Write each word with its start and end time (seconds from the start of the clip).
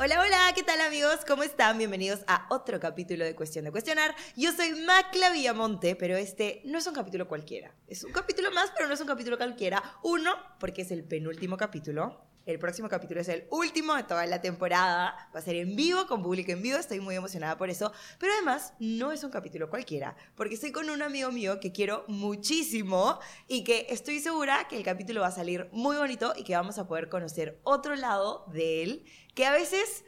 Hola, 0.00 0.20
hola, 0.20 0.52
¿qué 0.54 0.62
tal 0.62 0.80
amigos? 0.80 1.24
¿Cómo 1.26 1.42
están? 1.42 1.76
Bienvenidos 1.76 2.20
a 2.28 2.46
otro 2.50 2.78
capítulo 2.78 3.24
de 3.24 3.34
Cuestión 3.34 3.64
de 3.64 3.72
Cuestionar. 3.72 4.14
Yo 4.36 4.52
soy 4.52 4.70
Macla 4.86 5.30
Villamonte, 5.30 5.96
pero 5.96 6.16
este 6.16 6.62
no 6.64 6.78
es 6.78 6.86
un 6.86 6.94
capítulo 6.94 7.26
cualquiera. 7.26 7.74
Es 7.88 8.04
un 8.04 8.12
capítulo 8.12 8.52
más, 8.52 8.70
pero 8.76 8.86
no 8.86 8.94
es 8.94 9.00
un 9.00 9.08
capítulo 9.08 9.36
cualquiera. 9.36 9.82
Uno, 10.04 10.36
porque 10.60 10.82
es 10.82 10.92
el 10.92 11.02
penúltimo 11.02 11.56
capítulo. 11.56 12.28
El 12.46 12.60
próximo 12.60 12.88
capítulo 12.88 13.20
es 13.20 13.28
el 13.28 13.46
último 13.50 13.94
de 13.94 14.04
toda 14.04 14.24
la 14.24 14.40
temporada. 14.40 15.28
Va 15.34 15.40
a 15.40 15.42
ser 15.42 15.56
en 15.56 15.76
vivo, 15.76 16.06
con 16.06 16.22
público 16.22 16.50
en 16.52 16.62
vivo. 16.62 16.78
Estoy 16.78 17.00
muy 17.00 17.14
emocionada 17.14 17.58
por 17.58 17.68
eso. 17.68 17.92
Pero 18.18 18.32
además, 18.32 18.72
no 18.78 19.12
es 19.12 19.22
un 19.22 19.30
capítulo 19.30 19.68
cualquiera. 19.68 20.16
Porque 20.34 20.54
estoy 20.54 20.72
con 20.72 20.88
un 20.88 21.02
amigo 21.02 21.30
mío 21.30 21.60
que 21.60 21.72
quiero 21.72 22.04
muchísimo 22.08 23.18
y 23.48 23.64
que 23.64 23.88
estoy 23.90 24.20
segura 24.20 24.66
que 24.66 24.78
el 24.78 24.82
capítulo 24.82 25.20
va 25.20 25.26
a 25.26 25.32
salir 25.32 25.68
muy 25.72 25.96
bonito 25.96 26.32
y 26.36 26.44
que 26.44 26.54
vamos 26.54 26.78
a 26.78 26.86
poder 26.86 27.10
conocer 27.10 27.60
otro 27.64 27.96
lado 27.96 28.46
de 28.50 28.82
él 28.82 29.04
que 29.38 29.46
a 29.46 29.52
veces, 29.52 30.04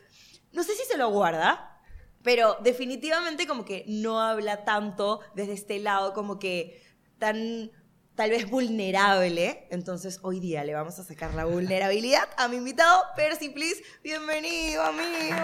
no 0.51 0.65
sé 0.65 0.75
si 0.75 0.83
se 0.91 0.99
lo 0.99 1.09
guarda, 1.11 1.81
pero 2.25 2.57
definitivamente 2.65 3.47
como 3.47 3.65
que 3.65 3.85
no 3.87 4.21
habla 4.21 4.65
tanto 4.65 5.21
desde 5.37 5.53
este 5.53 5.79
lado, 5.79 6.15
como 6.15 6.41
que 6.41 6.83
tan 7.21 7.71
tal 8.17 8.31
vez 8.31 8.51
vulnerable. 8.51 9.69
Entonces 9.71 10.19
hoy 10.23 10.41
día 10.41 10.65
le 10.65 10.75
vamos 10.75 10.99
a 10.99 11.05
sacar 11.05 11.33
la 11.35 11.45
vulnerabilidad 11.45 12.29
a 12.39 12.49
mi 12.49 12.57
invitado, 12.57 13.05
Percy, 13.15 13.51
please. 13.51 13.81
Bienvenido, 14.03 14.83
amigo. 14.83 15.37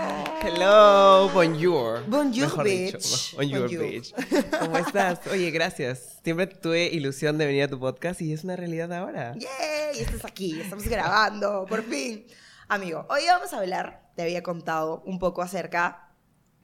Hello, 0.42 1.30
bonjour. 1.32 2.02
Bonjour, 2.08 2.48
Mejor 2.48 2.64
bitch. 2.64 2.92
dicho, 2.96 3.36
bonjour, 3.36 3.60
Bonjour. 3.68 3.84
bitch. 3.88 4.14
¿Cómo 4.58 4.78
estás? 4.78 5.20
Oye, 5.28 5.52
gracias. 5.52 6.18
Siempre 6.24 6.48
tuve 6.48 6.86
ilusión 6.86 7.38
de 7.38 7.46
venir 7.46 7.62
a 7.62 7.68
tu 7.68 7.78
podcast 7.78 8.20
y 8.20 8.32
es 8.32 8.42
una 8.42 8.56
realidad 8.56 8.92
ahora. 8.92 9.34
¡Yay! 9.36 10.00
Estás 10.00 10.24
aquí, 10.24 10.60
estamos 10.60 10.88
grabando, 10.88 11.64
por 11.68 11.84
fin. 11.84 12.26
Amigo, 12.68 13.06
hoy 13.10 13.22
vamos 13.28 13.52
a 13.52 13.58
hablar, 13.58 14.10
te 14.16 14.22
había 14.22 14.42
contado 14.42 15.00
un 15.06 15.20
poco 15.20 15.40
acerca 15.40 16.10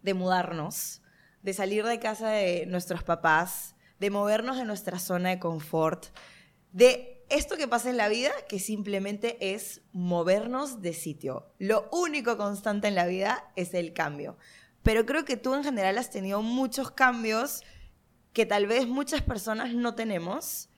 de 0.03 0.15
mudarnos, 0.15 1.01
de 1.43 1.55
salir 1.55 1.85
de 1.85 2.01
casa 2.01 2.31
de 2.31 2.67
nuestros 2.67 3.05
papás, 3.05 3.77
de 4.01 4.11
movernos 4.11 4.57
de 4.57 4.65
nuestra 4.65 4.99
zona 4.99 5.29
de 5.29 5.39
confort, 5.39 6.07
de 6.73 7.25
esto 7.31 7.57
que 7.57 7.69
pasa 7.69 7.89
en 7.89 7.99
la 7.99 8.09
vida, 8.09 8.33
que 8.49 8.59
simplemente 8.59 9.55
es 9.55 9.83
movernos 9.93 10.83
de 10.83 10.93
sitio. 10.93 11.53
Lo 11.61 11.89
único 11.93 12.37
constante 12.37 12.89
en 12.89 12.97
la 12.97 13.07
vida 13.07 13.53
es 13.55 13.73
el 13.73 13.93
cambio. 13.93 14.37
Pero 14.83 15.07
creo 15.07 15.25
que 15.25 15.37
tú 15.37 15.55
en 15.55 15.63
general 15.63 15.99
has 15.99 16.11
tenido 16.11 16.43
muchos 16.43 16.91
cambios 16.91 17.63
que 18.33 18.45
tal 18.45 18.67
vez 18.67 18.89
muchas 18.89 19.23
personas 19.23 19.73
no 19.73 19.95
tenemos 19.95 20.69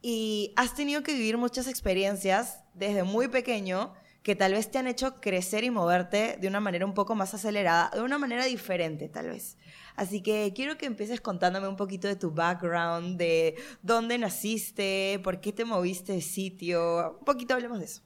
y 0.00 0.52
has 0.56 0.74
tenido 0.74 1.04
que 1.04 1.12
vivir 1.12 1.38
muchas 1.38 1.68
experiencias 1.68 2.64
desde 2.74 3.04
muy 3.04 3.28
pequeño 3.28 3.94
que 4.22 4.36
tal 4.36 4.52
vez 4.52 4.70
te 4.70 4.78
han 4.78 4.86
hecho 4.86 5.20
crecer 5.20 5.64
y 5.64 5.70
moverte 5.70 6.36
de 6.40 6.48
una 6.48 6.60
manera 6.60 6.86
un 6.86 6.94
poco 6.94 7.14
más 7.14 7.34
acelerada, 7.34 7.90
de 7.94 8.02
una 8.02 8.18
manera 8.18 8.44
diferente 8.44 9.08
tal 9.08 9.28
vez. 9.28 9.56
Así 9.96 10.22
que 10.22 10.52
quiero 10.54 10.78
que 10.78 10.86
empieces 10.86 11.20
contándome 11.20 11.68
un 11.68 11.76
poquito 11.76 12.08
de 12.08 12.16
tu 12.16 12.30
background, 12.30 13.18
de 13.18 13.56
dónde 13.82 14.18
naciste, 14.18 15.20
por 15.24 15.40
qué 15.40 15.52
te 15.52 15.64
moviste 15.64 16.12
de 16.12 16.20
sitio. 16.20 17.18
Un 17.18 17.24
poquito 17.24 17.54
hablemos 17.54 17.78
de 17.80 17.86
eso. 17.86 18.02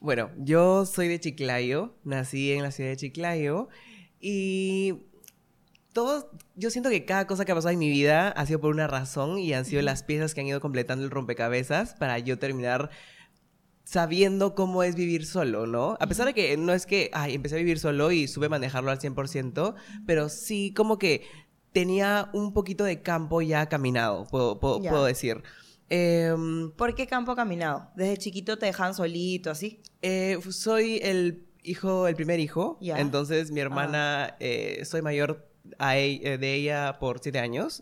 Bueno, 0.00 0.30
yo 0.36 0.84
soy 0.84 1.08
de 1.08 1.18
Chiclayo, 1.18 1.96
nací 2.04 2.52
en 2.52 2.62
la 2.62 2.70
ciudad 2.70 2.90
de 2.90 2.96
Chiclayo 2.96 3.68
y 4.20 5.06
todo, 5.94 6.30
yo 6.56 6.70
siento 6.70 6.90
que 6.90 7.06
cada 7.06 7.26
cosa 7.26 7.46
que 7.46 7.52
ha 7.52 7.54
pasado 7.54 7.72
en 7.72 7.78
mi 7.78 7.88
vida 7.88 8.28
ha 8.28 8.44
sido 8.44 8.60
por 8.60 8.70
una 8.70 8.86
razón 8.86 9.38
y 9.38 9.54
han 9.54 9.64
sido 9.64 9.80
las 9.80 10.02
piezas 10.02 10.34
que 10.34 10.42
han 10.42 10.46
ido 10.46 10.60
completando 10.60 11.02
el 11.02 11.10
rompecabezas 11.10 11.94
para 11.94 12.18
yo 12.18 12.38
terminar 12.38 12.90
sabiendo 13.86 14.56
cómo 14.56 14.82
es 14.82 14.96
vivir 14.96 15.24
solo, 15.26 15.68
¿no? 15.68 15.96
A 16.00 16.06
pesar 16.08 16.26
de 16.26 16.34
que 16.34 16.56
no 16.56 16.72
es 16.72 16.86
que, 16.86 17.08
ay, 17.12 17.34
empecé 17.34 17.54
a 17.54 17.58
vivir 17.58 17.78
solo 17.78 18.10
y 18.10 18.26
supe 18.26 18.48
manejarlo 18.48 18.90
al 18.90 18.98
100%, 18.98 19.76
pero 20.04 20.28
sí 20.28 20.74
como 20.74 20.98
que 20.98 21.22
tenía 21.70 22.28
un 22.32 22.52
poquito 22.52 22.82
de 22.82 23.00
campo 23.00 23.42
ya 23.42 23.68
caminado, 23.68 24.26
puedo, 24.26 24.58
puedo, 24.58 25.04
decir. 25.04 25.44
Em, 25.88 26.72
¿Por 26.72 26.96
qué 26.96 27.06
campo 27.06 27.36
caminado? 27.36 27.88
Desde 27.94 28.16
chiquito 28.16 28.58
te 28.58 28.66
dejan 28.66 28.92
solito, 28.92 29.52
así. 29.52 29.80
eh, 30.02 30.36
soy 30.50 30.98
el 31.00 31.46
hijo, 31.62 32.08
el 32.08 32.16
primer 32.16 32.40
hijo, 32.40 32.78
entonces 32.80 33.52
mi 33.52 33.60
hermana, 33.60 34.36
eh, 34.40 34.82
soy 34.84 35.00
mayor 35.00 35.48
a 35.78 35.96
e- 35.96 36.20
eh, 36.24 36.38
de 36.38 36.54
ella 36.54 36.98
por 36.98 37.20
siete 37.20 37.38
años. 37.38 37.80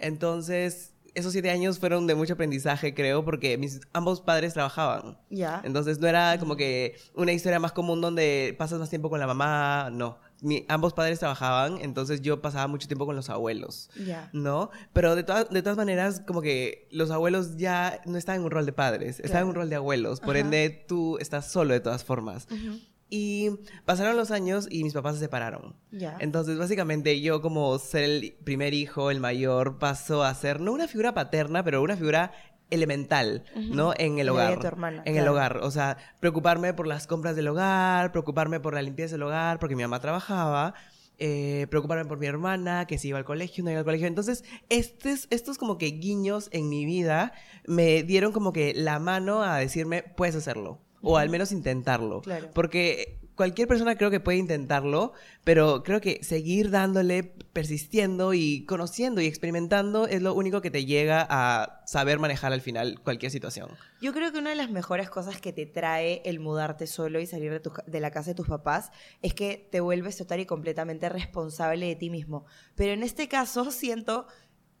Entonces, 0.00 0.93
esos 1.14 1.32
siete 1.32 1.50
años 1.50 1.78
fueron 1.78 2.06
de 2.06 2.14
mucho 2.14 2.34
aprendizaje, 2.34 2.94
creo, 2.94 3.24
porque 3.24 3.56
mis 3.58 3.80
ambos 3.92 4.20
padres 4.20 4.54
trabajaban. 4.54 5.18
Ya. 5.30 5.60
Entonces 5.64 5.98
no 6.00 6.06
era 6.08 6.38
como 6.38 6.56
que 6.56 6.96
una 7.14 7.32
historia 7.32 7.58
más 7.60 7.72
común 7.72 8.00
donde 8.00 8.54
pasas 8.58 8.78
más 8.78 8.90
tiempo 8.90 9.10
con 9.10 9.20
la 9.20 9.26
mamá, 9.26 9.90
no. 9.92 10.18
Mi- 10.42 10.66
ambos 10.68 10.92
padres 10.92 11.20
trabajaban, 11.20 11.78
entonces 11.80 12.20
yo 12.20 12.42
pasaba 12.42 12.66
mucho 12.66 12.86
tiempo 12.86 13.06
con 13.06 13.16
los 13.16 13.30
abuelos, 13.30 13.88
Ya. 14.04 14.28
¿no? 14.34 14.70
Pero 14.92 15.14
de, 15.16 15.22
todas 15.22 15.48
de 15.48 15.62
todas 15.62 15.78
maneras, 15.78 16.20
como 16.26 16.42
que 16.42 16.86
los 16.90 17.10
abuelos 17.10 17.56
ya 17.56 18.02
no 18.04 18.18
estaban 18.18 18.40
en 18.40 18.44
un 18.46 18.50
rol 18.50 18.66
de 18.66 18.72
padres, 18.72 19.20
estaban 19.20 19.44
en 19.44 19.48
un 19.50 19.54
rol 19.54 19.70
de 19.70 19.76
abuelos, 19.76 20.20
por 20.20 20.36
Ajá. 20.36 20.44
ende 20.44 20.84
tú 20.86 21.16
estás 21.18 21.50
solo 21.50 21.72
de 21.72 21.80
todas 21.80 22.04
formas. 22.04 22.46
Ujú. 22.50 22.78
Y 23.10 23.50
pasaron 23.84 24.16
los 24.16 24.30
años 24.30 24.66
y 24.70 24.82
mis 24.82 24.94
papás 24.94 25.14
se 25.14 25.20
separaron. 25.20 25.76
Ya. 25.92 26.16
Entonces, 26.20 26.58
básicamente, 26.58 27.20
yo 27.20 27.42
como 27.42 27.78
ser 27.78 28.02
el 28.04 28.36
primer 28.44 28.74
hijo, 28.74 29.10
el 29.10 29.20
mayor, 29.20 29.78
paso 29.78 30.24
a 30.24 30.34
ser 30.34 30.60
no 30.60 30.72
una 30.72 30.88
figura 30.88 31.14
paterna, 31.14 31.62
pero 31.62 31.82
una 31.82 31.96
figura 31.96 32.32
elemental. 32.70 33.44
¿no? 33.54 33.92
En 33.96 34.18
el 34.18 34.26
de 34.26 34.30
hogar. 34.30 34.58
tu 34.58 34.66
hermana, 34.66 35.02
en 35.04 35.16
el 35.16 35.28
hogar. 35.28 35.58
O 35.58 35.70
sea, 35.70 35.96
preocuparme 36.20 36.74
por 36.74 36.86
las 36.86 37.06
compras 37.06 37.36
del 37.36 37.48
hogar, 37.48 38.10
preocuparme 38.10 38.58
por 38.60 38.74
la 38.74 38.82
limpieza 38.82 39.14
del 39.14 39.22
hogar, 39.22 39.58
porque 39.58 39.76
mi 39.76 39.82
mamá 39.82 40.00
trabajaba. 40.00 40.74
eh, 41.18 41.68
preocuparme 41.70 42.06
por 42.06 42.18
mi 42.18 42.26
hermana, 42.26 42.86
que 42.86 42.98
si 42.98 43.08
iba 43.08 43.18
al 43.18 43.24
colegio, 43.24 43.62
no 43.62 43.70
iba 43.70 43.78
al 43.78 43.84
colegio. 43.84 44.08
Entonces, 44.08 44.42
estos, 44.68 45.28
estos 45.30 45.58
como 45.58 45.78
que 45.78 45.86
guiños 45.86 46.48
en 46.50 46.68
mi 46.68 46.84
vida 46.84 47.32
me 47.68 48.02
dieron 48.02 48.32
como 48.32 48.52
que 48.52 48.74
la 48.74 48.98
mano 48.98 49.42
a 49.42 49.58
decirme, 49.58 50.02
puedes 50.02 50.34
hacerlo. 50.34 50.80
O 51.04 51.18
al 51.18 51.30
menos 51.30 51.52
intentarlo. 51.52 52.22
Claro. 52.22 52.50
Porque 52.52 53.20
cualquier 53.34 53.68
persona 53.68 53.96
creo 53.96 54.10
que 54.10 54.20
puede 54.20 54.38
intentarlo, 54.38 55.12
pero 55.42 55.82
creo 55.82 56.00
que 56.00 56.22
seguir 56.22 56.70
dándole, 56.70 57.22
persistiendo 57.52 58.34
y 58.34 58.64
conociendo 58.66 59.20
y 59.20 59.26
experimentando 59.26 60.06
es 60.06 60.22
lo 60.22 60.34
único 60.34 60.60
que 60.60 60.70
te 60.70 60.84
llega 60.84 61.26
a 61.28 61.82
saber 61.86 62.18
manejar 62.18 62.52
al 62.52 62.60
final 62.60 63.00
cualquier 63.02 63.32
situación. 63.32 63.70
Yo 64.00 64.12
creo 64.12 64.32
que 64.32 64.38
una 64.38 64.50
de 64.50 64.56
las 64.56 64.70
mejores 64.70 65.10
cosas 65.10 65.40
que 65.40 65.52
te 65.52 65.66
trae 65.66 66.22
el 66.24 66.40
mudarte 66.40 66.86
solo 66.86 67.20
y 67.20 67.26
salir 67.26 67.50
de, 67.50 67.60
tu 67.60 67.72
de 67.86 68.00
la 68.00 68.10
casa 68.10 68.30
de 68.30 68.34
tus 68.34 68.48
papás 68.48 68.90
es 69.22 69.34
que 69.34 69.68
te 69.70 69.80
vuelves 69.80 70.16
total 70.16 70.40
y 70.40 70.46
completamente 70.46 71.08
responsable 71.08 71.86
de 71.86 71.96
ti 71.96 72.10
mismo. 72.10 72.46
Pero 72.74 72.92
en 72.92 73.02
este 73.02 73.28
caso 73.28 73.70
siento 73.70 74.26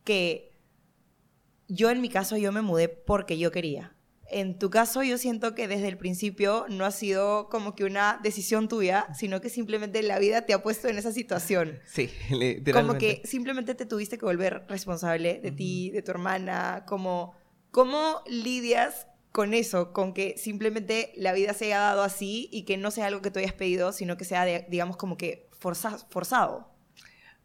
que 0.04 0.52
yo 1.66 1.90
en 1.90 2.00
mi 2.00 2.08
caso 2.08 2.36
yo 2.36 2.52
me 2.52 2.62
mudé 2.62 2.88
porque 2.88 3.38
yo 3.38 3.50
quería. 3.50 3.94
En 4.30 4.58
tu 4.58 4.70
caso 4.70 5.02
yo 5.02 5.18
siento 5.18 5.54
que 5.54 5.68
desde 5.68 5.88
el 5.88 5.98
principio 5.98 6.66
no 6.68 6.84
ha 6.84 6.90
sido 6.90 7.48
como 7.50 7.74
que 7.74 7.84
una 7.84 8.18
decisión 8.22 8.68
tuya, 8.68 9.06
sino 9.14 9.40
que 9.40 9.48
simplemente 9.50 10.02
la 10.02 10.18
vida 10.18 10.42
te 10.46 10.54
ha 10.54 10.62
puesto 10.62 10.88
en 10.88 10.98
esa 10.98 11.12
situación. 11.12 11.78
Sí, 11.86 12.10
literalmente. 12.30 12.72
Como 12.72 12.94
que 12.98 13.22
simplemente 13.24 13.74
te 13.74 13.86
tuviste 13.86 14.18
que 14.18 14.24
volver 14.24 14.64
responsable 14.68 15.40
de 15.40 15.52
ti, 15.52 15.90
de 15.90 16.02
tu 16.02 16.10
hermana, 16.10 16.84
como 16.86 17.34
cómo 17.70 18.22
lidias 18.26 19.06
con 19.32 19.52
eso, 19.52 19.92
con 19.92 20.14
que 20.14 20.36
simplemente 20.38 21.12
la 21.16 21.32
vida 21.32 21.52
se 21.54 21.66
haya 21.66 21.80
dado 21.80 22.02
así 22.02 22.48
y 22.52 22.64
que 22.64 22.76
no 22.76 22.90
sea 22.92 23.06
algo 23.06 23.20
que 23.20 23.30
tú 23.32 23.40
hayas 23.40 23.52
pedido, 23.52 23.92
sino 23.92 24.16
que 24.16 24.24
sea, 24.24 24.44
de- 24.44 24.64
digamos, 24.70 24.96
como 24.96 25.16
que 25.16 25.48
forza- 25.58 25.98
forzado. 26.08 26.73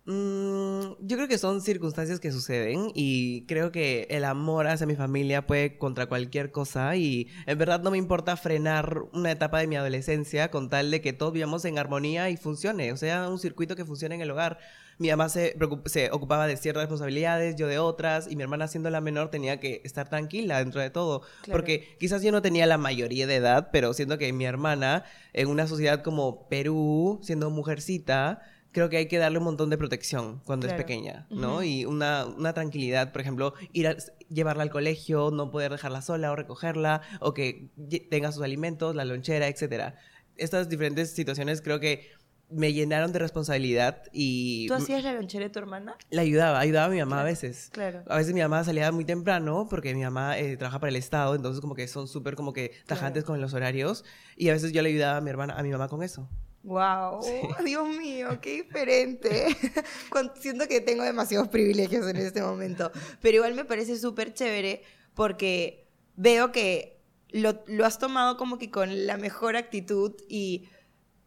Mm, 0.05 0.95
yo 1.01 1.17
creo 1.17 1.27
que 1.27 1.37
son 1.37 1.61
circunstancias 1.61 2.19
que 2.19 2.31
suceden 2.31 2.91
y 2.95 3.45
creo 3.45 3.71
que 3.71 4.07
el 4.09 4.23
amor 4.23 4.65
hacia 4.67 4.87
mi 4.87 4.95
familia 4.95 5.45
puede 5.45 5.77
contra 5.77 6.07
cualquier 6.07 6.51
cosa 6.51 6.95
y 6.95 7.27
en 7.45 7.57
verdad 7.57 7.81
no 7.83 7.91
me 7.91 7.97
importa 7.99 8.35
frenar 8.35 9.03
una 9.13 9.31
etapa 9.31 9.59
de 9.59 9.67
mi 9.67 9.75
adolescencia 9.75 10.49
con 10.49 10.69
tal 10.69 10.89
de 10.89 11.01
que 11.01 11.13
todos 11.13 11.33
vivamos 11.33 11.63
en 11.65 11.77
armonía 11.77 12.29
y 12.31 12.37
funcione, 12.37 12.91
o 12.91 12.97
sea, 12.97 13.29
un 13.29 13.37
circuito 13.39 13.75
que 13.75 13.85
funcione 13.85 14.15
en 14.15 14.21
el 14.21 14.31
hogar. 14.31 14.57
Mi 14.97 15.09
mamá 15.09 15.29
se, 15.29 15.55
se 15.85 16.11
ocupaba 16.11 16.45
de 16.47 16.57
ciertas 16.57 16.81
responsabilidades, 16.83 17.55
yo 17.55 17.67
de 17.67 17.79
otras, 17.79 18.29
y 18.29 18.35
mi 18.35 18.43
hermana 18.43 18.67
siendo 18.67 18.89
la 18.89 18.99
menor 18.99 19.29
tenía 19.29 19.57
que 19.59 19.81
estar 19.85 20.09
tranquila 20.09 20.57
dentro 20.59 20.81
de 20.81 20.89
todo, 20.89 21.21
Claro. 21.43 21.51
porque 21.51 21.95
quizás 21.99 22.21
yo 22.21 22.33
no 22.33 22.41
tenía 22.41 22.65
la 22.65 22.77
mayoría 22.77 23.25
de 23.25 23.35
edad, 23.35 23.69
pero 23.71 23.93
siento 23.93 24.17
que 24.17 24.33
mi 24.33 24.43
hermana 24.43 25.05
en 25.31 25.47
una 25.47 25.67
sociedad 25.67 26.01
como 26.03 26.49
Perú, 26.49 27.19
siendo 27.23 27.49
mujercita, 27.49 28.41
creo 28.71 28.89
que 28.89 28.97
hay 28.97 29.07
que 29.07 29.17
darle 29.17 29.37
un 29.39 29.43
montón 29.45 29.69
de 29.69 29.77
protección 29.77 30.41
cuando 30.45 30.67
Claro. 30.67 30.79
es 30.79 30.83
pequeña, 30.85 31.27
¿no? 31.29 31.55
Ujú. 31.55 31.63
Y 31.63 31.85
una, 31.85 32.25
una 32.25 32.53
tranquilidad, 32.53 33.11
por 33.11 33.21
ejemplo, 33.21 33.53
ir 33.73 33.87
a 33.87 33.95
llevarla 34.29 34.63
al 34.63 34.69
colegio, 34.69 35.31
no 35.31 35.49
poder 35.51 35.71
dejarla 35.71 36.01
sola 36.01 36.31
o 36.31 36.35
recogerla, 36.35 37.01
o 37.19 37.33
que 37.33 37.69
tenga 38.09 38.31
sus 38.31 38.43
alimentos, 38.43 38.95
la 38.95 39.05
lonchera, 39.05 39.47
etcétera. 39.47 39.95
Estas 40.35 40.69
diferentes 40.69 41.11
situaciones 41.11 41.61
creo 41.61 41.79
que 41.79 42.07
me 42.51 42.73
llenaron 42.73 43.11
de 43.11 43.19
responsabilidad 43.19 44.01
y 44.11 44.67
¿Tú 44.67 44.73
hacías 44.73 45.03
la 45.03 45.13
lonchera 45.13 45.43
de 45.45 45.49
tu 45.51 45.59
hermana? 45.59 45.95
la 46.09 46.21
ayudaba, 46.23 46.59
ayudaba 46.59 46.87
a 46.87 46.89
mi 46.89 46.97
mamá 46.99 47.17
a 47.17 47.19
Claro. 47.19 47.27
veces. 47.29 47.69
Claro. 47.71 48.03
A 48.07 48.17
veces 48.17 48.33
mi 48.33 48.41
mamá 48.41 48.63
salía 48.63 48.91
muy 48.91 49.05
temprano 49.05 49.67
porque 49.69 49.93
mi 49.93 50.01
mamá 50.01 50.37
eh, 50.39 50.57
trabaja 50.57 50.79
para 50.79 50.89
el 50.89 50.95
Estado, 50.95 51.35
entonces 51.35 51.61
como 51.61 51.75
que 51.75 51.87
son 51.87 52.07
súper 52.07 52.35
como 52.35 52.51
que 52.53 52.71
tajantes 52.87 53.23
con 53.23 53.39
los 53.39 53.53
horarios 53.53 54.03
y 54.35 54.49
a 54.49 54.53
veces 54.53 54.71
yo 54.71 54.81
le 54.81 54.89
ayudaba 54.89 55.17
a 55.17 55.21
mi 55.21 55.29
hermana, 55.29 55.55
a 55.59 55.61
mi 55.63 55.69
mamá 55.69 55.89
con 55.89 56.01
eso. 56.01 56.27
Wow, 56.69 57.21
Dios 57.65 57.89
mío, 57.97 58.39
qué 58.39 58.61
diferente. 58.61 59.47
Siento 60.39 60.67
que 60.67 60.81
tengo 60.81 61.01
demasiados 61.01 61.47
privilegios 61.47 62.07
en 62.07 62.17
este 62.17 62.43
momento, 62.43 62.91
pero 63.21 63.37
igual 63.37 63.55
me 63.55 63.65
parece 63.65 63.97
súper 63.97 64.35
chévere 64.35 64.83
porque 65.15 65.87
veo 66.15 66.51
que 66.51 67.01
lo, 67.29 67.63
lo 67.65 67.87
has 67.87 67.97
tomado 67.97 68.37
como 68.37 68.59
que 68.59 68.69
con 68.69 69.07
la 69.07 69.17
mejor 69.17 69.55
actitud 69.55 70.13
y 70.29 70.69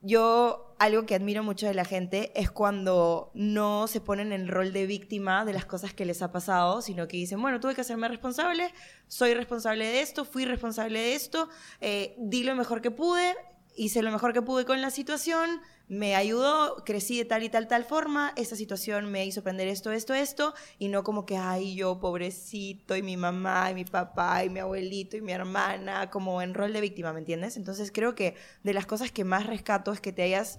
yo 0.00 0.74
algo 0.78 1.06
que 1.06 1.14
admiro 1.14 1.42
mucho 1.42 1.66
de 1.66 1.74
la 1.74 1.84
gente 1.84 2.32
es 2.34 2.50
cuando 2.50 3.30
no 3.34 3.86
se 3.86 4.00
ponen 4.00 4.32
en 4.32 4.48
rol 4.48 4.72
de 4.72 4.86
víctima 4.86 5.44
de 5.44 5.52
las 5.52 5.64
cosas 5.64 5.94
que 5.94 6.04
les 6.04 6.22
ha 6.22 6.32
pasado, 6.32 6.82
sino 6.82 7.06
que 7.06 7.16
dicen, 7.16 7.40
bueno, 7.42 7.58
tuve 7.58 7.74
que 7.74 7.82
hacerme 7.82 8.08
responsable, 8.08 8.72
soy 9.06 9.34
responsable 9.34 9.86
de 9.86 10.02
esto, 10.02 10.24
fui 10.24 10.44
responsable 10.44 11.00
de 11.00 11.14
esto, 11.14 11.48
eh, 11.80 12.16
di 12.18 12.42
lo 12.42 12.56
mejor 12.56 12.80
que 12.80 12.90
pude, 12.90 13.34
hice 13.76 14.02
lo 14.02 14.10
mejor 14.10 14.32
que 14.32 14.42
pude 14.42 14.64
con 14.64 14.80
la 14.80 14.90
situación, 14.90 15.60
me 15.88 16.14
ayudó, 16.14 16.84
crecí 16.84 17.19
de 17.19 17.24
tal 17.24 17.42
y 17.42 17.48
tal, 17.48 17.69
tal 17.69 17.84
forma, 17.84 18.32
esta 18.36 18.56
situación 18.56 19.10
me 19.10 19.26
hizo 19.26 19.40
aprender 19.40 19.69
esto, 19.69 19.92
esto, 19.92 20.14
esto, 20.14 20.54
y 20.78 20.88
no 20.88 21.02
como 21.02 21.26
que, 21.26 21.36
ay, 21.36 21.74
yo 21.74 22.00
pobrecito, 22.00 22.96
y 22.96 23.02
mi 23.02 23.16
mamá, 23.16 23.70
y 23.70 23.74
mi 23.74 23.84
papá, 23.84 24.44
y 24.44 24.50
mi 24.50 24.60
abuelito, 24.60 25.16
y 25.16 25.20
mi 25.20 25.32
hermana, 25.32 26.10
como 26.10 26.40
en 26.42 26.54
rol 26.54 26.72
de 26.72 26.80
víctima, 26.80 27.12
¿me 27.12 27.20
entiendes? 27.20 27.56
Entonces 27.56 27.90
creo 27.92 28.14
que 28.14 28.36
de 28.62 28.74
las 28.74 28.86
cosas 28.86 29.12
que 29.12 29.24
más 29.24 29.46
rescato 29.46 29.92
es 29.92 30.00
que 30.00 30.12
te 30.12 30.22
hayas 30.22 30.58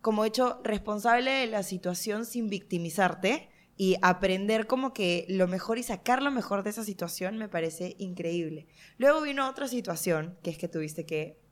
como 0.00 0.24
hecho 0.24 0.60
responsable 0.62 1.30
de 1.30 1.46
la 1.46 1.62
situación 1.62 2.26
sin 2.26 2.48
victimizarte 2.48 3.48
y 3.76 3.96
aprender 4.02 4.66
como 4.66 4.92
que 4.94 5.26
lo 5.28 5.48
mejor 5.48 5.78
y 5.78 5.82
sacar 5.82 6.22
lo 6.22 6.30
mejor 6.30 6.62
de 6.62 6.70
esa 6.70 6.84
situación 6.84 7.36
me 7.36 7.48
parece 7.48 7.96
increíble. 7.98 8.68
Luego 8.98 9.20
vino 9.20 9.48
otra 9.48 9.68
situación, 9.68 10.38
que 10.42 10.50
es 10.50 10.58
que 10.58 10.68
tuviste 10.68 11.04
que 11.04 11.45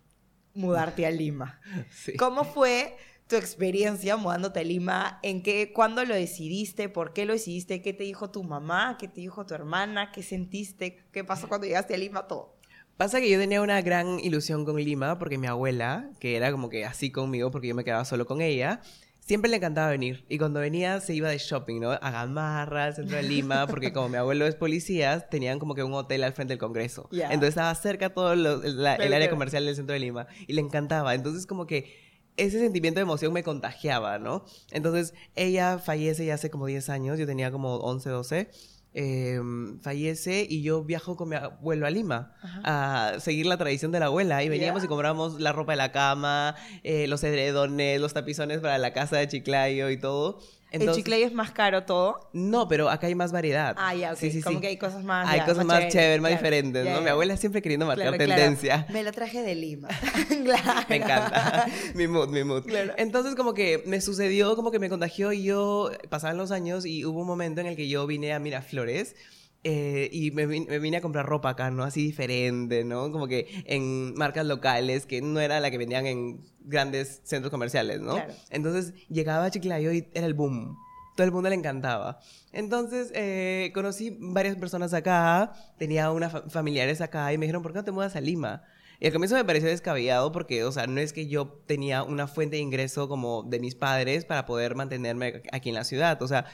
mudarte 0.54 1.06
a 1.06 1.10
Lima. 1.10 1.60
Sí. 1.90 2.16
¿Cómo 2.16 2.44
fue 2.44 2.96
tu 3.26 3.36
experiencia 3.36 4.16
mudándote 4.16 4.60
a 4.60 4.64
Lima? 4.64 5.18
¿En 5.22 5.42
qué, 5.42 5.72
cuándo 5.72 6.04
lo 6.04 6.14
decidiste? 6.14 6.88
¿Por 6.88 7.12
qué 7.12 7.24
lo 7.24 7.32
decidiste? 7.32 7.82
¿Qué 7.82 7.92
te 7.92 8.04
dijo 8.04 8.30
tu 8.30 8.42
mamá? 8.42 8.96
¿Qué 8.98 9.08
te 9.08 9.20
dijo 9.20 9.46
tu 9.46 9.54
hermana? 9.54 10.12
¿Qué 10.12 10.22
sentiste? 10.22 11.04
¿Qué 11.12 11.24
pasó 11.24 11.48
cuando 11.48 11.66
llegaste 11.66 11.94
a 11.94 11.98
Lima? 11.98 12.26
Todo. 12.26 12.54
Pasa 12.96 13.20
que 13.20 13.28
yo 13.28 13.40
tenía 13.40 13.60
una 13.60 13.82
gran 13.82 14.20
ilusión 14.20 14.64
con 14.64 14.76
Lima 14.76 15.18
porque 15.18 15.36
mi 15.36 15.48
abuela, 15.48 16.10
que 16.20 16.36
era 16.36 16.52
como 16.52 16.68
que 16.68 16.84
así 16.84 17.10
conmigo 17.10 17.50
porque 17.50 17.66
yo 17.66 17.74
me 17.74 17.82
quedaba 17.82 18.04
solo 18.04 18.24
con 18.24 18.40
ella, 18.40 18.82
siempre 19.24 19.50
le 19.50 19.56
encantaba 19.56 19.88
venir. 19.88 20.24
Y 20.28 20.38
cuando 20.38 20.60
venía 20.60 21.00
se 21.00 21.14
iba 21.14 21.28
de 21.30 21.38
shopping, 21.38 21.80
¿no? 21.80 21.92
A 21.92 22.10
Gamarra, 22.10 22.84
al 22.84 22.94
centro 22.94 23.16
de 23.16 23.22
Lima, 23.22 23.66
porque 23.68 23.92
como 23.92 24.08
mi 24.08 24.16
abuelo 24.16 24.46
es 24.46 24.54
policía, 24.54 25.20
tenían 25.28 25.58
como 25.58 25.74
que 25.74 25.82
un 25.82 25.94
hotel 25.94 26.24
al 26.24 26.32
frente 26.32 26.52
del 26.52 26.58
Congreso. 26.58 27.08
Entonces 27.12 27.50
estaba 27.50 27.74
cerca 27.74 28.10
todo 28.12 28.34
lo- 28.36 28.62
el, 28.62 28.82
la- 28.82 28.92
el 28.94 28.98
Claro, 29.00 29.16
área 29.16 29.30
comercial 29.30 29.64
del 29.66 29.76
centro 29.76 29.94
de 29.94 30.00
Lima. 30.00 30.26
Y 30.46 30.52
le 30.52 30.60
encantaba. 30.60 31.14
Entonces 31.14 31.46
como 31.46 31.66
que 31.66 32.04
ese 32.36 32.58
sentimiento 32.58 32.98
de 32.98 33.02
emoción 33.02 33.32
me 33.32 33.42
contagiaba, 33.44 34.18
¿no? 34.18 34.44
Entonces 34.72 35.14
ella 35.36 35.78
fallece 35.78 36.26
ya 36.26 36.34
hace 36.34 36.50
como 36.50 36.66
10 36.66 36.88
años, 36.90 37.18
yo 37.18 37.26
tenía 37.26 37.50
como 37.52 37.76
11, 37.76 38.10
12. 38.10 38.50
Eh, 38.94 39.40
fallece 39.82 40.46
y 40.48 40.62
yo 40.62 40.84
viajo 40.84 41.16
con 41.16 41.28
mi 41.28 41.36
abuelo 41.36 41.86
a 41.86 41.90
Lima 41.90 42.34
a 42.62 43.14
seguir 43.18 43.46
la 43.46 43.58
tradición 43.58 43.92
de 43.92 44.00
la 44.00 44.06
abuela. 44.06 44.42
Y 44.42 44.48
veníamos 44.48 44.84
y 44.84 44.86
comprábamos 44.86 45.40
la 45.40 45.52
ropa 45.52 45.72
de 45.72 45.76
la 45.76 45.92
cama, 45.92 46.54
eh, 46.82 47.06
los 47.08 47.22
edredones, 47.24 48.00
los 48.00 48.14
tapizones 48.14 48.60
para 48.60 48.78
la 48.78 48.92
casa 48.92 49.16
de 49.16 49.28
Chiclayo 49.28 49.90
y 49.90 49.98
todo. 49.98 50.40
¿El 50.74 50.80
Entonces- 50.80 51.04
Chiclayo 51.04 51.24
es 51.26 51.32
más 51.32 51.52
caro 51.52 51.84
todo? 51.84 52.28
No, 52.32 52.66
pero 52.66 52.90
acá 52.90 53.06
hay 53.06 53.14
más 53.14 53.30
variedad. 53.30 53.76
Ah, 53.78 53.94
ya, 53.94 54.12
ok. 54.12 54.18
Sí, 54.18 54.32
sí, 54.32 54.42
Como 54.42 54.56
sí. 54.56 54.60
que 54.62 54.66
hay 54.66 54.76
cosas 54.76 55.04
más... 55.04 55.28
Hay 55.28 55.38
ya, 55.38 55.46
cosas 55.46 55.64
más 55.64 55.86
chéveres, 55.86 56.20
más 56.20 56.30
claro. 56.30 56.42
diferentes, 56.42 56.84
¿no? 56.84 57.00
Mi 57.00 57.08
abuela 57.10 57.36
siempre 57.36 57.62
queriendo 57.62 57.86
marcar 57.86 58.08
Claro, 58.08 58.16
claro. 58.24 58.40
tendencia. 58.42 58.84
Me 58.90 59.04
la 59.04 59.12
traje 59.12 59.40
de 59.42 59.54
Lima. 59.54 59.86
claro. 60.44 60.80
Me 60.88 60.96
encanta. 60.96 61.66
mi 61.94 62.08
mood, 62.08 62.28
mi 62.30 62.42
mood. 62.42 62.64
Claro. 62.64 62.92
Entonces, 62.96 63.36
como 63.36 63.54
que 63.54 63.84
me 63.86 64.00
sucedió, 64.00 64.56
como 64.56 64.72
que 64.72 64.80
me 64.80 64.88
contagió 64.88 65.32
y 65.32 65.44
yo, 65.44 65.92
pasaban 66.08 66.36
los 66.38 66.50
años 66.50 66.84
y 66.86 67.04
hubo 67.04 67.20
un 67.20 67.26
momento 67.28 67.60
en 67.60 67.68
el 67.68 67.76
que 67.76 67.88
yo 67.88 68.04
vine 68.08 68.32
a 68.32 68.40
Miraflores. 68.40 69.14
Eh, 69.64 70.08
y 70.12 70.30
me, 70.30 70.46
me 70.46 70.78
vine 70.78 70.98
a 70.98 71.00
comprar 71.00 71.26
ropa 71.26 71.50
acá, 71.50 71.70
¿no? 71.70 71.82
Así 71.82 72.02
diferente, 72.04 72.84
¿no? 72.84 73.10
Como 73.10 73.26
que 73.26 73.64
en 73.66 74.14
marcas 74.14 74.46
locales, 74.46 75.06
que 75.06 75.20
no 75.22 75.40
era 75.40 75.58
la 75.60 75.70
que 75.70 75.78
vendían 75.78 76.06
en 76.06 76.40
grandes 76.60 77.20
centros 77.24 77.50
comerciales, 77.50 78.00
¿no? 78.00 78.14
Claro. 78.14 78.34
Entonces 78.50 78.94
llegaba 79.08 79.46
a 79.46 79.50
Chiclayo 79.50 79.92
y 79.92 80.08
era 80.14 80.26
el 80.26 80.34
boom. 80.34 80.76
Todo 81.16 81.26
el 81.26 81.32
mundo 81.32 81.48
le 81.48 81.54
encantaba. 81.54 82.18
Entonces 82.52 83.10
eh, 83.14 83.70
conocí 83.74 84.16
varias 84.20 84.56
personas 84.56 84.92
acá, 84.94 85.52
tenía 85.78 86.10
unas 86.10 86.32
fa- 86.32 86.42
familiares 86.48 87.00
acá 87.00 87.32
y 87.32 87.38
me 87.38 87.46
dijeron, 87.46 87.62
¿por 87.62 87.72
qué 87.72 87.78
no 87.78 87.84
te 87.84 87.92
mudas 87.92 88.16
a 88.16 88.20
Lima? 88.20 88.62
Y 89.00 89.06
al 89.06 89.12
comienzo 89.12 89.34
me 89.36 89.44
pareció 89.44 89.68
descabellado 89.68 90.30
porque, 90.32 90.64
o 90.64 90.72
sea, 90.72 90.86
no 90.86 91.00
es 91.00 91.12
que 91.12 91.26
yo 91.26 91.60
tenía 91.66 92.02
una 92.04 92.26
fuente 92.26 92.56
de 92.56 92.62
ingreso 92.62 93.08
como 93.08 93.42
de 93.42 93.60
mis 93.60 93.74
padres 93.74 94.24
para 94.24 94.44
poder 94.46 94.74
mantenerme 94.76 95.42
aquí 95.52 95.68
en 95.68 95.74
la 95.74 95.84
ciudad. 95.84 96.20
O 96.22 96.28
sea, 96.28 96.46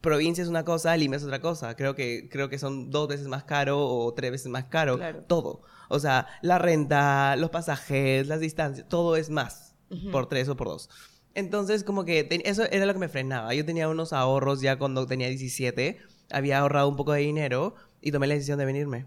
provincia 0.00 0.42
es 0.42 0.48
una 0.48 0.64
cosa, 0.64 0.96
Lima 0.96 1.16
es 1.16 1.24
otra 1.24 1.40
cosa. 1.40 1.76
Creo 1.76 1.94
que, 1.94 2.28
creo 2.30 2.48
que 2.48 2.58
son 2.58 2.90
dos 2.90 3.08
veces 3.08 3.26
más 3.28 3.44
caro 3.44 3.78
o 3.86 4.12
tres 4.14 4.30
veces 4.30 4.48
más 4.48 4.64
caro. 4.64 4.96
Claro. 4.96 5.22
Todo. 5.26 5.62
O 5.88 5.98
sea, 5.98 6.26
la 6.42 6.58
renta, 6.58 7.36
los 7.36 7.50
pasajes, 7.50 8.26
las 8.28 8.40
distancias, 8.40 8.86
todo 8.88 9.16
es 9.16 9.28
más 9.30 9.74
por 10.12 10.28
tres 10.28 10.48
o 10.48 10.56
por 10.56 10.68
dos. 10.68 10.88
Entonces, 11.34 11.84
como 11.84 12.04
que 12.04 12.22
te- 12.24 12.48
eso 12.48 12.64
era 12.70 12.86
lo 12.86 12.92
que 12.92 12.98
me 13.00 13.08
frenaba. 13.08 13.54
Yo 13.54 13.64
tenía 13.64 13.88
unos 13.88 14.12
ahorros 14.12 14.60
ya 14.60 14.78
cuando 14.78 15.06
tenía 15.06 15.28
17, 15.28 15.98
había 16.30 16.58
ahorrado 16.60 16.88
un 16.88 16.96
poco 16.96 17.12
de 17.12 17.20
dinero 17.20 17.74
y 18.00 18.12
tomé 18.12 18.26
la 18.28 18.34
decisión 18.34 18.58
de 18.58 18.64
venirme. 18.66 19.06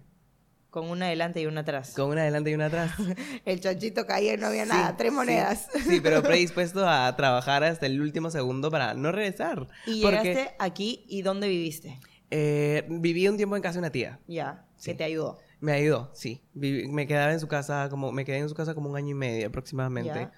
Con 0.73 0.89
una 0.89 1.05
adelante 1.05 1.39
y 1.39 1.45
una 1.45 1.61
atrás. 1.61 1.93
Con 1.95 2.09
una 2.09 2.21
adelante 2.21 2.49
y 2.49 2.55
una 2.55 2.65
atrás. 2.65 2.91
El 3.45 3.59
chanchito 3.59 4.07
caía 4.07 4.33
y 4.33 4.37
no 4.37 4.47
había 4.47 4.63
Sí, 4.63 4.69
nada. 4.69 4.97
Tres 4.97 5.11
sí. 5.11 5.15
monedas. 5.15 5.67
Sí, 5.87 6.01
pero 6.01 6.23
predispuesto 6.23 6.89
a 6.89 7.15
trabajar 7.15 7.63
hasta 7.63 7.85
el 7.85 8.01
último 8.01 8.31
segundo 8.31 8.71
para 8.71 8.95
no 8.95 9.11
regresar. 9.11 9.67
Y 9.85 10.01
Porque, 10.01 10.23
llegaste 10.23 10.55
aquí 10.57 11.05
y 11.07 11.21
¿dónde 11.21 11.47
viviste? 11.47 11.99
eh, 12.31 12.87
viví 12.89 13.27
un 13.27 13.37
tiempo 13.37 13.55
en 13.55 13.61
casa 13.61 13.73
de 13.75 13.79
una 13.81 13.91
tía. 13.91 14.19
Ya, 14.27 14.65
Sí. 14.75 14.89
que 14.91 14.97
te 14.97 15.03
ayudó. 15.03 15.37
Me 15.59 15.73
ayudó, 15.73 16.09
sí. 16.15 16.41
Viví- 16.55 16.89
me 16.89 17.05
quedaba 17.05 17.31
en 17.31 17.39
su 17.39 17.47
casa 17.47 17.87
como 17.91 18.11
me 18.11 18.25
quedé 18.25 18.39
en 18.39 18.49
su 18.49 18.55
casa 18.55 18.73
como 18.73 18.89
un 18.89 18.95
año 18.97 19.09
y 19.11 19.13
medio 19.13 19.47
aproximadamente. 19.47 20.15
Ya. 20.21 20.31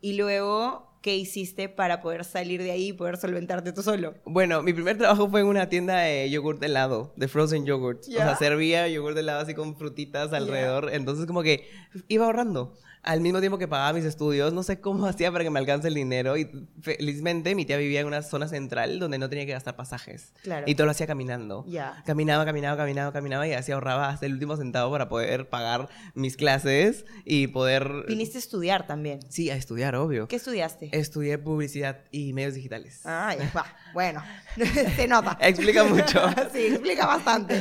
Y 0.00 0.12
luego, 0.14 0.91
¿qué 1.02 1.16
hiciste 1.16 1.68
para 1.68 2.00
poder 2.00 2.24
salir 2.24 2.62
de 2.62 2.70
ahí 2.70 2.88
y 2.88 2.92
poder 2.92 3.16
solventarte 3.16 3.72
tú 3.72 3.82
solo? 3.82 4.14
Bueno, 4.24 4.62
mi 4.62 4.72
primer 4.72 4.96
trabajo 4.96 5.28
fue 5.28 5.40
en 5.40 5.46
una 5.46 5.68
tienda 5.68 5.98
de 5.98 6.30
yogurt 6.30 6.62
helado, 6.62 7.12
de 7.16 7.28
frozen 7.28 7.66
yogurt. 7.66 8.04
O 8.08 8.12
sea, 8.12 8.36
servía 8.36 8.88
yogurt 8.88 9.18
helado 9.18 9.40
así 9.40 9.54
con 9.54 9.76
frutitas 9.76 10.32
alrededor. 10.32 10.90
Entonces, 10.92 11.26
como 11.26 11.42
que 11.42 11.68
iba 12.08 12.24
ahorrando. 12.24 12.74
Al 13.02 13.20
mismo 13.20 13.40
tiempo 13.40 13.58
que 13.58 13.66
pagaba 13.66 13.92
mis 13.92 14.04
estudios, 14.04 14.52
no 14.52 14.62
sé 14.62 14.80
cómo 14.80 15.06
hacía 15.08 15.32
para 15.32 15.42
que 15.42 15.50
me 15.50 15.58
alcance 15.58 15.88
el 15.88 15.94
dinero. 15.94 16.36
Y 16.36 16.68
felizmente 16.80 17.54
mi 17.54 17.64
tía 17.64 17.76
vivía 17.76 18.00
en 18.00 18.06
una 18.06 18.22
zona 18.22 18.46
central 18.48 18.98
donde 18.98 19.18
no 19.18 19.28
tenía 19.28 19.44
que 19.44 19.52
gastar 19.52 19.74
pasajes. 19.74 20.32
Claro. 20.42 20.64
Y 20.68 20.74
todo 20.74 20.84
lo 20.86 20.92
hacía 20.92 21.06
caminando. 21.06 21.64
Ya. 21.66 22.02
Caminaba, 22.06 22.44
caminaba, 22.44 22.76
caminaba, 22.76 23.12
caminaba 23.12 23.48
y 23.48 23.52
así 23.52 23.72
ahorraba 23.72 24.08
hasta 24.08 24.26
el 24.26 24.34
último 24.34 24.56
centavo 24.56 24.92
para 24.92 25.08
poder 25.08 25.48
pagar 25.48 25.88
mis 26.14 26.36
clases 26.36 27.04
y 27.24 27.48
poder... 27.48 28.04
Viniste 28.06 28.38
a 28.38 28.40
estudiar 28.40 28.86
también. 28.86 29.20
Sí, 29.28 29.50
a 29.50 29.56
estudiar, 29.56 29.96
obvio. 29.96 30.28
¿Qué 30.28 30.36
estudiaste? 30.36 30.90
Estudié 30.92 31.38
publicidad 31.38 32.04
y 32.12 32.32
medios 32.32 32.54
digitales. 32.54 33.00
Ah, 33.04 33.34
va. 33.56 33.66
Bueno, 33.94 34.22
se 34.96 35.08
nota. 35.08 35.36
Explica 35.40 35.84
mucho. 35.84 36.20
sí, 36.52 36.66
explica 36.66 37.06
bastante. 37.06 37.60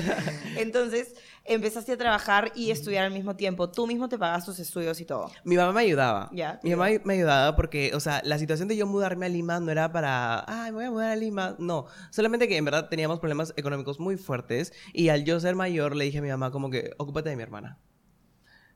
Entonces, 0.57 1.15
empezaste 1.53 1.91
a 1.91 1.97
trabajar 1.97 2.51
y 2.55 2.71
estudiar 2.71 3.05
al 3.05 3.11
mismo 3.11 3.35
tiempo. 3.35 3.69
Tú 3.69 3.87
mismo 3.87 4.07
te 4.09 4.17
pagas 4.17 4.45
tus 4.45 4.59
estudios 4.59 4.99
y 5.01 5.05
todo. 5.05 5.29
Mi 5.43 5.55
mamá 5.55 5.71
me 5.73 5.81
ayudaba. 5.81 6.29
Ya, 6.33 6.59
Mi 6.63 6.71
mamá 6.71 6.87
me 7.03 7.13
ayudaba 7.15 7.55
porque, 7.55 7.91
o 7.93 7.99
sea, 7.99 8.21
la 8.23 8.37
situación 8.39 8.67
de 8.67 8.77
yo 8.77 8.85
mudarme 8.87 9.25
a 9.25 9.29
Lima 9.29 9.59
no 9.59 9.71
era 9.71 9.91
para, 9.91 10.43
ay, 10.47 10.71
me 10.71 10.77
voy 10.77 10.85
a 10.85 10.91
mudar 10.91 11.11
a 11.11 11.15
Lima. 11.15 11.55
No, 11.59 11.85
solamente 12.09 12.47
que 12.47 12.57
en 12.57 12.65
verdad 12.65 12.89
teníamos 12.89 13.19
problemas 13.19 13.53
económicos 13.57 13.99
muy 13.99 14.17
fuertes 14.17 14.73
y 14.93 15.09
al 15.09 15.23
yo 15.25 15.39
ser 15.39 15.55
mayor 15.55 15.95
le 15.95 16.05
dije 16.05 16.19
a 16.19 16.21
mi 16.21 16.29
mamá 16.29 16.51
como 16.51 16.69
que, 16.69 16.91
ocúpate 16.97 17.29
de 17.29 17.35
mi 17.35 17.43
hermana. 17.43 17.79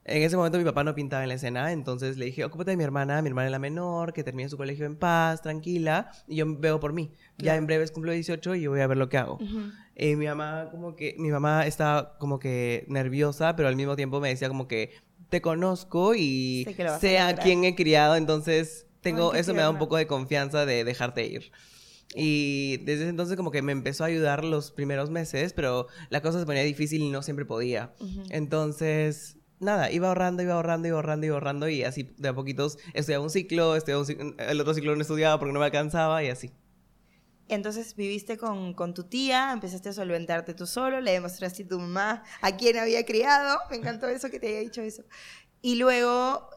En 0.08 0.22
ese 0.22 0.38
momento 0.38 0.60
mi 0.60 0.64
papá 0.64 0.84
no 0.84 0.94
pintaba 0.94 1.24
en 1.24 1.30
la 1.30 1.34
escena, 1.36 1.72
entonces 1.72 2.18
le 2.18 2.26
dije, 2.26 2.46
ocúpate 2.46 2.70
de 2.70 2.78
mi 2.78 2.84
hermana, 2.84 3.24
mi 3.24 3.30
hermana 3.30 3.48
es 3.48 3.52
la 3.52 3.58
menor, 3.58 4.14
que 4.14 4.24
termine 4.24 4.48
su 4.50 4.56
colegio 4.56 4.86
en 4.86 4.98
paz, 4.98 5.42
tranquila, 5.42 6.12
y 6.28 6.36
yo 6.36 6.46
veo 6.60 6.80
por 6.80 6.94
mí. 6.94 7.12
Ya 7.40 7.44
Claro. 7.46 7.58
en 7.58 7.66
breves 7.66 7.90
cumplo 7.92 8.12
18 8.12 8.54
y 8.54 8.62
yo 8.62 8.70
voy 8.70 8.82
a 8.82 8.88
ver 8.88 8.98
lo 8.98 9.10
que 9.10 9.18
hago. 9.18 9.40
Y 9.96 10.16
mi 10.16 10.26
mamá 10.26 10.68
como 10.72 10.96
que, 10.96 11.16
mi 11.18 11.30
mamá 11.30 11.66
estaba 11.66 12.18
como 12.18 12.38
que 12.40 12.86
nerviosa, 12.90 13.56
pero 13.56 13.68
al 13.70 13.76
mismo 13.76 13.96
tiempo 13.96 14.20
me 14.20 14.30
decía 14.30 14.48
como 14.50 14.68
que 14.68 14.92
te 15.30 15.42
conozco 15.42 16.14
y 16.16 16.64
Sé 16.66 16.84
a 16.84 17.00
sé 17.00 17.18
a 17.20 17.30
lograr. 17.30 17.44
quién 17.46 17.64
he 17.64 17.76
criado, 17.76 18.16
entonces 18.16 18.88
tengo, 19.02 19.32
Ay, 19.34 19.40
eso 19.40 19.54
me 19.54 19.62
da 19.62 19.70
un 19.70 19.78
poco 19.80 19.98
de 19.98 20.08
confianza 20.08 20.66
de 20.66 20.84
dejarte 20.84 21.26
ir. 21.26 21.52
Y 22.14 22.78
desde 22.86 23.02
ese 23.04 23.10
entonces 23.10 23.36
como 23.36 23.52
que 23.52 23.62
me 23.62 23.72
empezó 23.72 24.04
a 24.04 24.08
ayudar 24.08 24.44
los 24.44 24.72
primeros 24.72 25.10
meses, 25.10 25.54
pero 25.54 25.88
la 26.10 26.22
cosa 26.22 26.40
se 26.40 26.46
ponía 26.46 26.62
difícil 26.64 27.02
y 27.02 27.10
no 27.10 27.22
siempre 27.24 27.46
podía. 27.46 27.94
Entonces, 28.30 29.38
nada, 29.60 29.92
iba 29.92 30.08
ahorrando, 30.10 30.44
iba 30.44 30.54
ahorrando, 30.54 30.88
iba 30.88 30.96
ahorrando, 30.98 31.26
iba 31.26 31.36
ahorrando 31.36 31.68
y 31.70 31.84
así 31.84 32.14
de 32.18 32.30
a 32.30 32.34
poquitos 32.36 32.78
estudiaba 32.94 33.24
un 33.24 33.30
ciclo, 33.30 33.76
estudiaba 33.76 34.02
un 34.02 34.08
cic- 34.08 34.36
el 34.38 34.62
otro 34.62 34.74
ciclo 34.74 34.96
no 34.96 35.02
estudiaba 35.02 35.40
porque 35.40 35.54
no 35.54 35.60
me 35.60 35.66
alcanzaba 35.66 36.24
y 36.24 36.30
así. 36.30 36.52
Entonces 37.48 37.96
viviste 37.96 38.38
con, 38.38 38.74
con 38.74 38.94
tu 38.94 39.04
tía, 39.04 39.52
empezaste 39.54 39.90
a 39.90 39.94
solventarte 39.94 40.54
tú 40.54 40.66
solo, 40.66 41.00
le 41.00 41.12
demostraste 41.12 41.64
a 41.64 41.68
tu 41.68 41.80
mamá 41.80 42.24
a 42.42 42.58
quién 42.58 42.78
había 42.78 43.06
criado. 43.06 43.60
Me 43.70 43.78
encantó 43.78 44.08
eso 44.08 44.30
que 44.30 44.40
te 44.40 44.48
haya 44.48 44.60
dicho 44.60 44.82
eso. 44.82 45.04
Y 45.62 45.76
luego, 45.76 46.50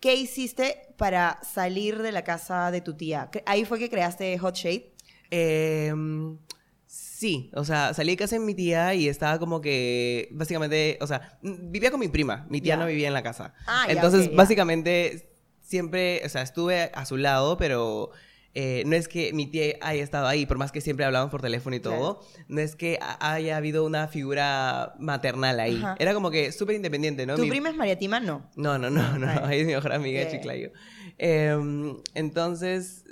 ¿qué 0.00 0.14
hiciste 0.14 0.94
para 0.96 1.40
salir 1.42 2.00
de 2.00 2.12
la 2.12 2.22
casa 2.22 2.70
de 2.70 2.80
tu 2.80 2.96
tía? 2.96 3.30
Ahí 3.44 3.64
fue 3.64 3.78
que 3.78 3.90
creaste 3.90 4.38
Hot 4.38 4.54
Shade. 4.54 4.92
Em, 5.30 6.38
sí, 6.86 7.50
o 7.54 7.64
sea, 7.64 7.92
salí 7.92 8.12
de 8.12 8.16
casa 8.16 8.36
de 8.36 8.44
mi 8.44 8.54
tía 8.54 8.94
y 8.94 9.08
estaba 9.08 9.38
como 9.40 9.60
que, 9.60 10.28
básicamente, 10.32 10.98
o 11.00 11.06
sea, 11.08 11.38
vivía 11.42 11.90
con 11.90 12.00
mi 12.00 12.08
prima, 12.08 12.46
mi 12.48 12.60
tía 12.60 12.76
no 12.76 12.86
vivía 12.86 13.08
en 13.08 13.14
la 13.14 13.22
casa. 13.22 13.54
Ah, 13.66 13.86
Entonces, 13.88 14.34
básicamente, 14.34 15.28
siempre, 15.60 16.22
o 16.24 16.28
sea, 16.28 16.42
estuve 16.42 16.92
a 16.94 17.04
su 17.04 17.16
lado, 17.16 17.56
pero 17.56 18.10
eh, 18.58 18.84
no 18.86 18.96
es 18.96 19.06
que 19.06 19.34
mi 19.34 19.46
tía 19.46 19.74
haya 19.82 20.02
estado 20.02 20.26
ahí, 20.26 20.46
por 20.46 20.56
más 20.56 20.72
que 20.72 20.80
siempre 20.80 21.04
hablábamos 21.04 21.30
por 21.30 21.42
teléfono 21.42 21.76
y 21.76 21.80
todo, 21.80 22.22
no 22.48 22.60
es 22.62 22.74
que 22.74 22.98
ha- 23.02 23.34
haya 23.34 23.58
habido 23.58 23.84
una 23.84 24.08
figura 24.08 24.94
maternal 24.98 25.60
ahí. 25.60 25.76
Ajá. 25.76 25.94
Era 25.98 26.14
como 26.14 26.30
que 26.30 26.52
súper 26.52 26.74
independiente, 26.76 27.26
¿no? 27.26 27.36
¿Tu 27.36 27.42
Mi- 27.42 27.50
prima 27.50 27.68
es 27.68 27.76
María 27.76 27.98
Tima? 27.98 28.18
No. 28.18 28.48
no, 28.56 28.78
no, 28.78 28.88
no, 28.88 29.18
no. 29.18 29.28
Ahí 29.44 29.60
es 29.60 29.66
mi 29.66 29.74
mejor 29.74 29.92
amiga 29.92 30.20
de. 30.24 30.30
Chiclayo. 30.30 30.70
Em, 31.18 31.96
entonces, 32.14 33.04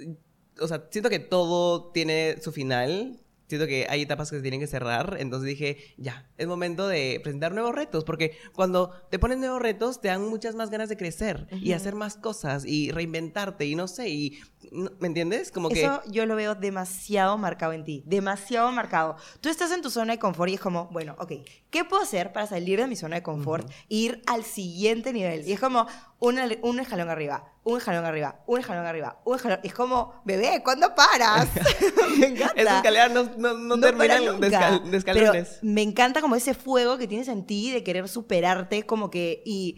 o 0.60 0.66
sea, 0.68 0.86
siento 0.90 1.10
que 1.10 1.18
todo 1.18 1.90
tiene 1.92 2.36
su 2.40 2.50
final. 2.52 3.20
Siento 3.46 3.66
que 3.66 3.86
hay 3.90 4.00
etapas 4.02 4.30
que 4.30 4.36
se 4.36 4.42
tienen 4.42 4.58
que 4.58 4.66
cerrar. 4.66 5.18
Entonces 5.20 5.46
dije, 5.46 5.76
ya, 5.98 6.26
es 6.38 6.46
momento 6.46 6.88
de 6.88 7.20
presentar 7.22 7.52
nuevos 7.52 7.74
retos. 7.74 8.02
Porque 8.02 8.32
cuando 8.54 8.90
te 9.10 9.18
ponen 9.18 9.40
nuevos 9.40 9.60
retos, 9.60 10.00
te 10.00 10.08
dan 10.08 10.22
muchas 10.26 10.54
más 10.54 10.70
ganas 10.70 10.88
de 10.88 10.96
crecer 10.96 11.46
y 11.52 11.72
hacer 11.72 11.94
más 11.94 12.16
cosas 12.16 12.64
y 12.64 12.90
reinventarte 12.90 13.66
y 13.66 13.74
no 13.74 13.86
sé. 13.86 14.08
Y, 14.08 14.38
¿Me 14.73 15.06
entiendes? 15.09 15.50
Como 15.50 15.68
que. 15.68 15.83
Eso 15.85 16.00
yo 16.11 16.26
lo 16.26 16.37
veo 16.37 16.54
demasiado 16.54 17.37
marcado 17.38 17.73
en 17.73 17.85
ti, 17.85 18.02
demasiado 18.06 18.71
marcado. 18.73 19.16
Tú 19.40 19.49
estás 19.49 19.71
en 19.73 19.83
tu 19.83 19.90
zona 19.90 20.12
de 20.14 20.18
confort 20.18 20.50
y 20.50 20.54
es 20.54 20.61
como, 20.61 20.87
bueno, 20.88 21.14
ok, 21.18 21.33
¿qué 21.71 21.85
puedo 21.85 22.02
hacer 22.02 22.33
para 22.33 22.47
salir 22.47 22.78
de 22.80 22.87
mi 22.87 22.97
zona 22.97 23.16
de 23.16 23.23
confort 23.23 23.68
e 23.71 23.94
ir 23.94 24.23
al 24.26 24.44
siguiente 24.44 25.12
nivel? 25.12 25.47
Y 25.47 25.52
es 25.52 25.61
como 25.61 25.87
un, 26.18 26.38
un 26.62 26.80
escalón 26.80 27.11
arriba, 27.11 27.52
un 27.64 27.78
escalón 27.78 28.04
arriba, 28.04 28.42
un 28.47 28.61
escalón 28.61 28.87
arriba, 28.87 29.21
un 29.25 29.37
escalón. 29.37 29.61
Es 29.62 29.75
como, 29.75 30.23
bebé, 30.25 30.61
¿cuándo 30.64 30.94
paras? 30.94 31.49
me 32.18 32.26
encanta. 32.28 32.61
Esas 32.61 32.76
escaleras 32.76 33.11
no, 33.12 33.25
no, 33.37 33.76
no, 33.76 33.99
para 33.99 34.21
de, 34.21 34.26
nunca. 34.26 34.47
escal- 34.49 34.83
de 34.83 35.00
Pero 35.02 35.18
escalones. 35.18 35.59
me 35.62 35.83
encanta 35.83 36.21
como 36.21 36.37
ese 36.37 36.54
fuego 36.54 36.99
que 36.99 37.06
tienes 37.06 37.28
en 37.28 37.44
ti 37.47 37.71
de 37.71 37.83
querer 37.85 38.09
superarte, 38.09 38.85
como 38.87 39.11
que. 39.11 39.42
Y 39.44 39.76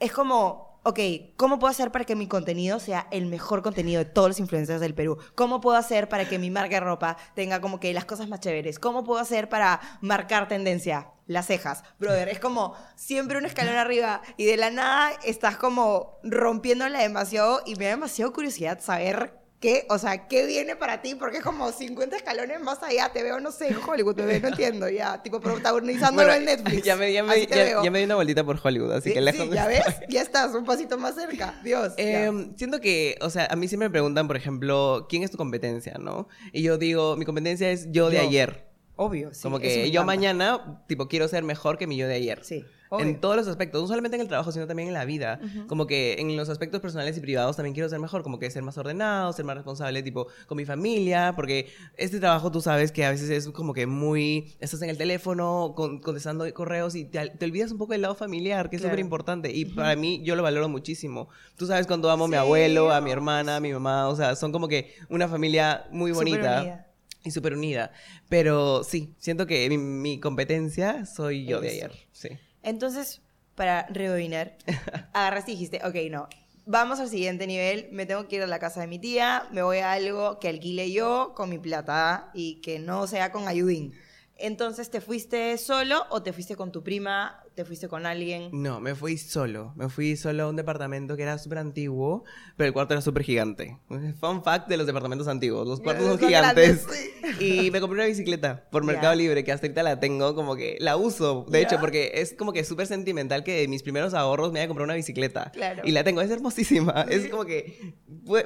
es 0.00 0.12
como, 0.12 0.67
ok, 0.82 1.00
¿cómo 1.36 1.58
puedo 1.58 1.70
hacer 1.70 1.92
para 1.92 2.04
que 2.04 2.16
mi 2.16 2.26
contenido 2.26 2.78
sea 2.80 3.06
el 3.10 3.26
mejor 3.26 3.62
contenido 3.62 3.98
de 3.98 4.10
todos 4.10 4.28
los 4.28 4.40
influencers 4.40 4.80
del 4.80 4.94
Perú? 4.94 5.18
¿Cómo 5.34 5.60
puedo 5.60 5.76
hacer 5.76 6.08
para 6.08 6.28
que 6.28 6.38
mi 6.38 6.50
marca 6.50 6.76
de 6.76 6.80
ropa 6.80 7.16
tenga 7.34 7.60
como 7.60 7.80
que 7.80 7.92
las 7.92 8.04
cosas 8.04 8.28
más 8.28 8.40
chéveres? 8.40 8.78
¿Cómo 8.78 9.04
puedo 9.04 9.20
hacer 9.20 9.48
para 9.48 9.80
marcar 10.00 10.48
tendencia? 10.48 11.08
Las 11.26 11.46
cejas. 11.46 11.84
Brother, 11.98 12.28
es 12.28 12.40
como 12.40 12.74
siempre 12.96 13.36
un 13.36 13.44
escalón 13.44 13.76
arriba 13.76 14.22
y 14.38 14.46
de 14.46 14.56
la 14.56 14.70
nada 14.70 15.12
estás 15.24 15.58
como 15.58 16.18
rompiéndola 16.22 17.00
demasiado 17.00 17.60
y 17.66 17.74
me 17.74 17.84
da 17.84 17.90
demasiado 17.90 18.32
curiosidad 18.32 18.80
saber 18.80 19.38
qué, 19.60 19.86
o 19.88 19.98
sea, 19.98 20.28
qué 20.28 20.46
viene 20.46 20.76
para 20.76 21.02
ti 21.02 21.14
porque 21.14 21.38
es 21.38 21.42
como 21.42 21.70
50 21.72 22.16
escalones 22.16 22.60
más 22.60 22.82
allá. 22.82 23.10
Te 23.12 23.22
veo, 23.22 23.40
no 23.40 23.50
sé, 23.52 23.68
en 23.68 23.76
Hollywood, 23.84 24.14
bebé, 24.16 24.40
no 24.40 24.48
entiendo. 24.48 24.88
Ya, 24.88 25.22
tipo 25.22 25.40
protagonizándolo 25.40 26.28
Bueno, 26.28 26.32
en 26.38 26.44
Netflix. 26.44 26.82
Ya 26.84 26.96
me, 26.96 27.12
ya, 27.12 27.22
me, 27.22 27.32
Así 27.32 27.46
te 27.46 27.56
ya- 27.56 27.64
veo. 27.64 27.84
ya 27.84 27.90
me 27.90 27.98
di 27.98 28.04
una 28.04 28.14
vueltita 28.14 28.44
por 28.44 28.58
Hollywood, 28.62 28.92
así 28.92 29.08
Sí, 29.10 29.14
que 29.14 29.20
lejos 29.20 29.46
sí, 29.48 29.54
ya 29.54 29.66
ves, 29.66 29.82
ya 30.08 30.22
estás 30.22 30.54
un 30.54 30.64
pasito 30.64 30.96
más 30.98 31.14
cerca. 31.14 31.60
Dios. 31.64 31.92
Em, 31.96 32.54
siento 32.56 32.80
que, 32.80 33.16
o 33.20 33.30
sea, 33.30 33.46
a 33.50 33.56
mí 33.56 33.68
siempre 33.68 33.88
me 33.88 33.92
preguntan, 33.92 34.26
por 34.26 34.36
ejemplo, 34.36 35.06
¿quién 35.08 35.22
es 35.22 35.30
tu 35.30 35.36
competencia, 35.36 35.94
no? 35.98 36.28
Y 36.52 36.62
yo 36.62 36.78
digo, 36.78 37.16
mi 37.16 37.24
competencia 37.24 37.70
es 37.70 37.88
yo 37.90 38.10
de 38.10 38.16
Yo. 38.16 38.22
ayer. 38.22 38.68
Obvio, 39.00 39.32
sí. 39.32 39.42
Como 39.42 39.60
que 39.60 39.76
yo 39.92 40.00
encanta. 40.02 40.04
mañana, 40.04 40.84
tipo, 40.88 41.06
quiero 41.06 41.28
ser 41.28 41.44
mejor 41.44 41.78
que 41.78 41.86
mi 41.86 41.96
yo 41.96 42.08
de 42.08 42.14
ayer. 42.14 42.40
Sí. 42.44 42.64
En 42.90 42.96
obvio. 43.08 43.20
todos 43.20 43.36
los 43.36 43.48
aspectos, 43.48 43.80
no 43.82 43.86
solamente 43.88 44.16
en 44.16 44.22
el 44.22 44.28
trabajo, 44.28 44.50
sino 44.52 44.66
también 44.66 44.88
en 44.88 44.94
la 44.94 45.04
vida. 45.04 45.40
Como 45.66 45.86
que 45.86 46.14
en 46.18 46.36
los 46.36 46.48
aspectos 46.48 46.80
personales 46.80 47.16
y 47.16 47.20
privados 47.20 47.56
también 47.56 47.74
quiero 47.74 47.88
ser 47.88 47.98
mejor, 47.98 48.22
como 48.22 48.38
que 48.38 48.50
ser 48.50 48.62
más 48.62 48.78
ordenado, 48.78 49.32
ser 49.32 49.44
más 49.44 49.56
responsable, 49.56 50.02
tipo, 50.02 50.26
con 50.46 50.56
mi 50.56 50.64
familia, 50.64 51.32
porque 51.36 51.68
este 51.96 52.18
trabajo 52.18 52.50
tú 52.50 52.60
sabes 52.60 52.90
que 52.92 53.04
a 53.04 53.10
veces 53.10 53.28
es 53.30 53.48
como 53.50 53.74
que 53.74 53.86
muy, 53.86 54.54
estás 54.60 54.80
en 54.82 54.90
el 54.90 54.96
teléfono 54.96 55.74
con- 55.76 56.00
contestando 56.00 56.44
correos 56.54 56.94
y 56.94 57.04
te, 57.04 57.28
te 57.30 57.44
olvidas 57.44 57.72
un 57.72 57.78
poco 57.78 57.92
del 57.92 58.02
lado 58.02 58.14
familiar, 58.14 58.70
que 58.70 58.76
es 58.76 58.82
Claro. 58.82 58.92
súper 58.94 59.04
importante. 59.04 59.52
Y 59.52 59.64
para 59.66 59.94
mí, 59.96 60.22
yo 60.24 60.34
lo 60.36 60.42
valoro 60.42 60.68
muchísimo. 60.68 61.28
Tú 61.56 61.66
sabes 61.66 61.86
cuando 61.86 62.10
amo 62.10 62.24
a 62.24 62.28
mi 62.28 62.32
Sí, 62.34 62.38
abuelo, 62.38 62.90
a 62.92 63.00
mi 63.00 63.10
hermana, 63.10 63.56
a 63.56 63.60
mi 63.60 63.72
mamá, 63.72 64.08
o 64.08 64.16
sea, 64.16 64.34
son 64.36 64.52
como 64.52 64.68
que 64.68 64.94
una 65.08 65.28
familia 65.28 65.86
muy 65.90 66.12
bonita. 66.12 66.84
Y 67.24 67.32
súper 67.32 67.52
unida. 67.54 67.90
Pero 68.28 68.84
sí, 68.84 69.12
siento 69.18 69.46
que 69.46 69.68
mi, 69.68 69.76
mi 69.76 70.20
competencia 70.20 71.04
soy 71.04 71.44
yo 71.46 71.60
de 71.60 71.70
ayer. 71.70 71.92
Sí. 72.12 72.28
Entonces, 72.68 73.22
para 73.54 73.86
rebobinar, 73.88 74.56
agarraste 75.14 75.52
y 75.52 75.54
dijiste, 75.54 75.80
ok, 75.84 75.94
no, 76.10 76.28
vamos 76.66 77.00
al 77.00 77.08
siguiente 77.08 77.46
nivel, 77.46 77.88
me 77.92 78.04
tengo 78.04 78.28
que 78.28 78.36
ir 78.36 78.42
a 78.42 78.46
la 78.46 78.58
casa 78.58 78.82
de 78.82 78.86
mi 78.86 78.98
tía, 78.98 79.48
me 79.52 79.62
voy 79.62 79.78
a 79.78 79.92
algo 79.92 80.38
que 80.38 80.48
alquile 80.48 80.92
yo 80.92 81.32
con 81.34 81.48
mi 81.48 81.58
plata 81.58 82.30
y 82.34 82.60
que 82.60 82.78
no 82.78 83.06
sea 83.06 83.32
con 83.32 83.48
ayudín. 83.48 83.94
Entonces, 84.40 84.88
¿te 84.90 85.00
fuiste 85.00 85.58
solo 85.58 86.04
o 86.10 86.22
te 86.22 86.32
fuiste 86.32 86.54
con 86.54 86.70
tu 86.70 86.84
prima? 86.84 87.42
¿Te 87.56 87.64
fuiste 87.64 87.88
con 87.88 88.06
alguien? 88.06 88.50
No, 88.52 88.78
me 88.80 88.94
fui 88.94 89.18
solo. 89.18 89.72
Me 89.74 89.88
fui 89.88 90.16
solo 90.16 90.44
a 90.44 90.48
un 90.50 90.54
departamento 90.54 91.16
que 91.16 91.24
era 91.24 91.38
súper 91.38 91.58
antiguo, 91.58 92.22
pero 92.56 92.68
el 92.68 92.72
cuarto 92.72 92.94
era 92.94 93.00
súper 93.00 93.24
gigante. 93.24 93.78
Fun 94.20 94.44
fact 94.44 94.68
de 94.68 94.76
los 94.76 94.86
departamentos 94.86 95.26
antiguos. 95.26 95.66
Los 95.66 95.80
cuartos 95.80 96.06
son 96.06 96.18
Son 96.20 96.28
gigantes. 96.28 96.86
grandes, 96.86 97.10
Y 97.40 97.70
me 97.70 97.80
compré 97.80 97.98
una 97.98 98.06
bicicleta 98.06 98.64
por. 98.70 98.84
Mercado 98.88 99.14
Libre, 99.14 99.44
que 99.44 99.52
hasta 99.52 99.66
ahorita 99.66 99.82
la 99.82 100.00
tengo, 100.00 100.34
como 100.34 100.56
que 100.56 100.76
la 100.80 100.96
uso, 100.96 101.44
de 101.48 101.60
hecho, 101.60 101.78
porque 101.78 102.12
es 102.14 102.32
como 102.32 102.52
que 102.52 102.64
súper 102.64 102.86
sentimental 102.86 103.44
que 103.44 103.60
de 103.60 103.68
mis 103.68 103.82
primeros 103.82 104.14
ahorros 104.14 104.50
me 104.50 104.60
haya 104.60 104.68
comprado 104.68 104.84
una 104.84 104.94
bicicleta. 104.94 105.50
Claro. 105.52 105.82
Y 105.84 105.90
la 105.90 106.04
tengo, 106.04 106.22
es 106.22 106.30
hermosísima. 106.30 107.06
Es 107.10 107.28
como 107.28 107.44
que 107.44 107.94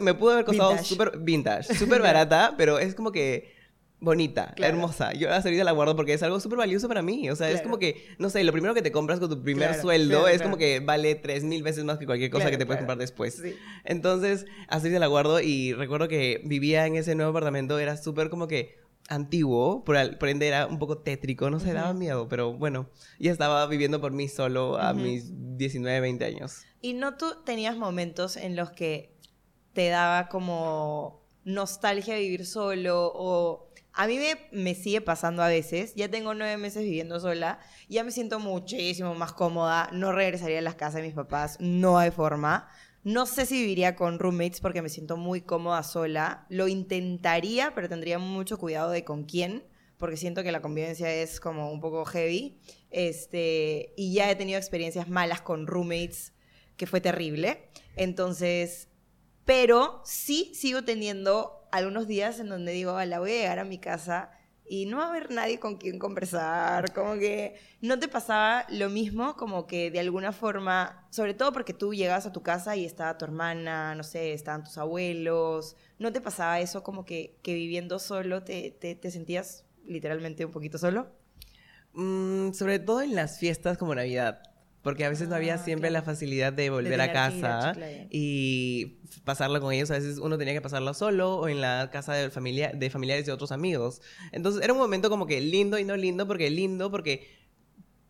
me 0.00 0.14
pudo 0.14 0.32
haber 0.32 0.44
costado 0.44 0.76
súper 0.78 1.18
vintage, 1.18 1.74
súper 1.74 2.02
barata, 2.02 2.54
pero 2.58 2.78
es 2.78 2.94
como 2.94 3.12
que 3.12 3.61
bonita, 4.02 4.52
Claro. 4.56 4.74
hermosa. 4.74 5.12
Yo 5.14 5.30
hasta 5.32 5.48
ahorita 5.48 5.64
la 5.64 5.72
guardo 5.72 5.96
porque 5.96 6.12
es 6.12 6.22
algo 6.22 6.38
súper 6.40 6.58
valioso 6.58 6.88
para 6.88 7.00
mí. 7.02 7.30
O 7.30 7.36
sea, 7.36 7.48
es 7.50 7.62
como 7.62 7.78
que, 7.78 8.04
no 8.18 8.28
sé, 8.30 8.42
lo 8.44 8.52
primero 8.52 8.74
que 8.74 8.82
te 8.82 8.92
compras 8.92 9.18
con 9.20 9.30
tu 9.30 9.42
primer 9.42 9.68
Claro, 9.68 9.82
sueldo 9.82 10.28
es 10.28 10.42
como 10.42 10.56
que 10.58 10.80
vale 10.80 11.14
tres 11.14 11.44
mil 11.44 11.62
veces 11.62 11.84
más 11.84 11.98
que 11.98 12.06
cualquier 12.06 12.30
cosa 12.30 12.50
que 12.50 12.58
te 12.58 12.66
puedes 12.66 12.80
comprar 12.80 12.98
después. 12.98 13.36
Sí. 13.42 13.54
Entonces, 13.84 14.44
así 14.68 14.90
se 14.90 14.98
la 14.98 15.06
guardo 15.06 15.40
y 15.40 15.72
recuerdo 15.72 16.08
que 16.08 16.42
vivía 16.44 16.86
en 16.86 16.96
ese 16.96 17.14
nuevo 17.14 17.30
apartamento, 17.30 17.78
era 17.78 17.96
súper 17.96 18.28
como 18.28 18.48
que 18.48 18.76
antiguo, 19.08 19.84
por, 19.84 19.96
al- 19.96 20.18
por 20.18 20.28
ende 20.28 20.46
era 20.48 20.66
un 20.66 20.78
poco 20.78 20.98
tétrico, 20.98 21.50
no 21.50 21.60
sé, 21.60 21.72
daba 21.72 21.92
miedo, 21.92 22.28
pero 22.28 22.52
bueno, 22.54 22.88
ya 23.18 23.32
estaba 23.32 23.66
viviendo 23.66 24.00
por 24.00 24.12
mí 24.12 24.28
solo 24.28 24.78
a 24.78 24.92
Ujú. 24.92 25.02
mis 25.02 25.30
19, 25.58 26.00
20 26.00 26.24
años. 26.24 26.62
¿Y 26.80 26.94
no 26.94 27.16
tú 27.16 27.26
tenías 27.44 27.76
momentos 27.76 28.36
en 28.36 28.56
los 28.56 28.70
que 28.70 29.16
te 29.72 29.88
daba 29.88 30.28
como 30.28 31.22
nostalgia 31.44 32.16
vivir 32.16 32.46
solo 32.46 33.10
o... 33.14 33.71
A 33.94 34.06
mí 34.06 34.18
me, 34.18 34.36
me 34.52 34.74
sigue 34.74 35.00
pasando 35.00 35.42
a 35.42 35.48
veces, 35.48 35.94
ya 35.94 36.10
tengo 36.10 36.34
nueve 36.34 36.56
meses 36.56 36.82
viviendo 36.82 37.20
sola, 37.20 37.58
ya 37.88 38.04
me 38.04 38.10
siento 38.10 38.40
muchísimo 38.40 39.14
más 39.14 39.32
cómoda, 39.32 39.90
no 39.92 40.12
regresaría 40.12 40.60
a 40.60 40.62
las 40.62 40.76
casas 40.76 40.94
de 40.94 41.02
mis 41.02 41.14
papás, 41.14 41.58
no 41.60 41.98
hay 41.98 42.10
forma. 42.10 42.68
No 43.04 43.26
sé 43.26 43.46
si 43.46 43.60
viviría 43.60 43.96
con 43.96 44.20
roommates 44.20 44.60
porque 44.60 44.80
me 44.80 44.88
siento 44.88 45.16
muy 45.16 45.40
cómoda 45.40 45.82
sola. 45.82 46.46
Lo 46.48 46.68
intentaría, 46.68 47.74
pero 47.74 47.88
tendría 47.88 48.20
mucho 48.20 48.58
cuidado 48.58 48.90
de 48.90 49.04
con 49.04 49.24
quién, 49.24 49.64
porque 49.98 50.16
siento 50.16 50.44
que 50.44 50.52
la 50.52 50.62
convivencia 50.62 51.12
es 51.12 51.40
como 51.40 51.72
un 51.72 51.80
poco 51.80 52.04
heavy. 52.04 52.60
Este, 52.90 53.92
y 53.96 54.14
ya 54.14 54.30
he 54.30 54.36
tenido 54.36 54.58
experiencias 54.58 55.08
malas 55.08 55.40
con 55.40 55.66
roommates 55.66 56.32
que 56.76 56.86
fue 56.86 57.00
terrible. 57.00 57.68
Entonces, 57.96 58.88
pero 59.44 60.00
sí 60.04 60.52
sigo 60.54 60.84
teniendo 60.84 61.61
algunos 61.72 62.06
días 62.06 62.38
en 62.38 62.48
donde 62.48 62.72
digo, 62.72 63.02
la 63.04 63.18
voy 63.18 63.32
a 63.32 63.34
llegar 63.34 63.58
a 63.58 63.64
mi 63.64 63.78
casa 63.78 64.30
y 64.68 64.86
no 64.86 64.98
va 64.98 65.06
a 65.06 65.08
haber 65.08 65.30
nadie 65.30 65.58
con 65.58 65.76
quien 65.76 65.98
conversar, 65.98 66.92
como 66.92 67.14
que 67.14 67.56
no 67.80 67.98
te 67.98 68.08
pasaba 68.08 68.64
lo 68.70 68.88
mismo, 68.88 69.36
como 69.36 69.66
que 69.66 69.90
de 69.90 70.00
alguna 70.00 70.32
forma, 70.32 71.06
sobre 71.10 71.34
todo 71.34 71.52
porque 71.52 71.74
tú 71.74 71.92
llegabas 71.92 72.26
a 72.26 72.32
tu 72.32 72.42
casa 72.42 72.76
y 72.76 72.84
estaba 72.84 73.18
tu 73.18 73.24
hermana, 73.24 73.94
no 73.94 74.04
sé, 74.04 74.32
estaban 74.32 74.64
tus 74.64 74.78
abuelos, 74.78 75.76
¿no 75.98 76.12
te 76.12 76.20
pasaba 76.20 76.60
eso 76.60 76.82
como 76.82 77.04
que, 77.04 77.38
que 77.42 77.54
viviendo 77.54 77.98
solo 77.98 78.44
te, 78.44 78.70
te, 78.70 78.94
te 78.94 79.10
sentías 79.10 79.64
literalmente 79.84 80.44
un 80.44 80.52
poquito 80.52 80.78
solo? 80.78 81.08
Mm, 81.94 82.52
sobre 82.52 82.78
todo 82.78 83.02
en 83.02 83.14
las 83.14 83.38
fiestas 83.38 83.76
como 83.76 83.94
Navidad. 83.94 84.51
Porque 84.82 85.04
a 85.04 85.08
veces 85.08 85.28
no 85.28 85.36
había 85.36 85.54
Ah, 85.54 85.58
siempre 85.58 85.88
claro. 85.90 86.04
la 86.04 86.12
facilidad 86.12 86.52
de 86.52 86.70
volver 86.70 87.00
a 87.00 87.04
ir 87.04 87.10
a 87.10 87.12
casa 87.12 87.72
Chiclayo. 87.72 88.06
y 88.10 88.98
pasarlo 89.24 89.60
con 89.60 89.72
ellos. 89.72 89.90
A 89.90 89.94
veces 89.94 90.18
uno 90.18 90.36
tenía 90.38 90.54
que 90.54 90.60
pasarlo 90.60 90.92
solo 90.94 91.36
o 91.36 91.48
en 91.48 91.60
la 91.60 91.90
casa 91.92 92.14
de, 92.14 92.30
familia, 92.30 92.72
de 92.74 92.90
familiares 92.90 93.24
de 93.26 93.32
otros 93.32 93.52
amigos. 93.52 94.00
Entonces 94.32 94.62
era 94.62 94.72
un 94.72 94.78
momento 94.80 95.08
como 95.10 95.26
que 95.26 95.40
lindo 95.40 95.78
y 95.78 95.84
no 95.84 95.96
lindo, 95.96 96.26
porque 96.26 96.50
lindo 96.50 96.90
porque 96.90 97.28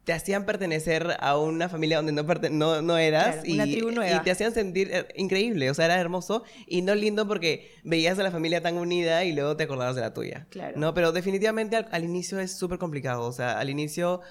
te 0.05 0.12
hacían 0.12 0.47
pertenecer 0.47 1.17
a 1.21 1.38
una 1.38 1.69
familia 1.69 1.99
donde 1.99 2.11
no, 2.12 2.25
no, 2.50 2.83
no 2.83 2.99
eras 2.99 3.37
Claro, 3.37 3.43
y, 3.49 3.52
una 3.52 3.64
tribu 3.64 3.91
nueva. 3.93 4.17
y 4.17 4.21
te 4.25 4.33
hacían 4.33 4.52
sentir 4.52 4.91
eh, 4.93 5.07
increíble, 5.14 5.71
o 5.71 5.75
sea, 5.75 5.85
era 5.85 6.00
hermoso 6.00 6.43
y 6.67 6.83
no 6.83 6.97
lindo 6.97 7.29
porque 7.29 7.71
veías 7.85 8.19
a 8.19 8.25
la 8.25 8.33
familia 8.33 8.61
tan 8.61 8.79
unida 8.79 9.23
y 9.25 9.33
luego 9.33 9.57
te 9.57 9.62
acordabas 9.62 9.95
de 9.95 10.00
la 10.00 10.12
tuya. 10.12 10.49
Claro. 10.50 10.76
No, 10.76 10.93
pero 10.93 11.12
definitivamente 11.12 11.76
al, 11.76 11.87
al 11.93 12.02
inicio 12.02 12.41
es 12.41 12.57
súper 12.57 12.79
complicado, 12.79 13.23
o 13.23 13.31
sea, 13.31 13.61
al 13.61 13.71
inicio 13.71 14.23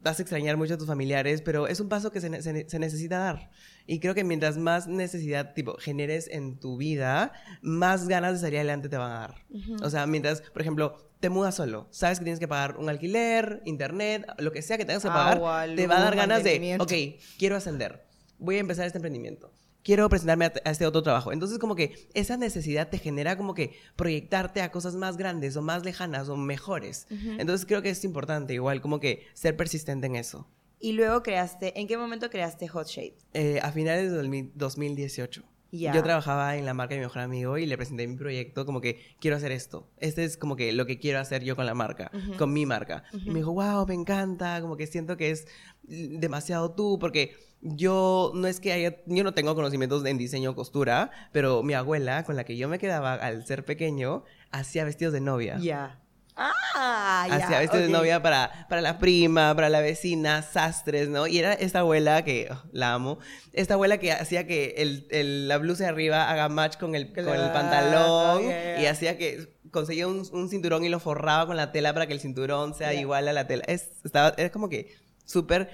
vas 0.00 0.18
a 0.18 0.22
extrañar 0.22 0.56
mucho 0.56 0.74
a 0.74 0.78
tus 0.78 0.86
familiares, 0.86 1.42
pero 1.42 1.66
es 1.66 1.80
un 1.80 1.88
paso 1.88 2.10
que 2.12 2.20
se, 2.20 2.42
se 2.42 2.68
se 2.68 2.78
necesita 2.78 3.18
dar. 3.18 3.50
Y 3.86 4.00
creo 4.00 4.14
que 4.14 4.22
mientras 4.22 4.58
más 4.58 4.86
necesidad, 4.86 5.54
tipo, 5.54 5.76
generes 5.78 6.28
en 6.28 6.58
tu 6.58 6.76
vida, 6.76 7.32
más 7.62 8.06
ganas 8.06 8.34
de 8.34 8.38
salir 8.40 8.58
adelante 8.58 8.88
te 8.88 8.96
van 8.96 9.10
a 9.10 9.20
dar. 9.20 9.34
O 9.82 9.90
sea, 9.90 10.06
mientras, 10.06 10.42
por 10.42 10.62
ejemplo, 10.62 11.10
te 11.20 11.30
mudas 11.30 11.54
solo, 11.54 11.88
sabes 11.90 12.18
que 12.18 12.24
tienes 12.24 12.38
que 12.38 12.46
pagar 12.46 12.76
un 12.76 12.88
alquiler, 12.88 13.62
internet, 13.64 14.26
lo 14.38 14.52
que 14.52 14.62
sea 14.62 14.76
que 14.76 14.84
tengas 14.84 15.02
que 15.02 15.08
pagar, 15.08 15.38
Agua, 15.38 15.64
te 15.74 15.86
va 15.86 15.96
a 15.96 16.00
dar 16.00 16.14
luz, 16.14 16.20
ganas 16.20 16.44
de, 16.44 16.76
ok, 16.78 17.20
quiero 17.38 17.56
ascender, 17.56 18.06
voy 18.38 18.56
a 18.56 18.60
empezar 18.60 18.86
este 18.86 18.98
emprendimiento. 18.98 19.52
Quiero 19.88 20.06
presentarme 20.10 20.44
a, 20.44 20.52
a 20.66 20.70
este 20.70 20.86
otro 20.86 21.02
trabajo. 21.02 21.32
Entonces, 21.32 21.58
como 21.58 21.74
que 21.74 22.10
esa 22.12 22.36
necesidad 22.36 22.90
te 22.90 22.98
genera 22.98 23.38
como 23.38 23.54
que 23.54 23.72
proyectarte 23.96 24.60
a 24.60 24.70
cosas 24.70 24.94
más 24.96 25.16
grandes 25.16 25.56
o 25.56 25.62
más 25.62 25.82
lejanas 25.82 26.28
o 26.28 26.36
mejores. 26.36 27.06
Entonces, 27.08 27.64
creo 27.64 27.80
que 27.80 27.88
es 27.88 28.04
importante, 28.04 28.52
igual, 28.52 28.82
como 28.82 29.00
que 29.00 29.24
ser 29.32 29.56
persistente 29.56 30.06
en 30.06 30.16
eso. 30.16 30.46
Y 30.78 30.92
luego 30.92 31.22
creaste, 31.22 31.80
¿en 31.80 31.86
qué 31.86 31.96
momento 31.96 32.28
creaste 32.28 32.68
Hot 32.68 32.86
Shade? 32.86 33.16
Eh, 33.32 33.60
a 33.62 33.72
finales 33.72 34.10
de 34.10 34.18
2000 34.18 34.52
2018. 34.56 35.42
Ya. 35.70 35.92
Yo 35.92 36.02
trabajaba 36.02 36.56
en 36.56 36.64
la 36.64 36.72
marca 36.74 36.94
de 36.94 37.00
mi 37.00 37.06
mejor 37.06 37.22
amigo 37.22 37.58
y 37.58 37.66
le 37.66 37.76
presenté 37.76 38.06
mi 38.06 38.16
proyecto 38.16 38.64
como 38.64 38.80
que 38.80 39.00
quiero 39.20 39.36
hacer 39.36 39.52
esto. 39.52 39.86
Este 39.98 40.24
es 40.24 40.36
como 40.36 40.56
que 40.56 40.72
lo 40.72 40.86
que 40.86 40.98
quiero 40.98 41.18
hacer 41.18 41.44
yo 41.44 41.56
con 41.56 41.66
la 41.66 41.74
marca, 41.74 42.10
con 42.38 42.52
mi 42.52 42.64
marca. 42.64 43.04
Y 43.12 43.30
me 43.30 43.40
dijo, 43.40 43.52
wow, 43.52 43.86
me 43.86 43.94
encanta, 43.94 44.60
como 44.60 44.76
que 44.76 44.86
siento 44.86 45.16
que 45.16 45.30
es 45.30 45.46
demasiado 45.82 46.72
tú, 46.72 46.98
porque 46.98 47.36
yo 47.60 48.32
no 48.34 48.46
es 48.46 48.60
que 48.60 48.72
haya, 48.72 48.96
yo 49.06 49.24
no 49.24 49.34
tengo 49.34 49.54
conocimientos 49.54 50.04
en 50.04 50.16
diseño 50.16 50.50
o 50.50 50.54
costura, 50.54 51.10
pero 51.32 51.62
mi 51.62 51.74
abuela, 51.74 52.24
con 52.24 52.36
la 52.36 52.44
que 52.44 52.56
yo 52.56 52.68
me 52.68 52.78
quedaba 52.78 53.14
al 53.14 53.46
ser 53.46 53.64
pequeño, 53.64 54.24
hacía 54.50 54.84
vestidos 54.84 55.12
de 55.12 55.20
novia. 55.20 55.58
Ya. 55.58 56.00
Ah, 56.40 57.26
ya. 57.28 57.34
Hacía 57.36 57.58
vestidos 57.58 57.86
ok. 57.86 57.92
de 57.92 57.98
novia 57.98 58.22
para, 58.22 58.66
para 58.68 58.80
la 58.80 58.98
prima, 58.98 59.54
para 59.54 59.68
la 59.68 59.80
vecina, 59.80 60.42
sastres, 60.42 61.08
¿no? 61.08 61.26
Y 61.26 61.38
era 61.38 61.52
esta 61.52 61.80
abuela 61.80 62.22
que, 62.24 62.48
oh, 62.50 62.62
la 62.72 62.94
amo, 62.94 63.18
esta 63.52 63.74
abuela 63.74 63.98
que 63.98 64.12
hacía 64.12 64.46
que 64.46 64.74
el, 64.78 65.06
el- 65.10 65.48
la 65.48 65.58
blusa 65.58 65.84
de 65.84 65.90
arriba 65.90 66.30
haga 66.30 66.48
match 66.48 66.76
con 66.78 66.94
el, 66.94 67.12
con 67.12 67.28
el 67.28 67.50
pantalón 67.52 68.42
y 68.80 68.86
hacía 68.86 69.18
que 69.18 69.56
conseguía 69.72 70.06
un, 70.06 70.26
un 70.32 70.48
cinturón 70.48 70.84
y 70.84 70.88
lo 70.88 71.00
forraba 71.00 71.46
con 71.46 71.56
la 71.56 71.72
tela 71.72 71.92
para 71.92 72.06
que 72.06 72.12
el 72.12 72.20
cinturón 72.20 72.74
sea 72.74 72.94
igual 72.94 73.26
a 73.28 73.32
la 73.32 73.46
tela. 73.46 73.64
Es, 73.66 73.90
estaba, 74.04 74.28
es 74.36 74.50
como 74.50 74.68
que 74.68 74.94
súper 75.24 75.68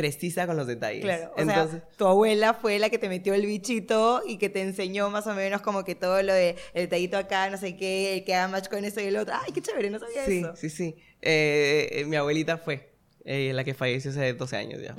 precisa 0.00 0.46
con 0.46 0.56
los 0.56 0.66
detalles. 0.66 1.02
Claro, 1.02 1.30
o 1.36 1.40
Entonces, 1.40 1.82
sea, 1.82 1.90
tu 1.98 2.06
abuela 2.06 2.54
fue 2.54 2.78
la 2.78 2.88
que 2.88 2.96
te 2.96 3.10
metió 3.10 3.34
el 3.34 3.44
bichito 3.44 4.22
y 4.26 4.38
que 4.38 4.48
te 4.48 4.62
enseñó 4.62 5.10
más 5.10 5.26
o 5.26 5.34
menos 5.34 5.60
como 5.60 5.84
que 5.84 5.94
todo 5.94 6.22
lo 6.22 6.32
de 6.32 6.56
el 6.72 6.84
detallito 6.84 7.18
acá, 7.18 7.50
no 7.50 7.58
sé 7.58 7.76
qué, 7.76 8.14
el 8.14 8.24
que 8.24 8.34
haga 8.34 8.48
match 8.48 8.68
con 8.68 8.82
eso 8.86 8.98
y 9.02 9.04
el 9.04 9.18
otro. 9.18 9.34
Ay, 9.38 9.52
qué 9.52 9.60
chévere, 9.60 9.90
no 9.90 9.98
sabía 9.98 10.24
sí, 10.24 10.38
eso. 10.38 10.56
sí, 10.56 10.70
sí. 10.70 10.96
Eh, 11.20 11.88
eh, 11.92 12.04
mi 12.06 12.16
abuelita 12.16 12.56
fue 12.56 12.94
eh, 13.26 13.52
la 13.52 13.62
que 13.62 13.74
falleció 13.74 14.10
hace 14.10 14.32
12 14.32 14.56
años 14.56 14.80
ya. 14.80 14.96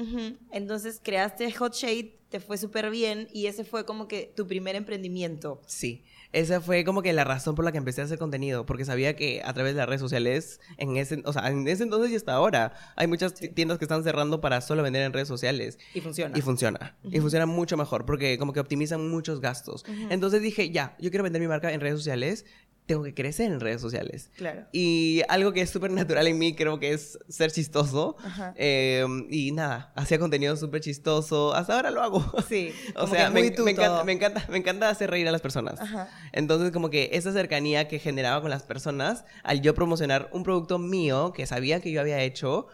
Entonces 0.51 1.01
creaste 1.01 1.51
Hot 1.53 1.73
Shade, 1.73 2.19
te 2.29 2.39
fue 2.39 2.59
súper 2.59 2.91
bien 2.91 3.27
y 3.33 3.47
ese 3.47 3.63
fue 3.63 3.83
como 3.83 4.07
que 4.07 4.31
tu 4.35 4.45
primer 4.45 4.75
emprendimiento. 4.75 5.63
Sí, 5.65 6.03
esa 6.33 6.61
fue 6.61 6.83
como 6.85 7.01
que 7.01 7.11
la 7.13 7.23
razón 7.23 7.55
por 7.55 7.65
la 7.65 7.71
que 7.71 7.77
empecé 7.77 8.01
a 8.01 8.05
hacer 8.05 8.17
contenido, 8.17 8.65
porque 8.65 8.85
sabía 8.85 9.15
que 9.15 9.41
a 9.43 9.53
través 9.53 9.73
de 9.73 9.79
las 9.79 9.87
redes 9.89 10.01
sociales, 10.01 10.59
en 10.77 10.95
ese, 10.97 11.21
o 11.25 11.33
sea, 11.33 11.49
en 11.49 11.67
ese 11.67 11.83
entonces 11.83 12.11
y 12.11 12.15
hasta 12.15 12.33
ahora, 12.33 12.73
hay 12.95 13.07
muchas 13.07 13.33
ti- 13.33 13.49
tiendas 13.49 13.77
que 13.77 13.85
están 13.85 14.03
cerrando 14.03 14.39
para 14.41 14.61
solo 14.61 14.81
vender 14.83 15.03
en 15.03 15.11
redes 15.13 15.27
sociales. 15.27 15.77
Y 15.93 16.01
funciona. 16.01 16.37
Y 16.37 16.41
funciona. 16.41 16.95
Y 17.03 17.19
funciona 17.19 17.45
mucho 17.45 17.75
mejor, 17.77 18.05
porque 18.05 18.37
como 18.37 18.53
que 18.53 18.59
optimizan 18.59 19.09
muchos 19.09 19.41
gastos. 19.41 19.83
Entonces 20.09 20.41
dije, 20.41 20.69
ya, 20.71 20.95
yo 20.99 21.09
quiero 21.09 21.23
vender 21.23 21.41
mi 21.41 21.47
marca 21.47 21.71
en 21.71 21.81
redes 21.81 21.97
sociales, 21.97 22.45
tengo 22.91 23.03
que 23.03 23.13
crecer 23.13 23.49
en 23.49 23.61
redes 23.61 23.79
sociales. 23.79 24.29
Claro. 24.35 24.65
Y 24.73 25.21
algo 25.29 25.53
que 25.53 25.61
es 25.61 25.69
súper 25.69 25.91
natural 25.91 26.27
en 26.27 26.37
mí, 26.37 26.53
creo 26.55 26.77
que 26.77 26.91
es 26.91 27.17
ser 27.29 27.49
chistoso. 27.49 28.17
Ajá. 28.21 28.53
Eh, 28.57 29.05
y 29.29 29.53
nada, 29.53 29.93
hacía 29.95 30.19
contenido 30.19 30.57
súper 30.57 30.81
chistoso. 30.81 31.53
Hasta 31.53 31.77
ahora 31.77 31.89
lo 31.91 32.01
hago. 32.01 32.21
Sí, 32.51 32.73
o 32.97 33.07
sea, 33.07 33.29
me, 33.29 33.43
me 33.43 33.71
encanta, 33.71 34.03
me, 34.03 34.11
encanta, 34.11 34.45
me 34.49 34.57
encanta 34.57 34.89
hacer 34.89 35.09
reír 35.09 35.25
a 35.25 35.31
las 35.31 35.39
personas. 35.39 35.79
Ajá. 35.79 36.09
Entonces, 36.33 36.71
como 36.71 36.89
que 36.89 37.11
esa 37.13 37.31
cercanía 37.31 37.87
que 37.87 37.97
generaba 37.97 38.41
con 38.41 38.49
las 38.49 38.63
personas, 38.63 39.23
al 39.43 39.61
yo 39.61 39.73
promocionar 39.73 40.29
un 40.33 40.43
producto 40.43 40.77
mío 40.77 41.31
que 41.33 41.45
sabía 41.45 41.79
que 41.79 41.93
yo 41.93 42.01
había 42.01 42.21
hecho, 42.21 42.67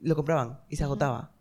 lo 0.00 0.16
compraban 0.16 0.60
y 0.70 0.76
se 0.76 0.84
agotaba. 0.84 1.31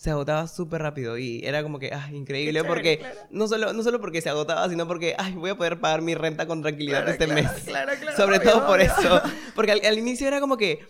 Se 0.00 0.08
agotaba 0.10 0.48
súper 0.48 0.80
rápido 0.80 1.18
y 1.18 1.44
era 1.44 1.62
como 1.62 1.78
que, 1.78 1.92
ay, 1.92 2.16
increíble, 2.16 2.54
chévere, 2.60 2.68
porque 2.68 2.98
claro. 3.00 3.18
no, 3.30 3.46
solo, 3.46 3.74
no 3.74 3.82
solo 3.82 4.00
porque 4.00 4.22
se 4.22 4.30
agotaba, 4.30 4.66
sino 4.70 4.88
porque, 4.88 5.14
ay, 5.18 5.34
voy 5.34 5.50
a 5.50 5.58
poder 5.58 5.78
pagar 5.78 6.00
mi 6.00 6.14
renta 6.14 6.46
con 6.46 6.62
tranquilidad 6.62 7.06
este 7.06 7.26
mes. 7.26 7.46
claro, 7.66 7.92
claro, 8.00 8.16
Sobre 8.16 8.38
obvio, 8.38 8.50
todo 8.50 8.66
por 8.66 8.80
obvio. 8.80 8.90
eso. 8.98 9.20
Porque 9.54 9.72
al, 9.72 9.84
al 9.84 9.98
inicio 9.98 10.26
era 10.26 10.40
como 10.40 10.56
que, 10.56 10.80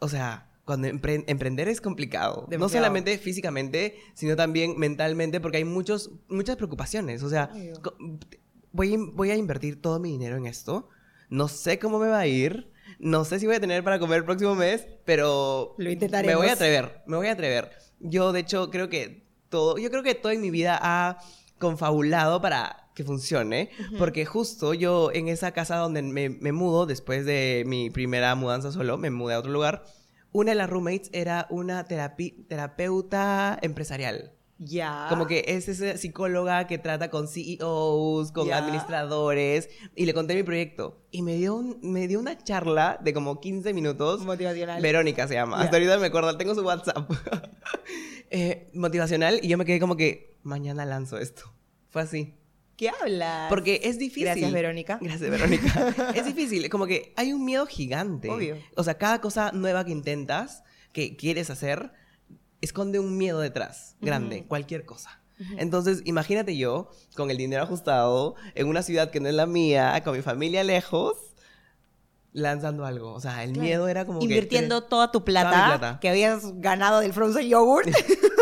o 0.00 0.08
sea, 0.10 0.50
cuando 0.66 0.88
empre- 0.88 1.24
emprender 1.26 1.68
es 1.68 1.80
complicado. 1.80 2.42
No 2.42 2.48
Demasiado. 2.48 2.84
solamente 2.84 3.16
físicamente, 3.16 3.96
sino 4.12 4.36
también 4.36 4.78
mentalmente, 4.78 5.40
porque 5.40 5.56
hay 5.56 5.64
muchos, 5.64 6.10
muchas 6.28 6.56
preocupaciones. 6.56 7.22
O 7.22 7.30
sea, 7.30 7.48
voy, 8.72 8.94
voy 9.14 9.30
a 9.30 9.36
invertir 9.36 9.80
todo 9.80 9.98
mi 10.00 10.10
dinero 10.10 10.36
en 10.36 10.44
esto. 10.44 10.90
No 11.30 11.48
sé 11.48 11.78
cómo 11.78 11.98
me 11.98 12.08
va 12.08 12.18
a 12.18 12.26
ir. 12.26 12.70
No 12.98 13.24
sé 13.24 13.40
si 13.40 13.46
voy 13.46 13.54
a 13.56 13.60
tener 13.60 13.82
para 13.84 13.98
comer 13.98 14.18
el 14.18 14.24
próximo 14.24 14.54
mes, 14.54 14.86
pero 15.06 15.74
Lo 15.78 15.84
me 15.86 15.92
intentaremos. 15.92 16.36
voy 16.42 16.48
a 16.50 16.52
atrever. 16.52 17.02
Me 17.06 17.16
voy 17.16 17.28
a 17.28 17.32
atrever. 17.32 17.70
Yo, 18.00 18.32
de 18.32 18.40
hecho, 18.40 18.70
creo 18.70 18.88
que 18.88 19.24
todo, 19.48 19.78
yo 19.78 19.90
creo 19.90 20.02
que 20.02 20.14
todo 20.14 20.32
en 20.32 20.40
mi 20.40 20.50
vida 20.50 20.78
ha 20.80 21.18
confabulado 21.58 22.40
para 22.40 22.88
que 22.94 23.04
funcione, 23.04 23.70
porque 23.98 24.24
justo 24.26 24.74
yo 24.74 25.10
en 25.12 25.28
esa 25.28 25.52
casa 25.52 25.76
donde 25.76 26.02
me, 26.02 26.28
me 26.30 26.52
mudo, 26.52 26.86
después 26.86 27.24
de 27.24 27.64
mi 27.66 27.90
primera 27.90 28.34
mudanza 28.34 28.72
solo, 28.72 28.96
me 28.98 29.10
mudé 29.10 29.34
a 29.34 29.38
otro 29.38 29.52
lugar, 29.52 29.84
una 30.32 30.52
de 30.52 30.56
las 30.56 30.70
roommates 30.70 31.10
era 31.12 31.46
una 31.50 31.86
terapi- 31.86 32.46
terapeuta 32.48 33.58
empresarial. 33.62 34.32
Ya. 34.62 35.06
Como 35.08 35.26
que 35.26 35.42
es 35.48 35.68
esa 35.68 35.96
psicóloga 35.96 36.66
que 36.66 36.76
trata 36.76 37.08
con 37.08 37.28
CEOs, 37.28 38.30
con 38.30 38.46
Ya. 38.46 38.58
administradores, 38.58 39.70
y 39.96 40.04
le 40.04 40.12
conté 40.12 40.34
mi 40.34 40.42
proyecto. 40.42 41.00
Y 41.10 41.22
me 41.22 41.36
dio, 41.36 41.54
un- 41.54 41.78
me 41.82 42.06
dio 42.08 42.20
una 42.20 42.36
charla 42.36 42.98
de 43.02 43.14
como 43.14 43.40
15 43.40 43.72
minutos. 43.72 44.20
motivacional. 44.20 44.82
Verónica 44.82 45.26
se 45.26 45.34
llama. 45.34 45.56
Ya. 45.56 45.64
Hasta 45.64 45.76
ahorita 45.78 45.96
me 45.98 46.08
acuerdo, 46.08 46.36
tengo 46.36 46.54
su 46.54 46.60
WhatsApp. 46.62 47.10
Eh, 48.32 48.70
motivacional, 48.74 49.40
y 49.42 49.48
yo 49.48 49.58
me 49.58 49.64
quedé 49.64 49.80
como 49.80 49.96
que, 49.96 50.36
mañana 50.44 50.84
lanzo 50.86 51.18
esto. 51.18 51.52
Fue 51.88 52.02
así. 52.02 52.34
¿Qué 52.76 52.88
hablas? 52.88 53.48
Porque 53.48 53.80
es 53.84 53.98
difícil. 53.98 54.24
Gracias, 54.26 54.52
Verónica. 54.52 54.98
Gracias, 55.02 55.28
Verónica. 55.30 55.94
es 56.14 56.24
difícil, 56.24 56.68
como 56.70 56.86
que 56.86 57.12
hay 57.16 57.32
un 57.32 57.44
miedo 57.44 57.66
gigante. 57.66 58.30
Obvio. 58.30 58.56
O 58.76 58.84
sea, 58.84 58.94
cada 58.98 59.20
cosa 59.20 59.50
nueva 59.52 59.84
que 59.84 59.90
intentas, 59.90 60.62
que 60.92 61.16
quieres 61.16 61.50
hacer, 61.50 61.90
esconde 62.60 62.98
un 62.98 63.16
miedo 63.16 63.40
detrás, 63.40 63.96
grande, 64.00 64.44
cualquier 64.46 64.84
cosa. 64.84 65.20
Entonces, 65.56 66.02
imagínate 66.04 66.56
yo, 66.58 66.90
con 67.16 67.30
el 67.30 67.38
dinero 67.38 67.62
ajustado, 67.62 68.34
en 68.54 68.68
una 68.68 68.82
ciudad 68.82 69.10
que 69.10 69.20
no 69.20 69.28
es 69.28 69.34
la 69.34 69.46
mía, 69.46 69.98
con 70.04 70.14
mi 70.14 70.22
familia 70.22 70.62
lejos, 70.64 71.16
lanzando 72.32 72.84
algo. 72.84 73.12
O 73.14 73.20
sea, 73.20 73.42
el 73.42 73.52
Claro. 73.52 73.64
miedo 73.64 73.88
era 73.88 74.04
como 74.04 74.18
que- 74.18 74.24
Invirtiendo 74.26 74.82
toda 74.84 75.10
tu 75.10 75.24
plata, 75.24 75.50
Toda 75.50 75.66
plata. 75.78 75.98
que 76.00 76.08
habías 76.10 76.42
ganado 76.60 77.00
del 77.00 77.12
frozen 77.12 77.48
yogurt 77.48 77.88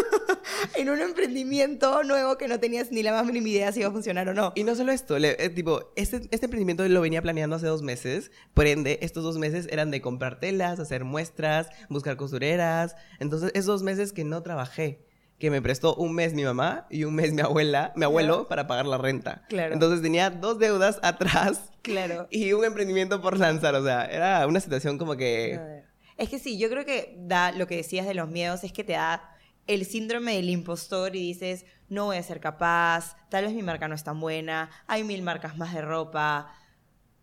en 0.76 0.88
un 0.90 1.00
emprendimiento 1.00 2.02
nuevo 2.04 2.36
que 2.38 2.48
no 2.48 2.58
tenías 2.60 2.90
ni 2.90 3.02
la 3.02 3.12
más 3.12 3.26
mínima 3.26 3.48
idea 3.48 3.72
si 3.72 3.80
iba 3.80 3.88
a 3.88 3.92
funcionar 3.92 4.28
o 4.28 4.34
no. 4.34 4.52
Y 4.54 4.64
no 4.64 4.74
solo 4.74 4.92
esto, 4.92 5.18
le- 5.18 5.42
eh, 5.44 5.48
tipo, 5.50 5.92
este, 5.96 6.22
este 6.30 6.46
emprendimiento 6.46 6.86
lo 6.88 7.00
venía 7.00 7.22
planeando 7.22 7.56
hace 7.56 7.66
dos 7.66 7.82
meses, 7.82 8.30
por 8.54 8.66
ende, 8.66 8.98
estos 9.02 9.24
dos 9.24 9.38
meses 9.38 9.68
eran 9.70 9.90
de 9.90 10.00
comprar 10.00 10.40
telas, 10.40 10.78
hacer 10.80 11.04
muestras, 11.04 11.68
buscar 11.88 12.16
costureras, 12.16 12.96
entonces 13.20 13.50
esos 13.54 13.66
dos 13.66 13.82
meses 13.82 14.12
que 14.12 14.24
no 14.24 14.42
trabajé, 14.42 15.04
que 15.38 15.50
me 15.50 15.62
prestó 15.62 15.94
un 15.94 16.14
mes 16.14 16.34
mi 16.34 16.42
mamá 16.44 16.86
y 16.90 17.04
un 17.04 17.14
mes 17.14 17.32
mi 17.32 17.42
abuela, 17.42 17.92
mi 17.94 18.04
abuelo, 18.04 18.48
para 18.48 18.66
pagar 18.66 18.86
la 18.86 18.98
renta. 18.98 19.44
Claro. 19.48 19.72
Entonces 19.72 20.02
tenía 20.02 20.30
dos 20.30 20.58
deudas 20.58 20.98
atrás 21.02 21.70
Claro. 21.82 22.26
y 22.30 22.52
un 22.52 22.64
emprendimiento 22.64 23.20
por 23.22 23.38
lanzar, 23.38 23.74
o 23.76 23.84
sea, 23.84 24.04
era 24.06 24.46
una 24.46 24.60
situación 24.60 24.98
como 24.98 25.16
que... 25.16 25.84
Es 26.16 26.28
que 26.28 26.40
sí, 26.40 26.58
yo 26.58 26.68
creo 26.68 26.84
que 26.84 27.14
da 27.20 27.52
lo 27.52 27.68
que 27.68 27.76
decías 27.76 28.04
de 28.04 28.14
los 28.14 28.28
miedos, 28.28 28.64
es 28.64 28.72
que 28.72 28.82
te 28.82 28.94
da 28.94 29.22
el 29.68 29.86
síndrome 29.86 30.34
del 30.34 30.50
impostor 30.50 31.14
y 31.14 31.20
dices, 31.20 31.64
no 31.88 32.06
voy 32.06 32.16
a 32.16 32.22
ser 32.22 32.40
capaz, 32.40 33.16
tal 33.28 33.44
vez 33.44 33.54
mi 33.54 33.62
marca 33.62 33.86
no 33.86 33.94
es 33.94 34.02
tan 34.02 34.18
buena, 34.20 34.70
hay 34.86 35.04
mil 35.04 35.22
marcas 35.22 35.56
más 35.56 35.72
de 35.72 35.82
ropa, 35.82 36.52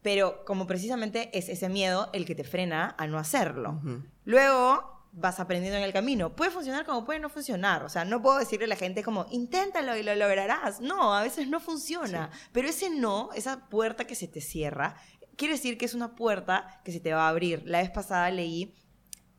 pero 0.01 0.45
como 0.45 0.67
precisamente 0.67 1.37
es 1.37 1.49
ese 1.49 1.67
miedo 1.67 2.09
el 2.13 2.25
que 2.25 2.35
te 2.35 2.43
frena 2.43 2.95
a 2.97 3.07
no 3.07 3.17
hacerlo. 3.17 3.81
Luego 4.23 4.95
vas 5.11 5.39
aprendiendo 5.39 5.77
en 5.77 5.83
el 5.83 5.93
camino. 5.93 6.35
Puede 6.35 6.51
funcionar 6.51 6.85
como 6.85 7.05
puede 7.05 7.19
no 7.19 7.29
funcionar. 7.29 7.83
O 7.83 7.89
sea, 7.89 8.05
no 8.05 8.21
puedo 8.21 8.37
decirle 8.37 8.65
a 8.65 8.67
la 8.67 8.75
gente 8.75 9.01
como, 9.01 9.25
inténtalo 9.31 9.95
y 9.95 10.03
lo 10.03 10.13
lograrás. 10.13 10.81
No, 10.81 11.15
a 11.15 11.23
veces 11.23 11.47
no 11.47 11.59
funciona. 11.59 12.29
Pero 12.51 12.67
ese 12.67 12.89
no, 12.89 13.29
esa 13.33 13.67
puerta 13.67 14.05
que 14.05 14.13
se 14.13 14.27
te 14.27 14.41
cierra, 14.41 14.95
quiere 15.37 15.55
decir 15.55 15.77
que 15.77 15.85
es 15.85 15.93
una 15.93 16.15
puerta 16.15 16.81
que 16.83 16.91
se 16.91 16.99
te 16.99 17.13
va 17.13 17.25
a 17.25 17.29
abrir. 17.29 17.63
La 17.65 17.79
vez 17.79 17.89
pasada 17.89 18.29
leí 18.29 18.75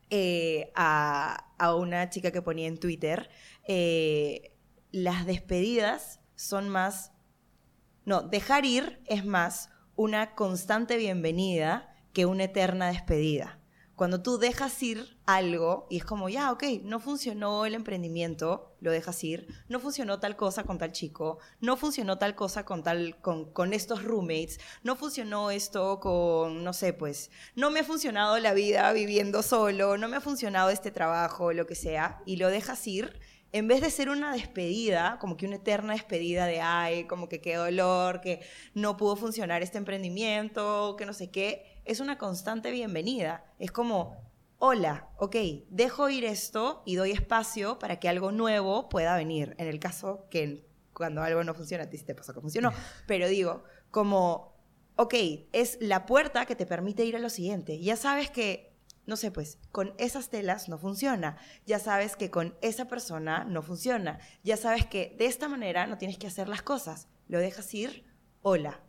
eh, 0.09 0.71
a, 0.75 1.46
a, 1.57 1.75
una 1.75 2.09
chica 2.09 2.31
que 2.31 2.41
ponía 2.41 2.67
en 2.67 2.79
Twitter, 2.79 3.29
eh, 3.67 4.53
las 4.91 5.25
despedidas 5.25 6.19
son 6.35 6.69
más, 6.69 7.11
no, 8.05 8.21
dejar 8.21 8.65
ir 8.65 9.01
es 9.07 9.25
más 9.25 9.69
una 9.95 10.35
constante 10.35 10.97
bienvenida 10.97 11.93
que 12.13 12.25
una 12.25 12.45
eterna 12.45 12.87
despedida. 12.87 13.59
Cuando 13.97 14.21
tú 14.21 14.37
dejas 14.37 14.83
ir 14.83 15.17
algo 15.25 15.87
y 15.89 15.97
es 15.97 16.05
como, 16.05 16.29
ya, 16.29 16.51
ok, 16.51 16.63
no 16.83 16.99
funcionó 16.99 17.65
el 17.65 17.73
emprendimiento, 17.73 18.75
lo 18.79 18.91
dejas 18.91 19.23
ir, 19.23 19.47
no 19.69 19.79
funcionó 19.79 20.19
tal 20.19 20.35
cosa 20.35 20.65
con 20.65 20.77
tal 20.77 20.91
chico, 20.91 21.39
no 21.61 21.77
funcionó 21.77 22.19
tal 22.19 22.35
cosa 22.35 22.63
con 22.63 22.83
tal, 22.83 23.19
con, 23.21 23.73
estos 23.73 24.03
roommates, 24.03 24.59
no 24.83 24.95
funcionó 24.95 25.49
esto 25.49 25.99
con, 25.99 26.63
no 26.63 26.73
sé, 26.73 26.93
pues, 26.93 27.31
no 27.55 27.71
me 27.71 27.79
ha 27.79 27.83
funcionado 27.83 28.37
la 28.37 28.53
vida 28.53 28.93
viviendo 28.93 29.41
solo, 29.41 29.97
no 29.97 30.07
me 30.07 30.17
ha 30.17 30.21
funcionado 30.21 30.69
este 30.69 30.91
trabajo, 30.91 31.51
lo 31.51 31.65
que 31.65 31.73
sea, 31.73 32.21
y 32.27 32.35
lo 32.35 32.49
dejas 32.49 32.85
ir, 32.85 33.19
en 33.51 33.67
vez 33.67 33.81
de 33.81 33.89
ser 33.89 34.09
una 34.09 34.31
despedida, 34.31 35.17
como 35.19 35.37
que 35.37 35.47
una 35.47 35.55
eterna 35.55 35.93
despedida 35.93 36.45
de, 36.45 36.61
ay, 36.61 37.05
como 37.05 37.29
que 37.29 37.41
qué 37.41 37.55
dolor, 37.55 38.21
que 38.21 38.41
no 38.75 38.95
pudo 38.97 39.15
funcionar 39.15 39.63
este 39.63 39.79
emprendimiento, 39.79 40.95
que 40.99 41.05
no 41.07 41.13
sé 41.13 41.31
qué, 41.31 41.76
es 41.87 42.01
una 42.01 42.17
constante 42.17 42.69
bienvenida. 42.71 43.45
Es 43.59 43.71
como, 43.71 44.17
hola, 44.59 45.09
ok, 45.17 45.35
dejo 45.69 46.09
ir 46.09 46.25
esto 46.25 46.83
y 46.85 46.95
doy 46.95 47.11
espacio 47.11 47.79
para 47.79 47.99
que 47.99 48.09
algo 48.09 48.31
nuevo 48.31 48.89
pueda 48.89 49.15
venir. 49.15 49.55
En 49.57 49.67
el 49.67 49.79
caso 49.79 50.27
que 50.29 50.67
cuando 50.93 51.23
algo 51.23 51.43
no 51.45 51.53
funciona, 51.53 51.85
a 51.85 51.89
ti 51.89 51.97
sí 51.97 52.03
te 52.03 52.13
pasa 52.13 52.33
que 52.33 52.41
funcionó. 52.41 52.73
Pero 53.07 53.29
digo, 53.29 53.63
como, 53.89 54.53
ok, 54.97 55.13
es 55.53 55.77
la 55.79 56.05
puerta 56.05 56.45
que 56.45 56.57
te 56.57 56.65
permite 56.65 57.05
ir 57.05 57.15
a 57.15 57.19
lo 57.19 57.29
siguiente. 57.29 57.79
Ya 57.79 57.95
sabes 57.95 58.29
que, 58.29 58.75
no 59.05 59.15
sé, 59.15 59.31
pues, 59.31 59.57
con 59.71 59.93
esas 59.97 60.29
telas 60.29 60.67
no 60.67 60.77
funciona. 60.77 61.37
Ya 61.65 61.79
sabes 61.79 62.17
que 62.17 62.29
con 62.29 62.57
esa 62.61 62.89
persona 62.89 63.45
no 63.45 63.61
funciona. 63.61 64.19
Ya 64.43 64.57
sabes 64.57 64.85
que 64.85 65.15
de 65.17 65.27
esta 65.27 65.47
manera 65.47 65.87
no 65.87 65.97
tienes 65.97 66.17
que 66.17 66.27
hacer 66.27 66.49
las 66.49 66.63
cosas. 66.63 67.07
Lo 67.29 67.39
dejas 67.39 67.73
ir, 67.73 68.03
hola, 68.41 68.81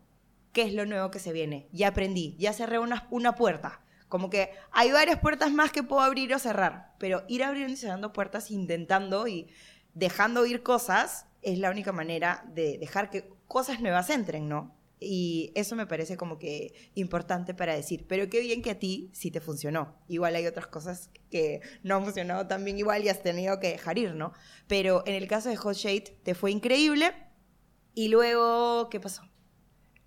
qué 0.59 0.65
es 0.65 0.75
lo 0.75 0.87
nuevo 0.87 1.13
que 1.13 1.21
se 1.21 1.33
viene. 1.33 1.69
Ya 1.71 1.87
aprendí, 1.87 2.35
ya 2.37 2.53
cerré 2.53 2.81
una, 2.81 3.37
puerta. 3.37 3.81
Como 4.09 4.29
que 4.29 4.51
hay 4.73 4.91
varias 4.91 5.21
puertas 5.21 5.53
más 5.53 5.71
que 5.71 5.85
puedo 5.85 6.03
abrir 6.03 6.35
o 6.35 6.39
cerrar, 6.41 6.97
pero 6.99 7.23
ir 7.29 7.45
abriendo 7.45 7.75
y 7.75 7.77
cerrando 7.77 8.13
puertas, 8.13 8.51
intentando 8.51 9.29
y 9.29 9.47
dejando 9.95 10.45
ir 10.47 10.65
cosas, 10.65 11.27
es 11.43 11.61
la 11.61 11.71
única 11.71 11.93
manera 11.93 12.45
de 12.53 12.77
dejar 12.77 13.09
que 13.09 13.31
cosas 13.47 13.81
nuevas 13.81 14.11
entren, 14.11 14.49
¿no? 14.49 14.75
Y 14.99 15.53
eso 15.55 15.77
me 15.77 15.87
parece 15.87 16.17
como 16.17 16.41
que 16.41 16.75
importante 16.97 17.55
para 17.55 17.77
decir, 17.77 18.07
pero 18.09 18.29
qué 18.29 18.41
bien 18.41 18.61
que 18.61 18.73
a 18.73 18.81
ti 18.81 19.11
sí 19.13 19.31
te 19.31 19.41
funcionó. 19.41 19.95
Igual 20.09 20.35
hay 20.35 20.49
otras 20.49 20.67
cosas 20.67 21.09
que 21.31 21.61
no 21.85 21.95
han 21.95 22.03
funcionado 22.03 22.49
tan 22.49 22.65
bien 22.65 22.81
igual 22.81 23.05
y 23.05 23.11
has 23.11 23.23
tenido 23.23 23.61
que 23.61 23.69
dejar 23.69 23.97
ir, 23.97 24.17
¿no? 24.17 24.33
Pero 24.67 25.05
en 25.07 25.15
el 25.15 25.29
caso 25.29 25.51
de 25.51 25.57
Hot 25.57 25.77
Shade 25.77 26.19
te 26.25 26.35
fue 26.35 26.51
increíble. 26.51 27.15
Y 27.95 28.09
luego, 28.09 28.89
¿qué 28.91 28.99
pasó? 28.99 29.23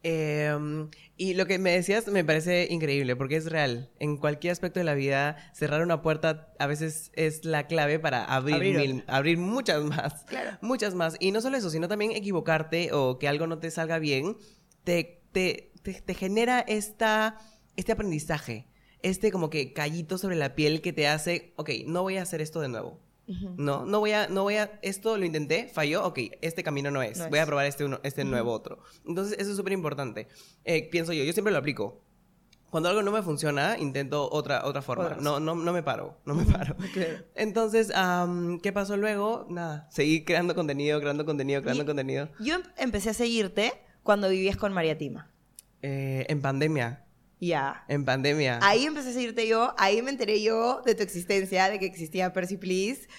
Em, 0.03 0.89
y 1.15 1.35
lo 1.35 1.45
que 1.45 1.59
me 1.59 1.71
decías 1.71 2.07
me 2.07 2.23
parece 2.23 2.67
increíble 2.69 3.15
porque 3.15 3.35
es 3.35 3.45
real. 3.45 3.91
En 3.99 4.17
cualquier 4.17 4.51
aspecto 4.51 4.79
de 4.79 4.83
la 4.83 4.95
vida, 4.95 5.37
cerrar 5.53 5.83
una 5.83 6.01
puerta 6.01 6.53
a 6.57 6.67
veces 6.67 7.11
es 7.15 7.45
la 7.45 7.67
clave 7.67 7.99
para 7.99 8.25
abrir, 8.25 9.03
abrir, 9.07 9.37
muchas 9.37 9.83
más. 9.83 10.25
Muchas 10.61 10.95
más. 10.95 11.15
Y 11.19 11.31
no 11.31 11.41
solo 11.41 11.57
eso, 11.57 11.69
sino 11.69 11.87
también 11.87 12.11
equivocarte 12.11 12.91
o 12.93 13.19
que 13.19 13.27
algo 13.27 13.45
no 13.47 13.59
te 13.59 13.69
salga 13.69 13.99
bien, 13.99 14.37
te, 14.83 15.21
te, 15.31 15.71
te 15.83 16.13
genera 16.13 16.59
esta, 16.61 17.37
este 17.75 17.91
aprendizaje. 17.91 18.67
Este 19.03 19.31
como 19.31 19.49
que 19.49 19.73
callito 19.73 20.17
sobre 20.17 20.35
la 20.35 20.55
piel 20.55 20.81
que 20.81 20.93
te 20.93 21.07
hace, 21.07 21.53
ok, 21.57 21.69
no 21.87 22.03
voy 22.03 22.17
a 22.17 22.23
hacer 22.23 22.41
esto 22.41 22.61
de 22.61 22.69
nuevo 22.69 23.10
no, 23.57 23.85
no 23.85 23.99
voy 23.99 24.11
a, 24.11 24.27
no 24.27 24.43
voy 24.43 24.55
a, 24.55 24.79
esto 24.81 25.17
lo 25.17 25.25
intenté, 25.25 25.67
falló, 25.67 26.05
ok, 26.05 26.19
este 26.41 26.63
camino 26.63 26.91
no 26.91 27.01
es, 27.01 27.29
voy 27.29 27.39
a 27.39 27.45
probar 27.45 27.65
este, 27.65 27.85
uno, 27.85 27.99
este 28.03 28.23
nuevo 28.23 28.51
otro. 28.51 28.79
Entonces, 29.05 29.37
eso 29.39 29.51
es 29.51 29.57
súper 29.57 29.73
importante. 29.73 30.27
Eh, 30.63 30.89
pienso 30.89 31.13
yo, 31.13 31.23
yo 31.23 31.33
siempre 31.33 31.51
lo 31.51 31.59
aplico. 31.59 32.01
Cuando 32.69 32.87
algo 32.87 33.01
no 33.01 33.11
me 33.11 33.21
funciona, 33.21 33.77
intento 33.77 34.31
otra, 34.31 34.65
otra 34.65 34.81
forma. 34.81 35.17
No, 35.19 35.41
no, 35.41 35.55
no 35.55 35.73
me 35.73 35.83
paro, 35.83 36.17
no 36.25 36.35
me 36.35 36.45
paro. 36.45 36.77
Entonces, 37.35 37.91
¿qué 38.63 38.71
pasó 38.71 38.95
luego? 38.95 39.45
Nada, 39.49 39.89
seguí 39.91 40.23
creando 40.23 40.55
contenido, 40.55 41.01
creando 41.01 41.25
contenido, 41.25 41.61
creando 41.61 41.85
contenido. 41.85 42.29
Yo 42.39 42.55
empecé 42.77 43.09
a 43.09 43.13
seguirte 43.13 43.73
cuando 44.03 44.29
vivías 44.29 44.55
con 44.55 44.71
María 44.71 44.97
Tima. 44.97 45.31
Eh, 45.81 46.25
en 46.29 46.41
pandemia. 46.41 47.05
Ya. 47.41 47.83
En 47.87 48.05
pandemia. 48.05 48.59
Ahí 48.61 48.85
empecé 48.85 49.09
a 49.09 49.13
seguirte 49.13 49.47
yo, 49.47 49.73
ahí 49.77 50.01
me 50.03 50.11
enteré 50.11 50.41
yo 50.41 50.81
de 50.85 50.93
tu 50.95 51.01
existencia, 51.01 51.69
de 51.69 51.79
que 51.79 51.87
existía 51.87 52.31
Percy 52.31 52.55
Please. 52.55 53.09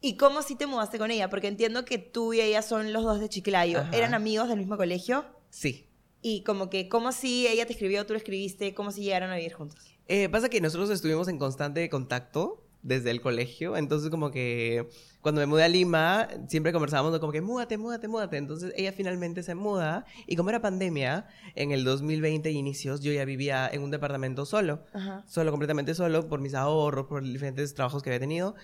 ¿Y 0.00 0.16
cómo 0.16 0.42
sí 0.42 0.56
te 0.56 0.66
mudaste 0.66 0.98
con 0.98 1.12
ella? 1.12 1.30
Porque 1.30 1.46
entiendo 1.46 1.84
que 1.84 1.96
tú 1.96 2.34
y 2.34 2.40
ella 2.40 2.60
son 2.60 2.92
los 2.92 3.04
dos 3.04 3.20
de 3.20 3.28
Chiclayo. 3.28 3.84
¿Eran 3.92 4.14
amigos 4.14 4.48
del 4.48 4.58
mismo 4.58 4.76
colegio? 4.76 5.24
Sí. 5.50 5.86
Y 6.20 6.42
como 6.42 6.70
que, 6.70 6.88
¿cómo 6.88 7.12
si 7.12 7.46
ella 7.46 7.64
te 7.64 7.72
escribió, 7.72 8.04
tú 8.04 8.14
le 8.14 8.18
escribiste? 8.18 8.74
¿Cómo 8.74 8.90
si 8.90 9.02
llegaron 9.02 9.30
a 9.30 9.36
vivir 9.36 9.52
juntos? 9.52 9.78
Eh, 10.08 10.28
pasa 10.28 10.48
que 10.48 10.60
nosotros 10.60 10.90
estuvimos 10.90 11.28
en 11.28 11.38
constante 11.38 11.88
contacto 11.88 12.64
desde 12.82 13.10
el 13.10 13.20
colegio. 13.20 13.76
Entonces, 13.76 14.10
como 14.10 14.30
que 14.30 14.88
cuando 15.20 15.40
me 15.40 15.46
mudé 15.46 15.64
a 15.64 15.68
Lima, 15.68 16.28
siempre 16.48 16.72
conversábamos 16.72 17.18
como 17.20 17.32
que 17.32 17.40
múdate, 17.40 17.78
múdate, 17.78 18.08
múdate. 18.08 18.36
Entonces, 18.36 18.72
ella 18.76 18.92
finalmente 18.92 19.42
se 19.42 19.54
muda. 19.54 20.04
Y 20.26 20.36
como 20.36 20.50
era 20.50 20.60
pandemia, 20.60 21.26
en 21.54 21.70
el 21.70 21.84
2020 21.84 22.50
inicios, 22.50 23.00
yo 23.00 23.12
ya 23.12 23.24
vivía 23.24 23.68
en 23.72 23.82
un 23.82 23.90
departamento 23.90 24.44
solo. 24.44 24.84
Solo, 25.26 25.50
completamente 25.50 25.94
solo, 25.94 26.28
por 26.28 26.40
mis 26.40 26.54
ahorros, 26.54 27.06
por 27.06 27.22
diferentes 27.22 27.72
trabajos 27.74 28.02
que 28.02 28.10
había 28.10 28.20
tenido. 28.20 28.54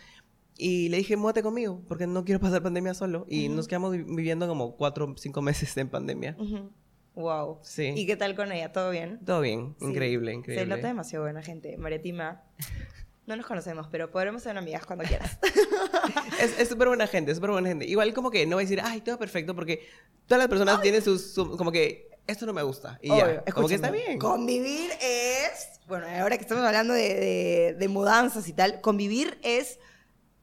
Y 0.57 0.89
le 0.89 0.97
dije, 0.97 1.17
múdate 1.17 1.43
conmigo, 1.43 1.83
porque 1.87 2.09
no 2.09 2.25
quiero 2.25 2.41
pasar 2.41 2.63
pandemia 2.63 2.93
solo. 2.93 3.25
Y 3.29 3.49
nos 3.49 3.69
quedamos 3.69 3.93
viviendo 3.93 4.49
como 4.49 4.77
cuatro 4.77 5.07
o 5.07 5.17
cinco 5.17 5.41
meses 5.41 5.77
en 5.77 5.89
pandemia. 5.89 6.37
Wow. 7.15 7.59
Sí. 7.63 7.93
¿Y 7.97 8.07
qué 8.07 8.17
tal 8.17 8.35
con 8.35 8.51
ella? 8.51 8.73
¿Todo 8.73 8.91
bien? 8.91 9.21
Todo 9.25 9.41
bien. 9.41 9.77
Increíble, 9.81 10.33
increíble. 10.33 10.65
Se 10.65 10.69
nota 10.69 10.89
demasiado 10.89 11.25
buena 11.25 11.43
gente. 11.43 11.77
Maritima. 11.77 12.43
No 13.29 13.37
nos 13.37 13.45
conocemos, 13.45 13.87
pero 13.91 14.11
podremos 14.11 14.43
ser 14.43 14.57
amigas 14.57 14.87
cuando 14.87 15.05
quieras. 15.05 15.39
es 16.59 16.67
súper 16.67 16.89
buena 16.89 17.07
gente, 17.07 17.35
súper 17.35 17.51
buena 17.51 17.69
gente. 17.69 17.85
Igual 17.85 18.15
como 18.15 18.31
que 18.31 18.47
no 18.47 18.57
voy 18.57 18.63
a 18.63 18.65
decir, 18.65 18.81
ay, 18.83 19.03
todo 19.03 19.19
perfecto, 19.19 19.55
porque 19.55 19.87
todas 20.27 20.39
las 20.39 20.49
personas 20.49 20.81
tienen 20.81 21.03
sus, 21.03 21.35
como 21.35 21.71
que, 21.71 22.09
esto 22.27 22.47
no 22.47 22.55
me 22.55 22.63
gusta. 22.63 22.99
Y 23.03 23.09
ya, 23.09 23.45
como 23.53 23.69
que 23.69 23.75
está 23.75 23.91
bien. 23.91 24.19
Convivir 24.19 24.93
es, 25.03 25.79
bueno, 25.87 26.07
ahora 26.19 26.39
que 26.39 26.43
estamos 26.43 26.65
hablando 26.65 26.95
de, 26.95 27.77
de, 27.79 27.89
mudanzas 27.89 28.49
y 28.49 28.55
tal, 28.55 28.81
convivir 28.81 29.39
es 29.43 29.79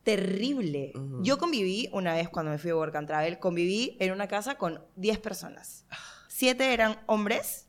terrible. 0.04 0.94
Yo 1.24 1.40
conviví 1.40 1.90
una 1.92 2.14
vez 2.14 2.30
cuando 2.30 2.52
me 2.52 2.60
fui 2.60 2.70
a 2.70 2.76
Work 2.76 2.96
and 2.98 3.08
Travel, 3.08 3.40
conviví 3.40 3.98
en 4.00 4.12
una 4.12 4.28
casa 4.28 4.60
con 4.60 4.86
10 4.96 5.18
personas. 5.22 5.86
Siete 6.28 6.72
eran 6.72 7.00
hombres, 7.08 7.66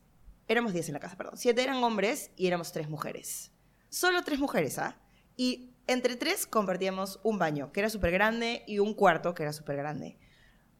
éramos 0.47 0.73
10 0.73 0.89
en 0.89 0.93
la 0.93 0.99
casa, 0.99 1.17
perdón. 1.17 1.37
Siete 1.37 1.63
eran 1.63 1.83
hombres 1.83 2.29
y 2.35 2.45
éramos 2.45 2.71
tres 2.71 2.87
mujeres. 2.87 3.51
Solo 3.89 4.21
tres 4.23 4.37
mujeres, 4.37 4.77
¿ah? 4.77 4.95
Y 5.37 5.71
entre 5.87 6.17
tres 6.17 6.45
compartíamos 6.47 7.21
un 7.23 7.39
baño, 7.39 7.71
que 7.71 7.79
era 7.79 7.89
súper 7.89 8.11
grande, 8.11 8.63
y 8.67 8.79
un 8.79 8.93
cuarto, 8.93 9.33
que 9.33 9.43
era 9.43 9.53
súper 9.53 9.77
grande. 9.77 10.17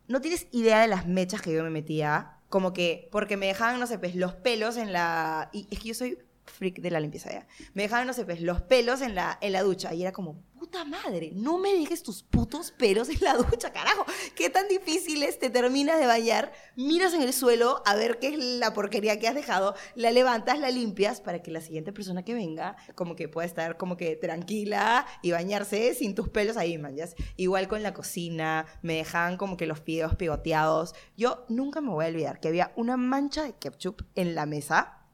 No 0.08 0.20
tienes 0.20 0.48
idea 0.52 0.82
de 0.82 0.88
las 0.88 1.08
mechas 1.08 1.42
que 1.42 1.54
yo 1.54 1.64
me 1.64 1.70
metía, 1.70 2.40
como 2.50 2.74
que, 2.74 3.08
porque 3.12 3.38
me 3.38 3.48
dejaban, 3.48 3.80
no 3.80 3.88
sé, 3.88 4.00
pues 4.00 4.16
los 4.16 4.34
pelos 4.36 4.76
en 4.78 4.92
la... 4.92 5.50
Y 5.54 5.68
es 5.72 5.80
que 5.80 5.90
yo 5.90 5.94
soy 5.94 6.18
freak 6.46 6.80
de 6.80 6.92
la 6.92 7.00
limpieza 7.00 7.32
ya. 7.32 7.48
Me 7.74 7.84
dejaban, 7.84 8.08
no 8.08 8.14
sé, 8.14 8.26
pues 8.26 8.42
los 8.42 8.62
pelos 8.62 9.02
en 9.02 9.16
la, 9.16 9.38
en 9.42 9.52
la 9.54 9.64
ducha, 9.64 9.94
y 9.94 10.02
era 10.02 10.12
como, 10.12 10.42
puta 10.58 10.84
madre, 10.86 11.32
no 11.34 11.58
me 11.58 11.74
dejes 11.74 12.02
tus 12.04 12.24
putos 12.24 12.72
pelos 12.72 13.10
en 13.10 13.20
la 13.22 13.36
ducha, 13.36 13.72
carajo. 13.72 14.06
¿Qué 14.36 14.50
tan 14.50 14.68
difícil 14.68 15.24
es? 15.24 15.40
Te 15.40 15.50
terminas 15.50 16.00
de 16.00 16.08
bañar, 16.08 16.52
miras 16.76 17.14
en 17.14 17.22
el 17.22 17.34
suelo 17.34 17.82
a 17.86 17.96
ver 17.96 18.20
qué 18.20 18.30
es 18.30 18.38
la 18.40 18.74
porquería 18.74 19.20
que 19.20 19.28
has 19.28 19.36
dejado, 19.36 19.76
la 19.96 20.12
levantas, 20.12 20.60
la 20.60 20.72
limpias 20.72 21.22
para 21.22 21.42
que 21.44 21.52
la 21.52 21.62
siguiente 21.62 21.94
persona 21.94 22.24
que 22.24 22.34
venga 22.34 22.76
como 22.96 23.16
que 23.16 23.30
pueda 23.30 23.46
estar 23.46 23.78
como 23.78 23.98
que 23.98 24.16
tranquila 24.16 25.06
y 25.22 25.32
bañarse 25.32 25.94
sin 25.94 26.16
tus 26.16 26.30
pelos 26.30 26.58
ahí, 26.58 26.78
man. 26.78 26.96
Igual 27.36 27.68
con 27.68 27.84
la 27.84 27.94
cocina, 27.94 28.66
me 28.82 28.96
dejaban 28.96 29.38
como 29.38 29.58
que 29.58 29.68
los 29.68 29.82
pies 29.82 30.16
pigoteados. 30.16 30.96
Yo 31.16 31.46
nunca 31.50 31.82
me 31.82 31.90
voy 31.90 32.06
a 32.06 32.08
olvidar 32.08 32.40
que 32.40 32.48
había 32.48 32.72
una 32.76 32.98
mancha 32.98 33.44
de 33.44 33.54
ketchup 33.54 34.04
en 34.16 34.36
la 34.36 34.46
mesa, 34.46 35.06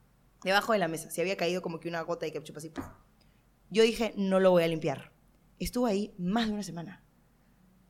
debajo 0.43 0.73
de 0.73 0.79
la 0.79 0.87
mesa. 0.87 1.11
Se 1.11 1.21
había 1.21 1.35
caído 1.35 1.61
como 1.61 1.79
que 1.79 1.89
una 1.89 2.01
gota 2.01 2.25
de 2.25 2.31
ketchup 2.31 2.57
así. 2.57 2.71
Yo 3.69 3.83
dije, 3.83 4.13
no 4.15 4.39
lo 4.39 4.51
voy 4.51 4.63
a 4.63 4.67
limpiar 4.67 5.12
estuvo 5.63 5.85
ahí 5.85 6.13
más 6.17 6.47
de 6.47 6.53
una 6.53 6.63
semana. 6.63 7.03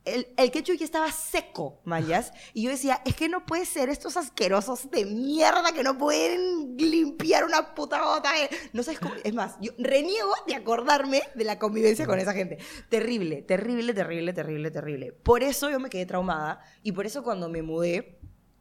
el, 0.06 0.28
el 0.38 0.52
estaba 0.82 1.12
seco, 1.12 1.82
mayas. 1.86 2.34
Y 2.54 2.64
yo 2.64 2.70
decía, 2.70 3.02
es 3.06 3.16
que 3.16 3.30
no 3.30 3.46
puede 3.46 3.66
ser 3.66 3.90
estos 3.90 4.18
asquerosos 4.18 4.92
de 4.92 5.06
mierda 5.06 5.72
que 5.74 5.84
no 5.84 5.98
pueden 5.98 6.76
limpiar 6.78 7.46
una 7.46 7.74
puta 7.74 8.04
gota. 8.04 8.32
de-". 8.34 8.50
No 8.74 8.84
sabes 8.84 9.00
cómo. 9.00 9.14
Es 9.24 9.34
más, 9.34 9.56
yo 9.62 9.72
reniego 9.78 10.32
de 10.48 10.56
acordarme 10.56 11.22
de 11.36 11.44
la 11.46 11.58
convivencia 11.58 12.06
con 12.06 12.20
esa 12.20 12.34
gente. 12.34 12.58
Terrible, 12.90 13.42
terrible, 13.44 13.94
terrible, 13.94 14.34
terrible, 14.34 14.72
terrible. 14.72 15.12
Por 15.14 15.42
eso 15.42 15.70
yo 15.70 15.80
me 15.80 15.90
quedé 15.90 16.06
traumada. 16.06 16.60
Y 16.82 16.92
por 16.92 17.06
eso 17.06 17.24
cuando 17.24 17.48
me 17.48 17.62
mudé, 17.62 18.20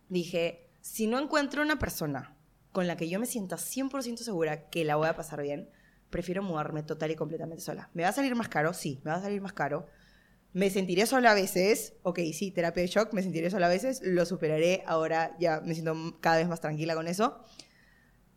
dije, 0.09 0.71
si 0.81 1.07
no 1.07 1.19
encuentro 1.19 1.63
una 1.63 1.79
persona 1.79 2.37
con 2.73 2.87
la 2.87 2.97
que 2.97 3.09
yo 3.09 3.21
me 3.21 3.27
sienta 3.27 3.57
100% 3.57 4.19
segura 4.19 4.71
que 4.71 4.85
la 4.85 4.97
voy 4.97 5.09
a 5.09 5.17
pasar 5.17 5.43
bien, 5.43 5.71
prefiero 6.13 6.45
mudarme 6.45 6.85
total 6.85 7.11
y 7.11 7.17
completamente 7.17 7.65
sola. 7.65 7.91
¿Me 7.95 8.05
va 8.05 8.11
a 8.11 8.13
salir 8.13 8.37
más 8.37 8.49
caro? 8.49 8.73
Sí, 8.73 9.01
me 9.03 9.11
va 9.11 9.17
a 9.17 9.23
salir 9.23 9.41
más 9.41 9.53
caro. 9.53 9.87
Me 10.53 10.71
sentiré 10.71 11.07
sola 11.07 11.33
a 11.33 11.35
veces. 11.35 11.95
Ok, 12.05 12.21
sí, 12.33 12.53
terapia 12.53 12.83
de 12.83 12.89
shock, 12.89 13.13
me 13.13 13.23
sentiré 13.23 13.51
sola 13.51 13.67
a 13.67 13.71
veces. 13.71 14.01
Lo 14.05 14.25
superaré. 14.27 14.85
Ahora 14.87 15.37
ya 15.41 15.61
me 15.63 15.75
siento 15.75 15.97
cada 16.21 16.37
vez 16.37 16.47
más 16.47 16.61
tranquila 16.61 16.95
con 16.95 17.09
eso. 17.09 17.43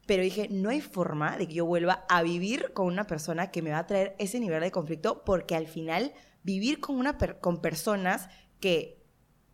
Pero 0.07 0.23
dije, 0.23 0.47
no 0.49 0.69
hay 0.69 0.81
forma 0.81 1.37
de 1.37 1.47
que 1.47 1.55
yo 1.55 1.65
vuelva 1.65 2.05
a 2.09 2.23
vivir 2.23 2.71
con 2.73 2.87
una 2.87 3.05
persona 3.05 3.51
que 3.51 3.61
me 3.61 3.71
va 3.71 3.79
a 3.79 3.87
traer 3.87 4.15
ese 4.17 4.39
nivel 4.39 4.61
de 4.61 4.71
conflicto, 4.71 5.23
porque 5.25 5.55
al 5.55 5.67
final 5.67 6.13
vivir 6.43 6.79
con, 6.79 6.95
una 6.95 7.17
con 7.17 7.61
personas 7.61 8.29
que 8.59 9.03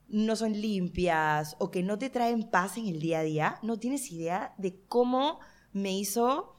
no 0.09 0.35
son 0.35 0.53
limpias 0.53 1.55
o 1.57 1.71
que 1.71 1.83
no 1.83 1.97
te 1.97 2.09
traen 2.09 2.49
paz 2.49 2.77
en 2.77 2.87
el 2.87 2.99
día 2.99 3.19
a 3.19 3.23
día, 3.23 3.59
no 3.63 3.79
tienes 3.79 4.11
idea 4.11 4.53
de 4.57 4.83
cómo 4.87 5.39
me 5.71 5.97
hizo 5.97 6.57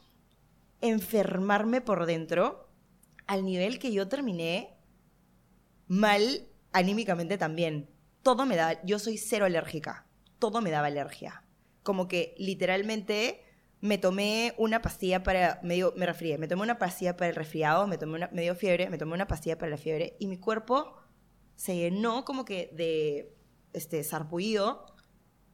enfermarme 0.82 1.80
por 1.80 2.06
dentro 2.06 2.68
al 3.26 3.44
nivel 3.44 3.78
que 3.78 3.92
yo 3.92 4.08
terminé 4.08 4.76
mal 5.88 6.48
anímicamente 6.72 7.38
también. 7.38 7.88
Todo 8.22 8.46
me 8.46 8.56
daba, 8.56 8.82
yo 8.84 8.98
soy 8.98 9.18
cero 9.18 9.46
alérgica, 9.46 10.06
todo 10.38 10.60
me 10.60 10.70
daba 10.70 10.88
alergia. 10.88 11.44
Como 11.82 12.08
que 12.08 12.34
literalmente 12.38 13.42
me 13.80 13.98
tomé 13.98 14.54
una 14.58 14.80
pastilla 14.80 15.22
para, 15.22 15.58
me, 15.62 15.74
dio- 15.74 15.92
me 15.96 16.06
resfrié, 16.06 16.38
me 16.38 16.46
tomé 16.46 16.62
una 16.62 16.78
pastilla 16.78 17.16
para 17.16 17.30
el 17.30 17.34
resfriado, 17.36 17.86
me, 17.88 17.98
tomé 17.98 18.14
una, 18.16 18.54
fiebre, 18.54 18.88
me 18.90 18.98
tomé 18.98 19.14
una 19.14 19.26
pastilla 19.26 19.58
para 19.58 19.70
la 19.70 19.76
fiebre 19.76 20.16
y 20.20 20.28
mi 20.28 20.38
cuerpo 20.38 20.96
se 21.56 21.76
llenó 21.76 22.24
como 22.24 22.44
que 22.44 22.70
de 22.74 23.34
este 23.72 24.04
sarpullido 24.04 24.86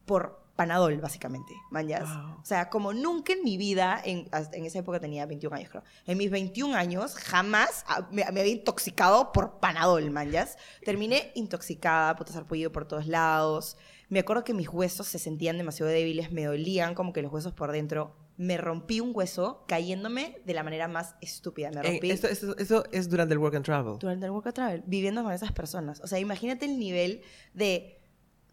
por 0.05 0.43
panadol, 0.59 0.97
básicamente, 0.99 1.53
mañas. 1.71 2.03
Wow. 2.09 2.41
O 2.41 2.45
sea, 2.45 2.69
como 2.69 2.91
nunca 2.91 3.31
en 3.31 3.45
mi 3.45 3.55
vida, 3.55 4.01
en, 4.03 4.27
en 4.51 4.65
esa 4.65 4.79
época 4.79 4.99
tenía 4.99 5.25
21 5.25 5.55
años, 5.55 5.69
creo. 5.69 5.83
En 6.05 6.17
mis 6.17 6.29
21 6.29 6.75
años 6.75 7.15
jamás 7.15 7.85
ah, 7.87 8.09
me, 8.11 8.25
me 8.33 8.41
había 8.41 8.51
intoxicado 8.51 9.31
por 9.31 9.59
panadol, 9.61 10.11
mañas. 10.11 10.57
Terminé 10.83 11.31
intoxicada, 11.35 12.13
puta 12.17 12.33
sarpullido 12.33 12.73
por 12.73 12.85
todos 12.85 13.07
lados. 13.07 13.77
Me 14.09 14.19
acuerdo 14.19 14.43
que 14.43 14.53
mis 14.53 14.67
huesos 14.67 15.07
se 15.07 15.17
sentían 15.17 15.57
demasiado 15.57 15.89
débiles, 15.91 16.29
me 16.33 16.43
dolían 16.43 16.93
como 16.93 17.13
que 17.13 17.21
los 17.21 17.31
huesos 17.31 17.53
por 17.53 17.71
dentro. 17.71 18.17
Me 18.35 18.57
rompí 18.57 18.99
un 19.01 19.11
hueso 19.13 19.63
cayéndome 19.67 20.41
de 20.45 20.53
la 20.53 20.63
manera 20.63 20.87
más 20.89 21.15
estúpida. 21.21 21.69
Me 21.71 21.79
Eh, 21.79 21.91
rompí 21.91 22.11
esto- 22.11 22.27
esto 22.27 22.83
es 22.91 23.09
durante 23.09 23.33
el 23.33 23.37
work 23.37 23.55
and 23.55 23.65
travel. 23.65 23.97
durante 23.99 24.25
el 24.25 24.31
work 24.31 24.47
and 24.47 24.55
travel, 24.55 24.83
viviendo 24.87 25.23
con 25.23 25.31
esas 25.31 25.51
personas. 25.53 26.01
O 26.03 26.07
sea, 26.07 26.19
imagínate 26.19 26.65
el 26.65 26.79
nivel 26.79 27.21
de 27.53 27.98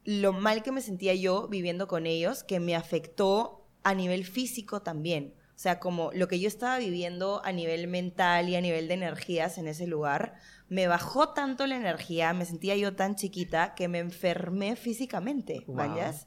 lo 0.07 0.33
mal 0.33 0.63
que 0.63 0.73
me 0.73 0.81
sentía 0.81 1.15
yo 1.15 1.49
viviendo 1.49 1.87
con 1.89 2.07
ellos, 2.07 2.43
que 2.45 2.61
me 2.61 2.75
afectó 2.75 3.67
a 3.83 3.93
nivel 3.95 4.25
físico 4.25 4.81
también. 4.81 5.35
O 5.55 5.59
sea, 5.59 5.79
como 5.81 6.11
lo 6.13 6.29
que 6.29 6.39
yo 6.41 6.49
estaba 6.49 6.79
viviendo 6.79 7.43
a 7.45 7.51
nivel 7.53 7.89
mental 7.89 8.49
y 8.49 8.57
a 8.57 8.61
nivel 8.61 8.89
de 8.89 8.95
energías 8.95 9.59
en 9.59 9.69
ese 9.69 9.87
lugar, 9.87 10.35
me 10.69 10.87
bajó 10.87 11.31
tanto 11.31 11.67
la 11.67 11.77
energía, 11.77 12.33
me 12.35 12.45
sentía 12.45 12.77
yo 12.77 12.95
tan 12.95 13.17
chiquita 13.17 13.75
que 13.75 13.89
me 13.89 13.99
enfermé 13.99 14.77
físicamente, 14.77 15.65
Wow. 15.67 15.77
¿vayas? 15.77 16.27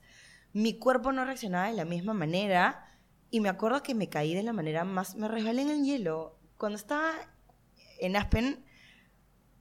Mi 0.52 0.78
cuerpo 0.80 1.12
no 1.12 1.26
reaccionaba 1.26 1.68
de 1.68 1.74
la 1.74 1.86
misma 1.86 2.14
manera 2.14 2.86
y 3.32 3.40
me 3.40 3.50
acuerdo 3.50 3.84
que 3.84 3.94
me 3.96 4.10
caí 4.10 4.34
de 4.34 4.44
la 4.44 4.52
manera 4.54 4.84
más, 4.84 5.16
me 5.16 5.28
resbalé 5.28 5.62
en 5.62 5.70
el 5.70 5.84
hielo. 5.84 6.40
Cuando 6.58 6.78
estaba 6.78 7.12
en 8.00 8.16
Aspen, 8.16 8.66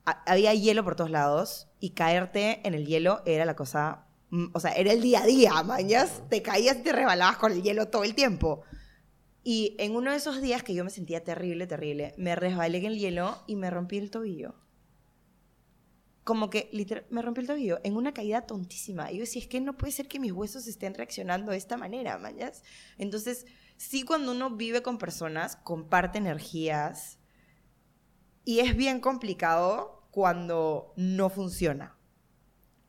ha- 0.06 0.22
había 0.26 0.54
hielo 0.54 0.82
por 0.82 0.96
todos 0.96 1.10
lados 1.10 1.68
y 1.78 1.90
caerte 1.90 2.66
en 2.66 2.72
el 2.74 2.86
hielo 2.86 3.22
era 3.26 3.44
la 3.44 3.54
cosa, 3.54 4.06
o 4.52 4.60
sea, 4.60 4.72
era 4.72 4.92
el 4.92 5.00
día 5.00 5.22
a 5.22 5.26
día, 5.26 5.62
mañas, 5.62 6.22
te 6.28 6.42
caías 6.42 6.78
y 6.78 6.82
te 6.82 6.92
rebalabas 6.92 7.38
con 7.38 7.52
el 7.52 7.62
hielo 7.62 7.88
todo 7.88 8.04
el 8.04 8.14
tiempo. 8.14 8.62
Y 9.42 9.76
en 9.78 9.96
uno 9.96 10.10
de 10.10 10.16
esos 10.18 10.42
días 10.42 10.62
que 10.62 10.74
yo 10.74 10.84
me 10.84 10.90
sentía 10.90 11.24
terrible, 11.24 11.66
terrible, 11.66 12.14
me 12.18 12.36
resbalé 12.36 12.78
en 12.78 12.84
el 12.84 12.98
hielo 12.98 13.42
y 13.46 13.56
me 13.56 13.70
rompí 13.70 13.96
el 13.96 14.10
tobillo. 14.10 14.54
Como 16.24 16.50
que 16.50 16.68
literal, 16.72 17.06
me 17.08 17.22
rompí 17.22 17.40
el 17.40 17.46
tobillo 17.46 17.80
en 17.84 17.96
una 17.96 18.12
caída 18.12 18.42
tontísima. 18.42 19.10
Y 19.10 19.14
yo 19.14 19.20
decía, 19.20 19.40
es 19.40 19.48
que 19.48 19.62
no 19.62 19.78
puede 19.78 19.92
ser 19.92 20.08
que 20.08 20.20
mis 20.20 20.32
huesos 20.32 20.66
estén 20.66 20.92
reaccionando 20.92 21.52
de 21.52 21.56
esta 21.56 21.78
manera, 21.78 22.18
mañas. 22.18 22.62
Entonces, 22.98 23.46
sí 23.78 24.02
cuando 24.02 24.32
uno 24.32 24.50
vive 24.50 24.82
con 24.82 24.98
personas, 24.98 25.56
comparte 25.56 26.18
energías, 26.18 27.18
y 28.44 28.60
es 28.60 28.76
bien 28.76 29.00
complicado 29.00 30.08
cuando 30.10 30.92
no 30.96 31.30
funciona. 31.30 31.96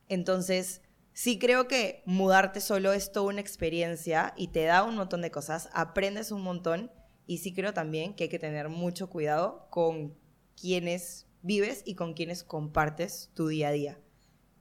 Entonces, 0.07 0.81
sí 1.19 1.37
creo 1.37 1.67
que 1.67 2.01
mudarte 2.05 2.61
solo 2.61 2.93
es 2.93 3.11
toda 3.11 3.25
una 3.25 3.41
experiencia 3.41 4.33
y 4.37 4.47
te 4.47 4.63
da 4.63 4.85
un 4.85 4.95
montón 4.95 5.21
de 5.21 5.31
cosas, 5.31 5.69
aprendes 5.73 6.31
un 6.31 6.41
montón 6.41 6.89
y 7.27 7.39
sí 7.39 7.53
creo 7.53 7.73
también 7.73 8.13
que 8.13 8.23
hay 8.23 8.29
que 8.29 8.39
tener 8.39 8.69
mucho 8.69 9.09
cuidado 9.09 9.67
con 9.69 10.17
quienes 10.55 11.27
vives 11.41 11.81
y 11.83 11.95
con 11.95 12.13
quienes 12.13 12.45
compartes 12.45 13.31
tu 13.33 13.49
día 13.49 13.67
a 13.67 13.71
día. 13.71 13.99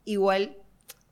Igual, 0.05 0.61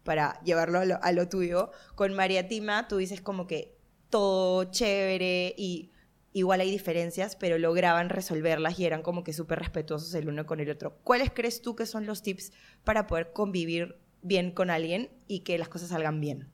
para 0.03 0.43
llevarlo 0.43 0.81
a 0.81 1.13
lo, 1.13 1.29
tuyo, 1.29 1.71
con 1.95 2.13
María 2.13 2.49
Tima 2.49 2.89
tú 2.89 2.97
dices 2.97 3.21
como 3.21 3.47
que 3.47 3.79
todo 4.11 4.65
chévere 4.65 5.55
y 5.57 5.93
igual 6.33 6.59
hay 6.59 6.73
diferencias, 6.73 7.37
pero 7.37 7.57
lograban 7.57 8.09
resolverlas 8.09 8.81
y 8.81 8.85
eran 8.85 9.03
como 9.03 9.23
que 9.23 9.33
súper 9.33 9.61
respetuosos 9.61 10.13
el 10.15 10.29
uno 10.29 10.45
con 10.45 10.59
el 10.59 10.71
otro. 10.71 10.99
¿Cuáles 11.05 11.31
crees 11.33 11.63
tú 11.63 11.77
que 11.77 11.87
son 11.87 12.05
los 12.05 12.23
tips 12.23 12.51
para 12.83 13.07
poder 13.07 13.33
convivir 13.33 14.05
bien 14.27 14.51
con 14.51 14.71
alguien 14.71 15.11
y 15.29 15.41
que 15.41 15.59
las 15.59 15.69
cosas 15.69 15.91
salgan 15.91 16.21
bien? 16.21 16.51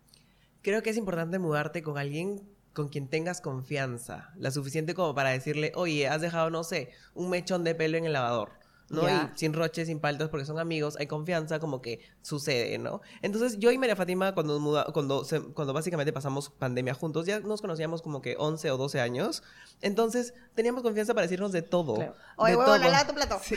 Creo 0.62 0.82
que 0.82 0.90
es 0.90 0.96
importante 0.96 1.38
mudarte 1.38 1.82
con 1.82 1.98
alguien 1.98 2.42
con 2.72 2.88
quien 2.88 3.08
tengas 3.08 3.40
confianza, 3.40 4.32
la 4.37 4.50
suficiente 4.50 4.94
como 4.94 5.14
para 5.14 5.30
decirle, 5.30 5.72
oye, 5.74 6.08
has 6.08 6.20
dejado, 6.20 6.50
no 6.50 6.64
sé, 6.64 6.90
un 7.14 7.28
mechón 7.28 7.64
de 7.64 7.74
pelo 7.74 7.98
en 7.98 8.04
el 8.04 8.12
lavador. 8.14 8.62
¿No? 8.92 9.02
Ya. 9.02 9.33
Y 9.35 9.38
sin 9.38 9.52
roches, 9.52 9.88
sin 9.88 9.98
paltos, 9.98 10.28
porque 10.28 10.46
son 10.46 10.59
amigos, 10.61 10.96
hay 11.00 11.07
confianza, 11.09 11.59
como 11.59 11.83
que 11.83 11.98
sucede, 12.22 12.78
¿no? 12.78 13.00
Entonces, 13.22 13.59
yo 13.59 13.72
y 13.72 13.78
María 13.78 13.96
Fátima, 13.96 14.33
cuando, 14.35 14.61
muda- 14.61 14.87
cuando, 14.92 15.24
se- 15.24 15.40
cuando 15.40 15.72
básicamente 15.72 16.12
pasamos 16.12 16.50
pandemia 16.50 16.94
juntos, 16.94 17.26
ya 17.26 17.40
nos 17.40 17.61
conocíamos 17.61 18.02
como 18.02 18.22
que 18.22 18.37
11 18.38 18.70
o 18.70 18.76
12 18.76 19.00
años. 19.00 19.42
Entonces, 19.81 20.35
teníamos 20.55 20.83
confianza 20.83 21.14
para 21.14 21.22
decirnos 21.22 21.50
de 21.52 21.62
todo. 21.62 21.94
Claro. 21.94 22.12
de 22.12 22.18
Oye, 22.37 22.57
huevón, 22.57 22.81
todo. 22.81 22.90
lava 22.90 23.07
tu 23.07 23.14
plato. 23.14 23.40
Sí. 23.42 23.57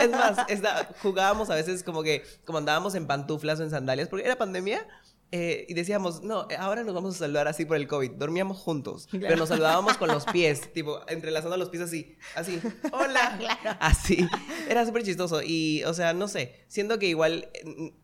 Es 0.00 0.10
más, 0.10 0.38
esta- 0.48 0.88
jugábamos 1.02 1.50
a 1.50 1.54
veces 1.54 1.82
como 1.84 2.02
que, 2.02 2.24
como 2.44 2.58
andábamos 2.58 2.94
en 2.94 3.06
pantuflas 3.06 3.60
o 3.60 3.62
en 3.62 3.70
sandalias, 3.70 4.08
porque 4.08 4.24
era 4.24 4.36
pandemia, 4.36 4.86
eh, 5.32 5.66
y 5.68 5.74
decíamos, 5.74 6.22
no, 6.22 6.46
eh, 6.50 6.56
ahora 6.58 6.84
nos 6.84 6.94
vamos 6.94 7.16
a 7.16 7.18
saludar 7.18 7.48
así 7.48 7.64
por 7.64 7.76
el 7.76 7.88
COVID. 7.88 8.12
Dormíamos 8.12 8.58
juntos, 8.58 9.08
pero 9.10 9.34
nos 9.36 9.48
saludábamos 9.48 9.96
con 9.96 10.08
los 10.08 10.24
pies, 10.32 10.72
tipo, 10.72 11.00
entrelazando 11.08 11.56
los 11.56 11.70
pies 11.70 11.82
así, 11.82 12.16
así, 12.36 12.60
hola, 12.92 13.38
así. 13.80 14.26
Era 14.68 14.86
súper 14.86 15.02
chistoso. 15.02 15.42
Y, 15.42 15.82
o 15.84 15.94
sea, 15.94 16.12
no 16.12 16.28
sé, 16.28 16.64
siento 16.68 16.98
que 16.98 17.06
igual... 17.08 17.48
eh, 17.54 17.94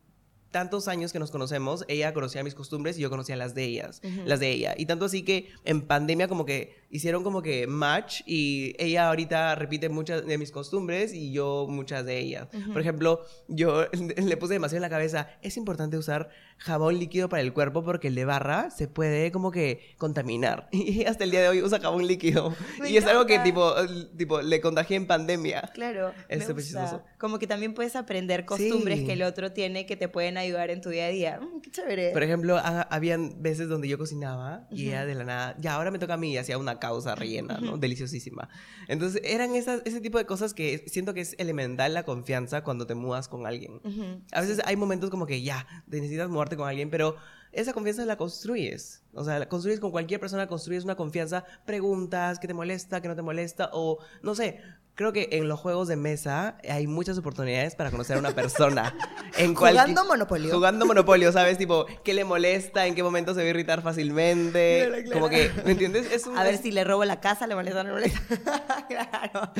Tantos 0.50 0.88
años 0.88 1.12
que 1.12 1.18
nos 1.18 1.30
conocemos, 1.30 1.84
ella 1.88 2.14
conocía 2.14 2.42
mis 2.42 2.54
costumbres 2.54 2.96
y 2.96 3.02
yo 3.02 3.10
conocía 3.10 3.36
las 3.36 3.54
de 3.54 3.64
ellas, 3.64 4.00
las 4.24 4.40
de 4.40 4.50
ella. 4.50 4.74
Y 4.78 4.86
tanto 4.86 5.04
así 5.04 5.22
que 5.22 5.50
en 5.66 5.82
pandemia 5.82 6.26
como 6.26 6.46
que 6.46 6.74
hicieron 6.90 7.22
como 7.22 7.42
que 7.42 7.66
match 7.66 8.22
y 8.26 8.74
ella 8.78 9.08
ahorita 9.08 9.54
repite 9.54 9.88
muchas 9.88 10.26
de 10.26 10.38
mis 10.38 10.50
costumbres 10.50 11.12
y 11.12 11.32
yo 11.32 11.66
muchas 11.68 12.04
de 12.06 12.18
ellas. 12.18 12.48
Por 12.72 12.80
ejemplo, 12.80 13.24
yo 13.48 13.84
le 14.16 14.36
puse 14.36 14.54
demasiado 14.54 14.78
en 14.78 14.82
la 14.82 14.90
cabeza, 14.90 15.28
es 15.42 15.56
importante 15.56 15.96
usar 15.98 16.30
jabón 16.56 16.98
líquido 16.98 17.28
para 17.28 17.42
el 17.42 17.52
cuerpo 17.52 17.84
porque 17.84 18.08
el 18.08 18.14
de 18.14 18.24
barra 18.24 18.70
se 18.70 18.88
puede 18.88 19.30
como 19.30 19.50
que 19.50 19.94
contaminar. 19.98 20.68
Y 20.88 21.04
hasta 21.04 21.24
el 21.24 21.30
día 21.30 21.42
de 21.42 21.48
hoy 21.48 21.62
usa 21.62 21.78
jabón 21.80 22.06
líquido. 22.06 22.54
Me 22.80 22.90
y 22.90 22.96
es 22.96 23.04
algo 23.06 23.26
que 23.26 23.34
encanta. 23.34 23.86
tipo, 23.86 24.16
tipo 24.16 24.40
le 24.42 24.60
contagié 24.60 24.96
en 24.96 25.06
pandemia. 25.06 25.62
Claro. 25.74 26.12
Es 26.28 26.48
me 26.48 26.54
gusta. 26.54 27.04
Como 27.18 27.38
que 27.38 27.46
también 27.46 27.74
puedes 27.74 27.94
aprender 27.96 28.44
costumbres 28.46 29.00
Sí. 29.00 29.06
que 29.06 29.12
el 29.12 29.22
otro 29.22 29.52
tiene 29.52 29.86
que 29.86 29.96
te 29.96 30.08
pueden 30.08 30.38
ayudar 30.38 30.70
en 30.70 30.80
tu 30.80 30.88
día 30.90 31.04
a 31.06 31.08
día. 31.08 31.40
Mm, 31.40 31.60
qué 31.60 31.70
chévere. 31.70 32.10
Por 32.12 32.22
ejemplo, 32.22 32.56
ha- 32.56 32.82
habían 32.90 33.42
veces 33.42 33.68
donde 33.68 33.86
yo 33.88 33.98
cocinaba 33.98 34.66
y 34.70 34.88
ella 34.88 35.04
de 35.06 35.14
la 35.14 35.24
nada, 35.24 35.56
ya 35.60 35.74
ahora 35.74 35.90
me 35.90 35.98
toca 35.98 36.14
a 36.14 36.16
mí 36.16 36.36
hacía 36.36 36.56
una 36.58 36.77
causa 36.78 37.14
rellena, 37.14 37.58
¿no? 37.58 37.76
Deliciosísima. 37.76 38.48
Entonces, 38.88 39.20
eran 39.24 39.54
esas, 39.54 39.82
ese 39.84 40.00
tipo 40.00 40.18
de 40.18 40.26
cosas 40.26 40.54
que 40.54 40.84
siento 40.86 41.14
que 41.14 41.20
es 41.20 41.34
elemental 41.38 41.94
la 41.94 42.04
confianza 42.04 42.62
cuando 42.62 42.86
te 42.86 42.94
mudas 42.94 43.28
con 43.28 43.46
alguien. 43.46 43.80
Ujú. 43.84 44.22
A 44.32 44.40
veces 44.40 44.60
hay 44.64 44.76
momentos 44.76 45.10
como 45.10 45.26
que 45.26 45.42
ya, 45.42 45.66
te 45.90 45.96
necesitas 45.96 46.28
mudarte 46.28 46.56
con 46.56 46.68
alguien, 46.68 46.90
pero 46.90 47.16
esa 47.52 47.72
confianza 47.72 48.04
la 48.04 48.16
construyes. 48.16 49.02
O 49.14 49.24
sea, 49.24 49.38
la 49.38 49.48
construyes 49.48 49.80
con 49.80 49.90
cualquier 49.90 50.20
persona, 50.20 50.46
construyes 50.46 50.84
una 50.84 50.96
confianza, 50.96 51.44
preguntas 51.64 52.38
qué 52.38 52.46
te 52.46 52.54
molesta, 52.54 53.00
qué 53.00 53.08
no 53.08 53.16
te 53.16 53.22
molesta, 53.22 53.70
o 53.72 53.98
no 54.22 54.34
sé, 54.34 54.60
creo 54.98 55.12
que 55.12 55.28
en 55.30 55.46
los 55.46 55.60
juegos 55.60 55.86
de 55.86 55.94
mesa 55.94 56.58
hay 56.68 56.88
muchas 56.88 57.16
oportunidades 57.16 57.76
para 57.76 57.92
conocer 57.92 58.16
a 58.16 58.18
una 58.18 58.32
persona. 58.32 58.92
en 59.38 59.54
Jugando 59.54 60.04
Monopolio. 60.04 60.52
Jugando 60.52 60.86
Monopolio, 60.86 61.30
¿sabes? 61.30 61.56
Tipo, 61.56 61.86
¿qué 62.02 62.14
le 62.14 62.24
molesta? 62.24 62.84
¿En 62.84 62.96
qué 62.96 63.04
momento 63.04 63.32
se 63.32 63.42
va 63.42 63.46
a 63.46 63.50
irritar 63.50 63.80
fácilmente? 63.80 64.86
Claro, 64.88 65.04
claro. 65.04 65.12
Como 65.12 65.28
que, 65.28 65.52
¿me 65.64 65.70
entiendes? 65.70 66.10
Es 66.10 66.26
un, 66.26 66.36
A 66.36 66.42
ver 66.42 66.58
si 66.58 66.72
le 66.72 66.82
robo 66.82 67.04
la 67.04 67.20
casa, 67.20 67.46
le 67.46 67.54
molesta 67.54 67.82
o 67.82 67.84
no 67.84 67.96
le 67.96 68.08
molesta. 68.08 68.86
claro. 68.88 69.52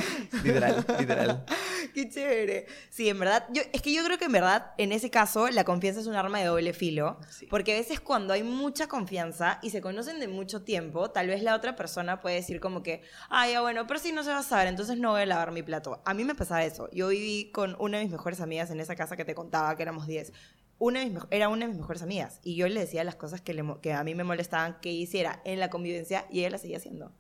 Literal, 0.43 0.85
literal. 0.99 1.45
Qué 1.95 2.09
chévere. 2.09 2.67
Sí, 2.91 3.09
en 3.09 3.21
verdad, 3.21 3.47
yo, 3.53 3.63
es 3.73 3.81
que 3.81 3.93
yo 3.95 4.03
creo 4.03 4.19
que 4.19 4.25
en 4.25 4.33
verdad, 4.33 4.73
en 4.77 4.91
ese 4.91 5.09
caso, 5.09 5.49
la 5.51 5.63
confianza 5.63 6.01
es 6.01 6.09
un 6.09 6.17
arma 6.17 6.41
de 6.41 6.47
doble 6.47 6.73
filo. 6.73 7.21
Sí. 7.31 7.47
Porque 7.49 7.75
a 7.75 7.77
veces 7.77 8.01
cuando 8.01 8.35
hay 8.35 8.43
mucha 8.43 8.89
confianza 8.89 9.61
y 9.63 9.71
se 9.71 9.81
conocen 9.81 10.19
de 10.19 10.27
mucho 10.27 10.63
tiempo, 10.63 11.13
tal 11.13 11.29
vez 11.29 11.45
la 11.45 11.55
otra 11.55 11.77
persona 11.77 12.21
puede 12.21 12.35
decir 12.35 12.59
como 12.59 12.83
que, 12.83 13.03
ah, 13.31 13.49
ya 13.49 13.61
bueno, 13.61 13.87
pero 13.87 14.01
si 14.01 14.11
no 14.11 14.25
se 14.25 14.31
va 14.31 14.39
a 14.39 14.43
saber, 14.43 14.67
entonces 14.67 14.99
no 14.99 15.13
voy 15.13 15.21
a 15.21 15.28
lavar 15.29 15.53
mi 15.53 15.63
plato. 15.63 16.03
A 16.05 16.15
mí 16.15 16.25
me 16.25 16.35
pasaba 16.35 16.65
eso. 16.65 16.89
Yo 16.91 17.09
viví 17.09 17.51
con 17.53 17.77
una 17.79 17.99
de 17.99 18.05
mis 18.05 18.13
mejores 18.13 18.41
amigas 18.41 18.71
en 18.71 18.81
esa 18.81 18.97
casa 18.97 19.17
que 19.17 19.25
te 19.25 19.35
contaba, 19.35 19.77
que 19.77 19.83
éramos 19.83 20.07
10. 20.07 20.33
Una 20.79 21.01
de 21.01 21.11
mis 21.11 21.23
era 21.31 21.49
una 21.49 21.67
de 21.67 21.69
mis 21.69 21.79
mejores 21.79 22.03
amigas 22.03 22.41
y 22.43 22.55
yo 22.57 22.69
le 22.69 22.81
decía 22.81 23.03
las 23.03 23.17
cosas 23.17 23.41
que, 23.41 23.53
le 23.53 23.65
que 23.83 23.93
a 23.93 24.05
mí 24.05 24.15
me 24.15 24.25
molestaban 24.25 24.79
que 24.81 24.91
hiciera 24.91 25.43
en 25.45 25.59
la 25.59 25.71
convivencia 25.71 26.27
y 26.31 26.41
ella 26.41 26.51
las 26.51 26.61
seguía 26.61 26.77
haciendo. 26.77 27.13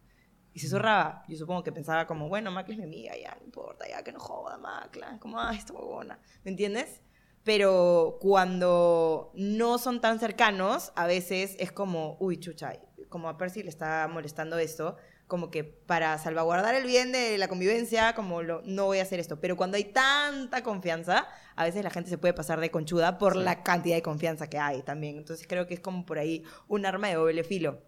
Y 0.53 0.61
se 0.61 0.69
zurraba. 0.69 1.25
Yo 1.29 1.37
supongo 1.37 1.63
que 1.63 1.73
pensaba 1.73 2.07
como, 2.07 2.29
bueno, 2.29 2.51
Macla 2.51 2.75
es 2.75 2.79
mi 2.79 2.85
amiga, 2.85 3.13
ya, 3.17 3.37
no 3.39 3.45
importa, 3.45 3.89
ya, 3.89 4.03
que 4.03 4.13
no 4.13 4.21
joda, 4.21 4.59
Macla. 4.59 5.19
Como, 5.21 5.41
ah, 5.41 5.53
esta 5.55 5.73
huevona. 5.73 6.21
¿Me 6.45 6.51
entiendes? 6.51 7.01
Pero 7.45 8.19
cuando 8.21 9.33
no 9.35 9.79
son 9.79 10.01
tan 10.01 10.19
cercanos, 10.19 10.93
a 10.97 11.07
veces 11.07 11.57
es 11.59 11.73
como, 11.73 12.17
uy, 12.21 12.39
chucha, 12.39 12.73
como 13.09 13.29
a 13.29 13.39
Percy 13.39 13.63
le 13.63 13.71
está 13.71 14.09
molestando 14.09 14.59
esto, 14.59 14.97
como 15.29 15.51
que 15.51 15.63
para 15.63 16.19
salvaguardar 16.19 16.75
el 16.75 16.85
bien 16.87 17.13
de 17.13 17.39
la 17.39 17.47
convivencia, 17.49 18.15
como 18.15 18.43
lo, 18.43 18.63
no 18.65 18.87
voy 18.87 18.99
a 18.99 19.03
hacer 19.03 19.21
esto. 19.21 19.41
Pero 19.41 19.57
cuando 19.57 19.77
hay 19.77 19.85
tanta 19.85 20.63
confianza, 20.65 21.29
a 21.55 21.65
veces 21.65 21.85
la 21.85 21.91
gente 21.91 22.11
se 22.11 22.19
puede 22.19 22.35
pasar 22.35 22.59
de 22.61 22.71
conchuda 22.71 23.19
por 23.19 23.35
Sí. 23.35 23.41
la 23.41 23.63
cantidad 23.63 23.95
de 23.95 24.03
confianza 24.03 24.49
que 24.49 24.59
hay 24.59 24.83
también. 24.83 25.19
Entonces 25.19 25.47
creo 25.47 25.67
que 25.67 25.75
es 25.75 25.81
como 25.81 26.05
por 26.07 26.19
ahí 26.19 26.43
un 26.67 26.87
arma 26.87 27.09
de 27.09 27.15
doble 27.15 27.45
filo. 27.45 27.83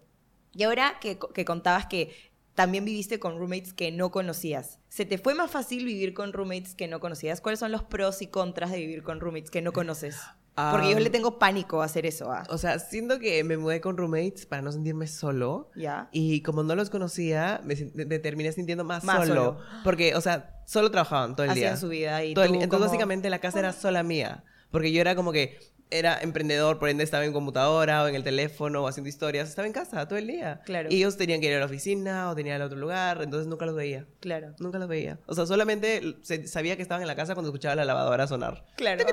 Y 0.53 0.63
ahora 0.63 0.99
que, 1.01 1.17
que 1.33 1.43
contabas 1.43 1.87
que 1.87 2.13
también 2.53 2.85
viviste 2.85 3.19
con 3.19 3.37
roommates 3.39 3.73
que 3.73 3.91
no 3.91 4.11
conocías, 4.11 4.79
¿se 4.89 5.05
te 5.05 5.17
fue 5.17 5.33
más 5.33 5.49
fácil 5.49 5.85
vivir 5.85 6.13
con 6.13 6.33
roommates 6.33 6.75
que 6.75 6.87
no 6.87 6.99
conocías? 6.99 7.41
¿Cuáles 7.41 7.59
son 7.59 7.71
los 7.71 7.83
pros 7.83 8.21
y 8.21 8.27
contras 8.27 8.71
de 8.71 8.77
vivir 8.77 9.03
con 9.03 9.19
roommates 9.19 9.49
que 9.49 9.61
no 9.61 9.71
conoces? 9.73 10.17
Porque 10.55 10.91
yo 10.91 10.99
le 10.99 11.09
tengo 11.09 11.39
pánico 11.39 11.81
a 11.81 11.85
hacer 11.85 12.05
eso. 12.05 12.31
¿ah? 12.31 12.43
O 12.49 12.57
sea, 12.57 12.77
siento 12.77 13.19
que 13.19 13.43
me 13.43 13.57
mudé 13.57 13.81
con 13.81 13.97
roommates 13.97 14.45
para 14.45 14.61
no 14.61 14.71
sentirme 14.71 15.07
solo. 15.07 15.71
¿Ya? 15.75 16.09
Y 16.11 16.41
como 16.41 16.61
no 16.63 16.75
los 16.75 16.89
conocía, 16.89 17.61
me, 17.63 17.75
me 17.93 18.19
terminé 18.19 18.51
sintiendo 18.51 18.83
más, 18.83 19.03
Más 19.03 19.27
solo. 19.27 19.27
solo. 19.57 19.59
Porque, 19.83 20.13
o 20.15 20.21
sea, 20.21 20.61
solo 20.67 20.91
trabajaban 20.91 21.35
todo 21.35 21.45
el 21.45 21.51
Hacían 21.51 21.71
día. 21.73 21.77
su 21.77 21.87
vida 21.89 22.23
y 22.23 22.33
Todo 22.33 22.43
el- 22.45 22.49
entonces, 22.51 22.69
como- 22.69 22.85
básicamente, 22.85 23.29
la 23.29 23.39
casa 23.39 23.59
era 23.59 23.73
sola 23.73 24.03
mía. 24.03 24.43
Porque 24.71 24.91
yo 24.91 25.01
era 25.01 25.15
como 25.15 25.31
que 25.31 25.57
era 25.93 26.21
emprendedor, 26.21 26.79
por 26.79 26.87
ende 26.87 27.03
estaba 27.03 27.25
en 27.25 27.33
computadora 27.33 28.03
o 28.03 28.07
en 28.07 28.15
el 28.15 28.23
teléfono 28.23 28.81
o 28.83 28.87
haciendo 28.87 29.09
historias. 29.09 29.49
Estaba 29.49 29.67
en 29.67 29.73
casa 29.73 30.07
todo 30.07 30.17
el 30.17 30.27
día. 30.27 30.61
Claro. 30.65 30.87
Y 30.89 30.95
ellos 30.95 31.17
tenían 31.17 31.41
que 31.41 31.47
ir 31.47 31.55
a 31.55 31.59
la 31.59 31.65
oficina 31.65 32.29
o 32.29 32.35
tenían 32.35 32.55
ir 32.57 32.61
a 32.61 32.65
otro 32.67 32.77
lugar, 32.77 33.21
entonces 33.21 33.47
nunca 33.47 33.65
los 33.65 33.75
veía. 33.75 34.05
Claro. 34.21 34.53
Nunca 34.59 34.79
los 34.79 34.87
veía. 34.87 35.19
O 35.25 35.35
sea, 35.35 35.45
solamente 35.45 36.15
sabía 36.45 36.77
que 36.77 36.81
estaban 36.81 37.01
en 37.01 37.07
la 37.09 37.15
casa 37.17 37.33
cuando 37.33 37.49
escuchaba 37.49 37.75
la 37.75 37.83
lavadora 37.83 38.25
sonar. 38.27 38.63
Claro. 38.77 39.03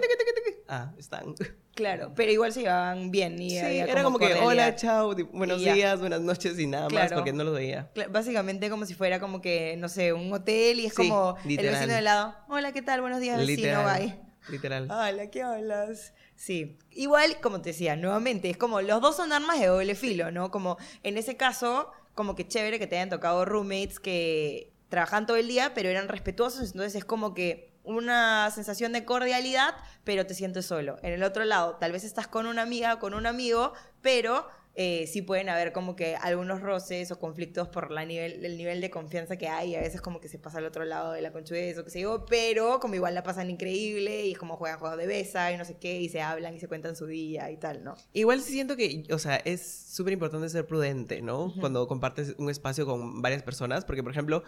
Ah, 0.69 0.93
están. 0.99 1.35
Claro. 1.75 2.13
Pero 2.15 2.31
igual 2.31 2.53
se 2.53 2.61
llevaban 2.61 3.11
bien. 3.11 3.41
Y 3.41 3.51
Sí, 3.51 3.59
había 3.59 3.85
era 3.87 4.03
como 4.03 4.19
que, 4.19 4.35
hola, 4.35 4.75
chao, 4.77 5.15
buenos 5.33 5.61
días, 5.63 5.99
buenas 6.01 6.21
noches 6.21 6.59
y 6.59 6.67
nada 6.67 6.89
más, 6.91 7.13
porque 7.13 7.33
no 7.33 7.43
los 7.45 7.55
veía. 7.55 7.91
Básicamente 8.11 8.69
como 8.69 8.85
si 8.85 8.95
fuera 8.95 9.19
como 9.21 9.41
que, 9.41 9.77
no 9.79 9.89
sé, 9.89 10.13
un 10.13 10.33
hotel 10.33 10.81
y 10.81 10.87
es 10.87 10.93
Sí, 10.95 11.09
como 11.09 11.37
el 11.43 11.49
literal. 11.49 11.75
vecino 11.75 11.95
de 11.95 12.03
lado. 12.03 12.35
Hola, 12.49 12.73
¿qué 12.73 12.83
tal? 12.83 13.01
Buenos 13.01 13.21
días, 13.21 13.39
vecino, 13.39 13.83
bye. 13.85 14.19
Literal. 14.51 14.91
Hola, 14.91 15.31
¿qué 15.31 15.43
hablas? 15.43 16.15
Sí. 16.35 16.79
Igual, 16.91 17.41
como 17.41 17.61
te 17.63 17.71
decía, 17.71 17.97
nuevamente, 17.97 18.51
es 18.51 18.57
como 18.57 18.81
los 18.83 19.01
dos 19.01 19.17
son 19.17 19.33
armas 19.33 19.61
de 19.61 19.67
doble 19.67 19.95
filo, 19.95 20.31
¿no? 20.31 20.51
Como 20.51 20.79
en 21.03 21.17
ese 21.17 21.37
caso, 21.37 21.93
como 22.15 22.35
que 22.35 22.47
chévere 22.47 22.79
que 22.79 22.87
te 22.87 22.97
hayan 22.97 23.09
tocado 23.11 23.45
roommates 23.45 24.01
que 24.01 24.73
trabajan 24.89 25.27
todo 25.27 25.37
el 25.37 25.49
día, 25.49 25.73
pero 25.75 25.89
eran 25.91 26.09
respetuosos, 26.09 26.73
entonces 26.73 26.95
es 26.95 27.05
como 27.05 27.35
que 27.35 27.68
una 27.89 28.51
sensación 28.51 28.93
de 28.93 29.05
cordialidad, 29.05 29.75
pero 30.05 30.27
te 30.27 30.35
sientes 30.35 30.67
solo. 30.67 30.97
En 31.03 31.13
el 31.13 31.23
otro 31.23 31.45
lado, 31.45 31.77
tal 31.77 31.93
vez 31.93 32.05
estás 32.05 32.29
con 32.29 32.47
una 32.47 32.63
amiga 32.63 32.99
con 32.99 33.15
un 33.15 33.27
amigo, 33.27 33.73
pero 34.03 34.47
eh, 34.81 35.09
sí 35.09 35.23
pueden 35.23 35.49
haber 35.49 35.73
como 35.73 35.97
que 35.97 36.15
algunos 36.15 36.61
roces 36.61 37.11
o 37.11 37.19
conflictos 37.19 37.67
por 37.67 37.91
la 37.91 38.05
nivel, 38.05 38.45
el 38.45 38.57
nivel 38.57 38.81
de 38.81 38.91
confianza 38.91 39.37
que 39.37 39.49
hay. 39.49 39.75
A 39.75 39.81
veces 39.81 40.01
como 40.01 40.21
que 40.21 40.29
se 40.29 40.39
pasa 40.39 40.59
al 40.59 40.67
otro 40.67 40.85
lado 40.85 41.11
de 41.11 41.21
la 41.21 41.33
conchudez 41.33 41.77
o 41.79 41.85
qué 41.85 41.91
sé 41.91 42.01
yo, 42.03 42.25
pero 42.27 42.79
como 42.79 42.95
igual 42.95 43.13
la 43.13 43.25
pasan 43.25 43.51
increíble 43.51 44.27
y 44.27 44.33
es 44.33 44.39
como 44.39 44.57
juegan 44.57 44.79
juegos 44.79 44.97
de 44.97 45.09
besa 45.09 45.51
y 45.51 45.57
no 45.57 45.65
sé 45.65 45.79
qué, 45.79 46.01
y 46.01 46.09
se 46.09 46.21
hablan 46.21 46.55
y 46.55 46.61
se 46.61 46.69
cuentan 46.69 46.95
su 46.95 47.07
día 47.07 47.51
y 47.51 47.57
tal, 47.57 47.83
¿no? 47.83 47.97
Igual 48.13 48.41
sí 48.41 48.53
siento 48.53 48.77
que, 48.77 49.03
o 49.11 49.19
sea, 49.19 49.35
es 49.39 49.69
súper 49.69 50.13
importante 50.13 50.49
ser 50.49 50.65
prudente, 50.65 51.23
¿no? 51.23 51.53
Cuando 51.59 51.89
compartes 51.89 52.37
un 52.39 52.49
espacio 52.49 52.87
con 52.87 53.21
varias 53.21 53.43
personas, 53.43 53.85
porque, 53.85 54.05
por 54.05 54.13
ejemplo, 54.13 54.45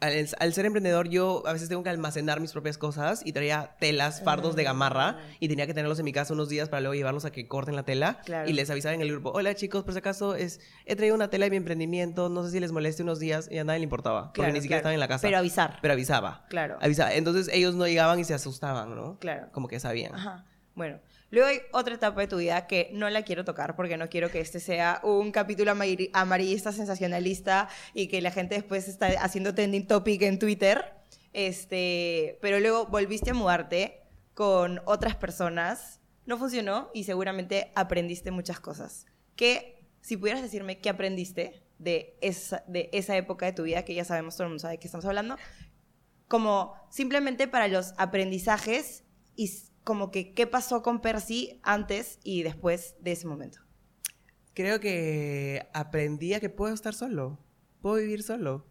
al, 0.00 0.28
al 0.38 0.52
ser 0.52 0.64
emprendedor 0.66 1.08
yo 1.08 1.42
a 1.46 1.52
veces 1.52 1.68
tengo 1.68 1.82
que 1.82 1.90
almacenar 1.90 2.40
mis 2.40 2.52
propias 2.52 2.76
cosas 2.78 3.22
y 3.24 3.32
traía 3.32 3.76
telas, 3.78 4.22
fardos 4.22 4.56
de 4.56 4.64
gamarra 4.64 5.18
y 5.38 5.48
tenía 5.48 5.66
que 5.66 5.74
tenerlos 5.74 5.98
en 5.98 6.04
mi 6.04 6.12
casa 6.12 6.34
unos 6.34 6.48
días 6.48 6.68
para 6.68 6.80
luego 6.80 6.94
llevarlos 6.94 7.24
a 7.24 7.30
que 7.32 7.46
corten 7.46 7.76
la 7.76 7.84
tela 7.84 8.20
Claro. 8.24 8.48
y 8.48 8.52
les 8.52 8.68
avisaba 8.70 8.94
en 8.94 9.00
el 9.00 9.10
grupo, 9.10 9.30
hola 9.32 9.54
chicos, 9.54 9.84
por 9.84 9.92
si 9.92 9.98
acaso 10.00 10.34
es, 10.34 10.60
he 10.86 10.96
traído 10.96 11.14
una 11.14 11.28
tela 11.30 11.46
de 11.46 11.50
mi 11.50 11.56
emprendimiento, 11.56 12.28
no 12.28 12.44
sé 12.44 12.50
si 12.50 12.60
les 12.60 12.72
moleste 12.72 13.02
unos 13.02 13.20
días 13.20 13.48
y 13.50 13.58
a 13.58 13.64
nadie 13.64 13.78
le 13.80 13.84
importaba, 13.84 14.32
porque 14.32 14.52
ni 14.52 14.60
siquiera 14.60 14.80
claro. 14.82 14.90
estaba 14.90 14.94
en 14.94 15.00
la 15.00 15.08
casa. 15.08 15.22
Pero 15.26 15.38
avisar. 15.38 15.78
Pero 15.82 15.94
avisaba. 15.94 16.46
Claro. 16.48 16.78
Avisaba. 16.80 17.14
Entonces 17.14 17.48
ellos 17.52 17.74
no 17.74 17.86
llegaban 17.86 18.18
y 18.18 18.24
se 18.24 18.34
asustaban, 18.34 18.94
¿no? 18.94 19.18
Claro. 19.20 19.48
Como 19.52 19.68
que 19.68 19.78
sabían. 19.78 20.14
Ajá. 20.14 20.44
Bueno, 20.74 20.98
luego 21.32 21.48
hay 21.48 21.62
otra 21.72 21.96
etapa 21.96 22.20
de 22.20 22.28
tu 22.28 22.36
vida 22.36 22.68
que 22.68 22.90
no 22.92 23.10
la 23.10 23.22
quiero 23.22 23.44
tocar 23.44 23.74
porque 23.74 23.96
no 23.96 24.08
quiero 24.08 24.30
que 24.30 24.38
este 24.38 24.60
sea 24.60 25.00
un 25.02 25.32
capítulo 25.32 25.72
amari- 25.72 26.10
amarillista, 26.12 26.70
sensacionalista 26.70 27.68
y 27.94 28.06
que 28.06 28.20
la 28.20 28.30
gente 28.30 28.54
después 28.54 28.86
está 28.86 29.08
haciendo 29.20 29.52
trending 29.52 29.88
topic 29.88 30.22
en 30.22 30.38
Twitter. 30.38 30.94
Este, 31.32 32.38
pero 32.40 32.60
luego 32.60 32.86
volviste 32.86 33.30
a 33.30 33.34
mudarte 33.34 34.02
con 34.34 34.80
otras 34.84 35.16
personas, 35.16 35.98
no 36.26 36.36
funcionó 36.36 36.90
y 36.94 37.04
seguramente 37.04 37.72
aprendiste 37.74 38.30
muchas 38.30 38.60
cosas. 38.60 39.06
¿Qué, 39.34 39.88
si 40.02 40.16
pudieras 40.16 40.42
decirme 40.42 40.78
qué 40.78 40.90
aprendiste 40.90 41.64
de 41.78 42.16
esa, 42.20 42.62
de 42.68 42.90
esa 42.92 43.16
época 43.16 43.46
de 43.46 43.52
tu 43.52 43.62
vida, 43.62 43.84
que 43.84 43.94
ya 43.94 44.04
sabemos, 44.04 44.36
todo 44.36 44.44
el 44.44 44.50
mundo 44.50 44.60
sabe 44.60 44.74
de 44.74 44.78
qué 44.78 44.86
estamos 44.86 45.04
hablando, 45.06 45.36
como 46.28 46.74
simplemente 46.90 47.48
para 47.48 47.66
los 47.68 47.94
aprendizajes 47.96 49.04
y 49.34 49.50
como 49.84 50.10
que 50.10 50.32
qué 50.32 50.46
pasó 50.46 50.82
con 50.82 51.00
Percy 51.00 51.60
antes 51.62 52.18
y 52.22 52.42
después 52.42 52.94
de 53.00 53.12
ese 53.12 53.26
momento. 53.26 53.58
Creo 54.54 54.80
que 54.80 55.66
aprendí 55.72 56.34
a 56.34 56.40
que 56.40 56.50
puedo 56.50 56.74
estar 56.74 56.94
solo. 56.94 57.38
Puedo 57.80 57.96
vivir 57.96 58.22
solo. 58.22 58.66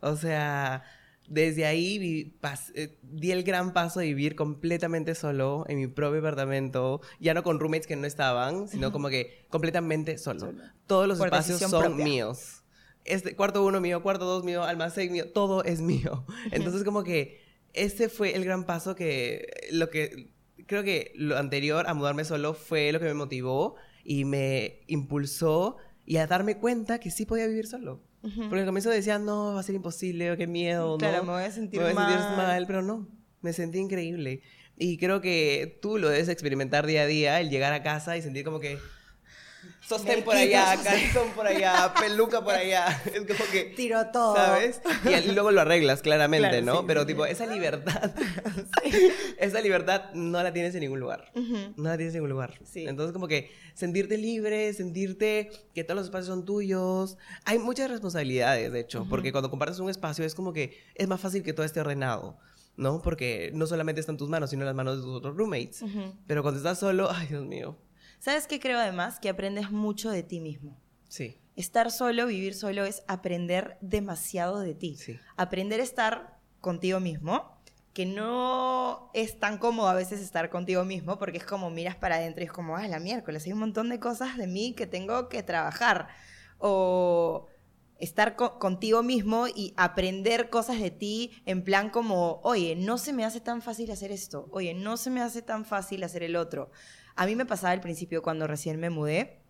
O 0.00 0.14
sea, 0.16 0.84
desde 1.28 1.66
ahí 1.66 1.98
vi- 1.98 2.38
eh, 2.74 2.98
di 3.02 3.32
el 3.32 3.42
gran 3.42 3.72
paso 3.72 3.98
de 4.00 4.06
vivir 4.06 4.36
completamente 4.36 5.14
solo 5.14 5.64
en 5.68 5.78
mi 5.78 5.86
propio 5.88 6.20
apartamento. 6.20 7.00
Ya 7.20 7.34
no 7.34 7.42
con 7.42 7.58
roommates 7.58 7.86
que 7.88 7.96
no 7.96 8.06
estaban, 8.06 8.68
sino 8.68 8.92
como 8.92 9.08
que 9.08 9.44
completamente 9.50 10.18
solo. 10.18 10.40
Solo. 10.40 10.62
Todos 10.86 11.08
los 11.08 11.18
Por 11.18 11.26
espacios 11.26 11.58
son 11.60 11.82
propia. 11.82 12.04
míos. 12.04 12.62
Este 13.04 13.34
cuarto 13.34 13.64
uno 13.64 13.80
mío, 13.80 14.02
cuarto 14.02 14.24
dos 14.24 14.44
mío, 14.44 14.62
almacén 14.64 15.10
mío, 15.12 15.30
todo 15.32 15.64
es 15.64 15.80
mío. 15.80 16.24
Entonces 16.52 16.84
como 16.84 17.02
que 17.02 17.40
ese 17.72 18.08
fue 18.08 18.34
el 18.36 18.44
gran 18.44 18.64
paso 18.64 18.94
que 18.94 19.46
lo 19.72 19.90
que 19.90 20.32
creo 20.68 20.84
que 20.84 21.12
lo 21.16 21.36
anterior 21.36 21.86
a 21.88 21.94
mudarme 21.94 22.24
solo 22.24 22.54
fue 22.54 22.92
lo 22.92 23.00
que 23.00 23.06
me 23.06 23.14
motivó 23.14 23.74
y 24.04 24.24
me 24.24 24.82
impulsó 24.86 25.76
y 26.06 26.18
a 26.18 26.26
darme 26.28 26.58
cuenta 26.58 27.00
que 27.00 27.10
sí 27.10 27.26
podía 27.26 27.46
vivir 27.48 27.66
solo. 27.66 28.00
Porque 28.20 28.60
al 28.60 28.66
comienzo 28.66 28.90
decía, 28.90 29.18
no, 29.18 29.54
va 29.54 29.60
a 29.60 29.62
ser 29.62 29.74
imposible, 29.74 30.36
qué 30.36 30.46
miedo, 30.46 30.98
Claro, 30.98 31.18
¿no? 31.18 31.24
me 31.24 31.32
voy 31.32 31.42
a 31.44 31.50
sentir 31.50 31.80
me 31.80 31.92
voy 31.92 32.02
a 32.02 32.06
sentir 32.08 32.18
mal. 32.18 32.36
mal, 32.36 32.66
pero 32.66 32.82
no, 32.82 33.08
me 33.40 33.52
sentí 33.52 33.78
increíble. 33.78 34.42
Y 34.76 34.98
creo 34.98 35.20
que 35.20 35.78
tú 35.80 35.98
lo 35.98 36.08
debes 36.08 36.28
experimentar 36.28 36.86
día 36.86 37.02
a 37.02 37.06
día, 37.06 37.40
el 37.40 37.48
llegar 37.50 37.72
a 37.72 37.82
casa 37.82 38.16
y 38.16 38.22
sentir 38.22 38.44
como 38.44 38.60
que 38.60 38.78
sostén 39.80 40.22
por 40.24 40.36
allá, 40.36 40.76
calzón 40.84 41.30
por 41.34 41.46
allá, 41.46 41.92
peluca 41.98 42.42
por 42.42 42.54
allá. 42.54 42.86
Es 43.12 43.20
como 43.20 43.50
que 43.50 43.72
Tiró 43.76 44.06
todo. 44.12 44.34
¿Sabes? 44.36 44.80
Y, 45.04 45.28
y 45.28 45.32
luego 45.32 45.50
lo 45.50 45.60
arreglas, 45.60 46.02
claramente, 46.02 46.48
Claro, 46.48 46.64
¿no? 46.66 46.78
sí, 46.80 46.84
Pero 46.86 47.00
sí, 47.02 47.06
tipo, 47.08 47.26
esa 47.26 47.46
libertad, 47.46 48.12
esa 49.38 49.60
libertad 49.60 50.12
no 50.14 50.42
la 50.42 50.52
tienes 50.52 50.74
en 50.74 50.80
ningún 50.80 51.00
lugar. 51.00 51.30
Ujú. 51.34 51.74
No 51.76 51.88
la 51.88 51.96
tienes 51.96 52.14
en 52.14 52.20
ningún 52.20 52.30
lugar. 52.30 52.54
Sí. 52.64 52.86
Entonces, 52.86 53.12
como 53.12 53.28
que 53.28 53.50
sentirte 53.74 54.18
libre, 54.18 54.72
sentirte 54.72 55.50
que 55.74 55.84
todos 55.84 55.96
los 55.96 56.06
espacios 56.06 56.26
son 56.28 56.44
tuyos. 56.44 57.16
Hay 57.44 57.58
muchas 57.58 57.90
responsabilidades, 57.90 58.72
de 58.72 58.80
hecho, 58.80 59.06
porque 59.08 59.32
cuando 59.32 59.50
compartes 59.50 59.78
un 59.78 59.90
espacio 59.90 60.24
es 60.24 60.34
como 60.34 60.52
que 60.52 60.78
es 60.94 61.08
más 61.08 61.20
fácil 61.20 61.42
que 61.42 61.52
todo 61.52 61.64
esté 61.64 61.80
ordenado, 61.80 62.38
¿no? 62.76 63.02
Porque 63.02 63.50
no 63.54 63.66
solamente 63.66 64.00
está 64.00 64.12
en 64.12 64.18
tus 64.18 64.28
manos, 64.28 64.50
sino 64.50 64.64
las 64.64 64.74
manos 64.74 64.96
de 64.98 65.02
tus 65.02 65.16
otros 65.16 65.36
roommates. 65.36 65.84
Pero 66.26 66.42
cuando 66.42 66.58
estás 66.58 66.78
solo, 66.78 67.08
ay, 67.10 67.28
Dios 67.28 67.44
mío. 67.44 67.76
¿Sabes 68.18 68.46
qué 68.46 68.60
creo 68.60 68.78
además? 68.78 69.18
Que 69.18 69.28
aprendes 69.28 69.70
mucho 69.70 70.10
de 70.10 70.22
ti 70.22 70.40
mismo. 70.40 70.80
Sí. 71.08 71.40
Estar 71.56 71.90
solo, 71.90 72.26
vivir 72.26 72.54
solo 72.54 72.84
es 72.84 73.02
aprender 73.08 73.78
demasiado 73.80 74.60
de 74.60 74.74
ti. 74.74 74.96
Sí. 74.96 75.18
Aprender 75.36 75.80
a 75.80 75.84
estar 75.84 76.38
contigo 76.60 77.00
mismo, 77.00 77.58
que 77.92 78.06
no 78.06 79.10
es 79.14 79.38
tan 79.38 79.58
cómodo 79.58 79.88
a 79.88 79.94
veces 79.94 80.20
estar 80.20 80.50
contigo 80.50 80.84
mismo, 80.84 81.18
porque 81.18 81.38
es 81.38 81.44
como 81.44 81.70
miras 81.70 81.96
para 81.96 82.16
adentro 82.16 82.42
y 82.42 82.46
es 82.46 82.52
como, 82.52 82.76
ah, 82.76 82.86
la 82.86 83.00
miércoles, 83.00 83.44
hay 83.46 83.52
un 83.52 83.60
montón 83.60 83.88
de 83.88 83.98
cosas 83.98 84.36
de 84.36 84.46
mí 84.46 84.74
que 84.74 84.86
tengo 84.86 85.28
que 85.28 85.42
trabajar. 85.42 86.08
O 86.58 87.46
estar 87.98 88.36
contigo 88.36 89.02
mismo 89.02 89.46
y 89.48 89.74
aprender 89.76 90.50
cosas 90.50 90.80
de 90.80 90.90
ti 90.90 91.32
en 91.46 91.64
plan 91.64 91.90
como, 91.90 92.40
oye, 92.44 92.76
no 92.76 92.98
se 92.98 93.12
me 93.12 93.24
hace 93.24 93.40
tan 93.40 93.60
fácil 93.62 93.90
hacer 93.90 94.12
esto, 94.12 94.48
oye, 94.52 94.74
no 94.74 94.96
se 94.96 95.10
me 95.10 95.20
hace 95.20 95.42
tan 95.42 95.64
fácil 95.64 96.04
hacer 96.04 96.22
el 96.22 96.36
otro. 96.36 96.70
A 97.18 97.26
mí 97.26 97.34
me 97.34 97.46
pasaba 97.46 97.72
al 97.72 97.80
principio 97.80 98.22
cuando 98.22 98.46
recién 98.46 98.78
me 98.78 98.90
mudé 98.90 99.40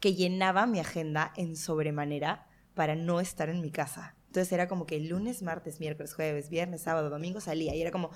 que 0.00 0.16
llenaba 0.16 0.66
mi 0.66 0.80
agenda 0.80 1.32
en 1.36 1.54
sobremanera 1.54 2.48
para 2.74 2.96
no 2.96 3.20
estar 3.20 3.48
en 3.48 3.60
mi 3.60 3.70
casa. 3.70 4.16
Entonces 4.26 4.52
era 4.52 4.66
como 4.66 4.86
que 4.86 4.98
lunes, 4.98 5.40
martes, 5.40 5.78
miércoles, 5.78 6.14
jueves, 6.14 6.50
viernes, 6.50 6.82
sábado, 6.82 7.08
domingo 7.08 7.40
salía 7.40 7.76
y 7.76 7.80
era 7.80 7.92
como, 7.92 8.10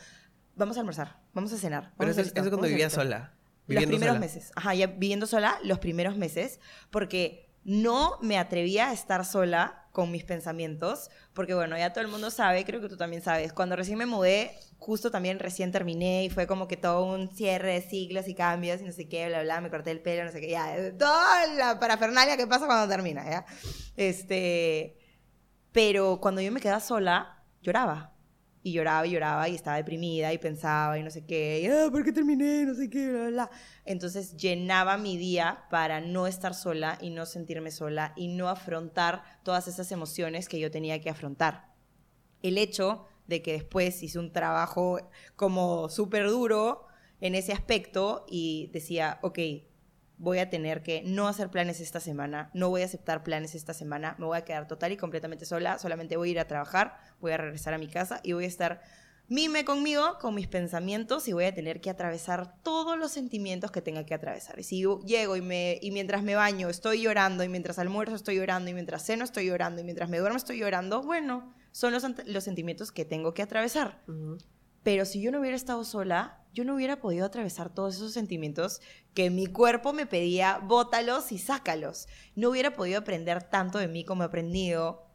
vamos 0.57 0.76
a 0.76 0.80
almorzar, 0.80 1.20
vamos 1.32 1.53
a 1.53 1.57
cenar. 1.57 1.93
Pero 1.99 2.11
eso, 2.11 2.20
es 2.20 2.32
cuando 2.32 2.62
vivía 2.62 2.91
sola. 2.91 3.32
Los 3.68 3.86
primeros 3.86 4.18
meses. 4.18 4.51
Ajá, 4.57 4.74
ya 4.74 4.88
viviendo 4.88 5.28
sola 5.28 5.61
los 5.62 5.78
primeros 5.78 6.16
meses, 6.16 6.59
porque 6.91 7.49
no 7.65 8.19
me 8.23 8.39
atrevía 8.39 8.91
a 8.91 8.93
estar 8.93 9.25
sola 9.25 9.87
con 9.93 10.11
mis 10.11 10.25
pensamientos, 10.25 11.11
porque 11.35 11.55
bueno, 11.55 11.77
ya 11.77 11.93
todo 11.93 12.05
el 12.05 12.11
mundo 12.11 12.31
sabe, 12.31 12.65
creo 12.65 12.81
que 12.81 12.89
tú 12.89 12.97
también 12.97 13.23
sabes, 13.23 13.53
cuando 13.53 13.77
recién 13.77 13.99
me 13.99 14.07
mudé, 14.07 14.57
justo 14.79 15.11
también 15.11 15.39
recién 15.39 15.73
terminé 15.73 16.25
y 16.25 16.31
fue 16.31 16.47
como 16.47 16.69
que 16.69 16.77
todo 16.77 17.05
un 17.05 17.29
cierre 17.29 17.75
de 17.75 17.83
siglos 17.83 18.29
y 18.29 18.35
cambios 18.35 18.81
y 18.81 18.85
no 18.85 18.93
sé 18.93 19.09
qué, 19.09 19.27
bla, 19.29 19.43
bla, 19.43 19.61
me 19.61 19.71
corté 19.71 19.91
el 19.91 20.01
pelo, 20.01 20.25
no 20.25 20.33
sé 20.33 20.41
qué, 20.41 20.51
ya, 20.51 20.97
toda 20.97 21.47
la 21.55 21.81
parafernalia 21.81 22.37
que 22.37 22.47
pasa 22.47 22.67
cuando 22.67 22.89
termina, 22.89 23.29
¿ya? 23.29 23.45
Este, 23.97 24.97
pero 25.73 26.21
cuando 26.21 26.41
yo 26.41 26.53
me 26.53 26.61
quedaba 26.61 26.81
sola, 26.81 27.45
lloraba 27.61 28.15
y 28.63 28.73
lloraba 28.73 29.07
y 29.07 29.11
lloraba 29.11 29.49
y 29.49 29.55
estaba 29.55 29.77
deprimida 29.77 30.33
y 30.33 30.39
pensaba 30.39 30.99
y 30.99 31.03
no 31.03 31.11
sé 31.11 31.25
qué, 31.25 31.61
y, 31.63 31.67
ah, 31.67 31.89
¿por 31.91 32.05
qué 32.05 32.13
terminé? 32.13 32.65
No 32.65 32.75
sé 32.75 32.91
qué, 32.91 33.11
bla, 33.11 33.29
bla. 33.29 33.51
Entonces 33.85 34.37
llenaba 34.37 34.99
mi 34.99 35.17
día 35.17 35.65
para 35.71 36.01
no 36.01 36.27
estar 36.27 36.55
sola 36.55 36.99
y 37.01 37.11
no 37.11 37.27
sentirme 37.27 37.71
sola 37.71 38.13
y 38.17 38.29
no 38.29 38.49
afrontar 38.49 39.23
todas 39.43 39.69
esas 39.69 39.91
emociones 39.93 40.49
que 40.49 40.61
yo 40.61 40.71
tenía 40.71 41.01
que 41.01 41.11
afrontar. 41.11 41.73
El 42.43 42.59
hecho 42.59 43.07
de 43.27 43.43
que 43.43 43.53
después 43.53 44.03
hice 44.03 44.19
un 44.19 44.33
trabajo 44.33 44.99
como 45.37 45.89
súper 45.89 46.29
duro 46.29 46.87
en 47.21 47.35
ese 47.35 47.53
aspecto 47.53 48.27
y 48.29 48.71
decía, 48.73 49.19
ok, 49.23 49.39
voy 50.21 50.39
a 50.39 50.51
tener 50.51 50.83
que 50.83 51.03
no 51.03 51.29
hacer 51.29 51.51
planes 51.51 51.81
esta 51.81 51.99
semana, 51.99 52.51
no 52.53 52.68
voy 52.68 52.83
a 52.83 52.85
aceptar 52.85 53.23
planes 53.23 53.55
esta 53.55 53.73
semana, 53.73 54.16
me 54.18 54.27
voy 54.27 54.37
a 54.37 54.45
quedar 54.45 54.68
total 54.68 54.93
y 54.93 54.99
completamente 54.99 55.47
sola, 55.47 55.79
solamente 55.79 56.18
voy 56.18 56.29
a 56.29 56.33
ir 56.33 56.41
a 56.41 56.47
trabajar, 56.47 56.99
voy 57.21 57.33
a 57.33 57.39
regresar 57.39 57.73
a 57.73 57.79
mi 57.79 57.89
casa 57.89 58.21
y 58.23 58.35
voy 58.35 58.45
a 58.45 58.49
estar 58.49 58.83
mime 59.29 59.64
conmigo, 59.64 60.18
con 60.21 60.35
mis 60.35 60.47
pensamientos 60.47 61.27
y 61.27 61.33
voy 61.33 61.45
a 61.45 61.55
tener 61.55 61.81
que 61.81 61.89
atravesar 61.89 62.62
todos 62.62 62.99
los 62.99 63.12
sentimientos 63.12 63.71
que 63.71 63.81
tenga 63.81 64.05
que 64.05 64.12
atravesar. 64.12 64.59
Y 64.59 64.64
si 64.64 64.85
llego 65.07 65.37
y, 65.37 65.41
me, 65.41 65.79
y 65.81 65.91
mientras 65.91 66.23
me 66.23 66.35
baño 66.35 66.68
estoy 66.68 67.01
llorando 67.01 67.43
y 67.43 67.49
mientras 67.49 67.79
almuerzo 67.79 68.16
estoy 68.16 68.37
llorando 68.37 68.71
y 68.71 68.75
mientras 68.75 69.07
ceno 69.07 69.25
estoy 69.25 69.47
llorando 69.47 69.81
y 69.81 69.85
mientras 69.85 70.11
me 70.11 70.18
duermo 70.18 70.37
estoy 70.37 70.59
llorando, 70.59 71.03
bueno, 71.03 71.55
son 71.73 71.93
los, 71.93 72.05
los 72.27 72.45
sentimientos 72.45 72.93
que 72.93 73.07
tengo 73.07 73.33
que 73.33 73.41
atravesar. 73.41 74.03
Pero 74.83 75.05
si 75.05 75.20
yo 75.20 75.31
no 75.31 75.41
hubiera 75.41 75.57
estado 75.57 75.85
sola, 75.85 76.41
yo 76.53 76.64
no 76.64 76.74
hubiera 76.74 77.01
podido 77.01 77.26
atravesar 77.26 77.72
todos 77.72 77.97
esos 77.97 78.12
sentimientos 78.12 78.81
que 79.14 79.31
mi 79.31 79.47
cuerpo 79.47 79.93
me 79.93 80.07
pedía, 80.07 80.59
bótalos 80.59 81.33
y 81.33 81.39
sácalos. 81.39 82.09
No 82.35 82.51
hubiera 82.51 82.72
podido 82.72 82.99
aprender 82.99 83.43
tanto 83.43 83.78
de 83.78 83.89
mí 83.89 84.05
como 84.05 84.22
he 84.22 84.26
aprendido. 84.26 85.07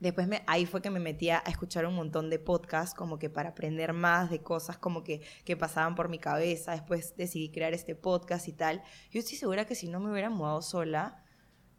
Después 0.00 0.26
me, 0.26 0.42
ahí 0.46 0.64
fue 0.64 0.80
que 0.80 0.90
me 0.90 0.98
metía 0.98 1.42
a 1.44 1.50
escuchar 1.50 1.84
un 1.84 1.94
montón 1.94 2.30
de 2.30 2.38
podcasts 2.38 2.94
como 2.94 3.18
que 3.18 3.28
para 3.28 3.50
aprender 3.50 3.92
más 3.92 4.30
de 4.30 4.42
cosas 4.42 4.78
como 4.78 5.04
que, 5.04 5.20
que 5.44 5.56
pasaban 5.56 5.94
por 5.94 6.08
mi 6.08 6.18
cabeza. 6.18 6.72
Después 6.72 7.14
decidí 7.16 7.50
crear 7.50 7.74
este 7.74 7.94
podcast 7.94 8.48
y 8.48 8.52
tal. 8.52 8.82
Yo 9.10 9.20
estoy 9.20 9.36
segura 9.36 9.66
que 9.66 9.74
si 9.74 9.88
no 9.88 10.00
me 10.00 10.10
hubiera 10.10 10.30
mudado 10.30 10.62
sola, 10.62 11.22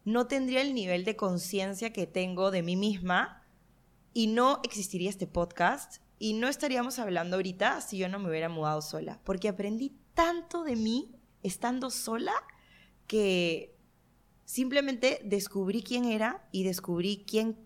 no 0.04 0.26
tendría 0.26 0.62
el 0.62 0.74
nivel 0.74 1.04
de 1.04 1.16
conciencia 1.16 1.92
que 1.92 2.06
tengo 2.06 2.50
de 2.50 2.62
mí 2.62 2.76
misma 2.76 3.44
y 4.14 4.28
no 4.28 4.60
existiría 4.62 5.10
este 5.10 5.26
podcast 5.26 6.02
y 6.22 6.34
no 6.34 6.46
estaríamos 6.46 7.00
hablando 7.00 7.34
ahorita 7.34 7.80
si 7.80 7.98
yo 7.98 8.08
no 8.08 8.20
me 8.20 8.30
hubiera 8.30 8.48
mudado 8.48 8.80
sola, 8.80 9.20
porque 9.24 9.48
aprendí 9.48 9.98
tanto 10.14 10.62
de 10.62 10.76
mí 10.76 11.16
estando 11.42 11.90
sola 11.90 12.32
que 13.08 13.76
simplemente 14.44 15.20
descubrí 15.24 15.82
quién 15.82 16.04
era 16.04 16.46
y 16.52 16.62
descubrí 16.62 17.24
quién 17.28 17.58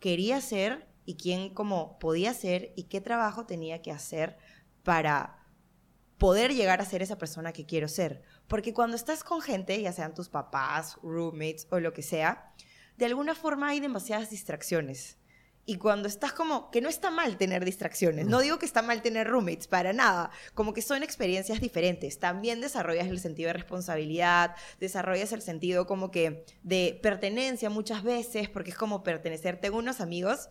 quería 0.00 0.40
ser 0.40 0.88
y 1.04 1.18
quién 1.18 1.54
como 1.54 2.00
podía 2.00 2.34
ser 2.34 2.72
y 2.74 2.88
qué 2.88 3.00
trabajo 3.00 3.46
tenía 3.46 3.80
que 3.80 3.92
hacer 3.92 4.38
para 4.82 5.46
poder 6.18 6.52
llegar 6.52 6.80
a 6.80 6.86
ser 6.86 7.02
esa 7.02 7.16
persona 7.16 7.52
que 7.52 7.64
quiero 7.64 7.86
ser. 7.86 8.22
Porque 8.48 8.74
cuando 8.74 8.96
estás 8.96 9.22
con 9.22 9.40
gente, 9.40 9.80
ya 9.80 9.92
sean 9.92 10.14
tus 10.14 10.28
papás, 10.28 10.96
roommates 11.00 11.68
o 11.70 11.78
lo 11.78 11.92
que 11.92 12.02
sea, 12.02 12.52
de 12.96 13.06
alguna 13.06 13.36
forma 13.36 13.68
hay 13.68 13.78
demasiadas 13.78 14.30
distracciones. 14.30 15.19
Y 15.66 15.76
cuando 15.76 16.08
estás 16.08 16.32
como, 16.32 16.70
que 16.70 16.80
no 16.80 16.88
está 16.88 17.10
mal 17.10 17.36
tener 17.36 17.64
distracciones, 17.64 18.26
no 18.26 18.40
digo 18.40 18.58
que 18.58 18.66
está 18.66 18.82
mal 18.82 19.02
tener 19.02 19.28
roommates, 19.28 19.68
para 19.68 19.92
nada, 19.92 20.30
como 20.54 20.72
que 20.74 20.82
son 20.82 21.02
experiencias 21.02 21.60
diferentes. 21.60 22.18
También 22.18 22.60
desarrollas 22.60 23.08
el 23.08 23.20
sentido 23.20 23.48
de 23.48 23.52
responsabilidad, 23.54 24.56
desarrollas 24.80 25.32
el 25.32 25.42
sentido 25.42 25.86
como 25.86 26.10
que 26.10 26.44
de 26.62 26.98
pertenencia 27.02 27.70
muchas 27.70 28.02
veces, 28.02 28.48
porque 28.48 28.70
es 28.70 28.76
como 28.76 29.02
pertenecer. 29.02 29.60
Tengo 29.60 29.78
unos 29.78 30.00
amigos 30.00 30.48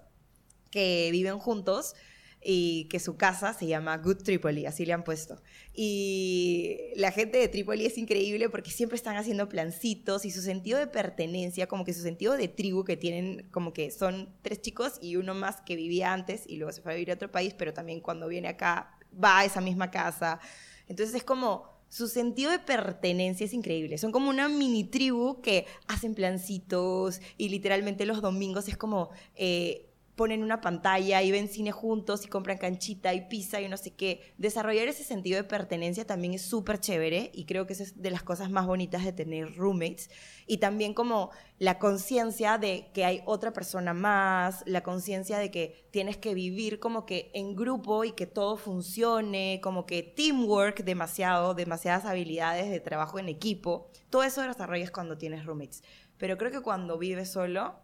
que 0.71 1.09
viven 1.11 1.39
juntos 1.39 1.95
y 2.41 2.85
que 2.85 2.99
su 2.99 3.17
casa 3.17 3.53
se 3.53 3.67
llama 3.67 3.97
Good 3.97 4.23
Tripoli, 4.23 4.65
así 4.65 4.85
le 4.85 4.93
han 4.93 5.03
puesto. 5.03 5.41
Y 5.73 6.77
la 6.95 7.11
gente 7.11 7.37
de 7.37 7.47
Tripoli 7.47 7.85
es 7.85 7.97
increíble 7.97 8.49
porque 8.49 8.71
siempre 8.71 8.95
están 8.95 9.17
haciendo 9.17 9.49
plancitos 9.49 10.25
y 10.25 10.31
su 10.31 10.41
sentido 10.41 10.79
de 10.79 10.87
pertenencia, 10.87 11.67
como 11.67 11.83
que 11.83 11.93
su 11.93 12.01
sentido 12.01 12.37
de 12.37 12.47
tribu 12.47 12.83
que 12.83 12.97
tienen, 12.97 13.47
como 13.51 13.73
que 13.73 13.91
son 13.91 14.29
tres 14.41 14.61
chicos 14.61 14.97
y 15.01 15.17
uno 15.17 15.33
más 15.33 15.61
que 15.61 15.75
vivía 15.75 16.13
antes 16.13 16.43
y 16.47 16.57
luego 16.57 16.71
se 16.71 16.81
fue 16.81 16.93
a 16.93 16.95
vivir 16.95 17.11
a 17.11 17.15
otro 17.15 17.31
país, 17.31 17.53
pero 17.57 17.73
también 17.73 17.99
cuando 17.99 18.27
viene 18.27 18.47
acá 18.47 18.97
va 19.21 19.39
a 19.39 19.45
esa 19.45 19.61
misma 19.61 19.91
casa. 19.91 20.39
Entonces 20.87 21.15
es 21.15 21.23
como 21.23 21.79
su 21.89 22.07
sentido 22.07 22.51
de 22.51 22.59
pertenencia 22.59 23.45
es 23.45 23.53
increíble. 23.53 23.97
Son 23.97 24.11
como 24.11 24.29
una 24.29 24.47
mini 24.47 24.83
tribu 24.83 25.41
que 25.41 25.65
hacen 25.87 26.13
plancitos 26.13 27.19
y 27.37 27.49
literalmente 27.49 28.05
los 28.05 28.21
domingos 28.21 28.67
es 28.67 28.77
como 28.77 29.09
eh, 29.35 29.88
ponen 30.19 30.43
una 30.43 30.59
pantalla 30.59 31.23
y 31.23 31.31
ven 31.31 31.47
cine 31.47 31.71
juntos 31.71 32.25
y 32.25 32.27
compran 32.27 32.57
canchita 32.57 33.13
y 33.13 33.29
pizza 33.29 33.61
y 33.61 33.69
no 33.69 33.77
sé 33.77 33.91
qué. 33.91 34.33
Desarrollar 34.37 34.89
ese 34.89 35.05
sentido 35.05 35.37
de 35.37 35.45
pertenencia 35.45 36.05
también 36.05 36.33
es 36.33 36.41
súper 36.41 36.81
chévere 36.81 37.31
y 37.33 37.45
creo 37.45 37.65
que 37.65 37.71
es 37.71 38.01
de 38.01 38.11
las 38.11 38.21
cosas 38.21 38.51
más 38.51 38.67
bonitas 38.67 39.05
de 39.05 39.13
tener 39.13 39.55
roommates. 39.55 40.09
Y 40.45 40.57
también 40.57 40.93
como 40.93 41.29
la 41.57 41.79
conciencia 41.79 42.57
de 42.57 42.91
que 42.93 43.05
hay 43.05 43.21
otra 43.25 43.53
persona 43.53 43.93
más, 43.93 44.61
la 44.65 44.83
conciencia 44.83 45.37
de 45.37 45.51
que 45.51 45.87
tienes 45.89 46.17
que 46.17 46.33
vivir 46.33 46.81
como 46.81 47.05
que 47.05 47.31
en 47.33 47.55
grupo 47.55 48.03
y 48.03 48.11
que 48.11 48.27
todo 48.27 48.57
funcione, 48.57 49.61
como 49.63 49.85
que 49.85 50.03
teamwork 50.03 50.83
demasiado, 50.83 51.53
demasiadas 51.53 52.03
habilidades 52.03 52.69
de 52.69 52.81
trabajo 52.81 53.19
en 53.19 53.29
equipo. 53.29 53.89
Todo 54.09 54.23
eso 54.23 54.41
desarrollas 54.41 54.91
cuando 54.91 55.17
tienes 55.17 55.45
roommates. 55.45 55.81
Pero 56.17 56.37
creo 56.37 56.51
que 56.51 56.59
cuando 56.59 56.97
vives 56.97 57.31
solo, 57.31 57.79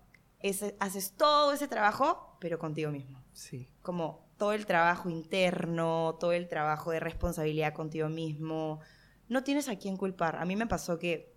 haces 0.79 1.15
todo 1.15 1.53
ese 1.53 1.67
trabajo, 1.67 2.37
pero 2.39 2.59
contigo 2.59 2.91
mismo. 2.91 3.23
Sí. 3.33 3.67
Como 3.81 4.25
todo 4.37 4.53
el 4.53 4.65
trabajo 4.65 5.09
interno, 5.09 6.17
todo 6.19 6.33
el 6.33 6.47
trabajo 6.47 6.91
de 6.91 6.99
responsabilidad 6.99 7.73
contigo 7.73 8.09
mismo. 8.09 8.79
No 9.27 9.43
tienes 9.43 9.69
a 9.69 9.77
quién 9.77 9.97
culpar. 9.97 10.35
A 10.37 10.45
mí 10.45 10.55
me 10.55 10.67
pasó 10.67 10.99
que 10.99 11.33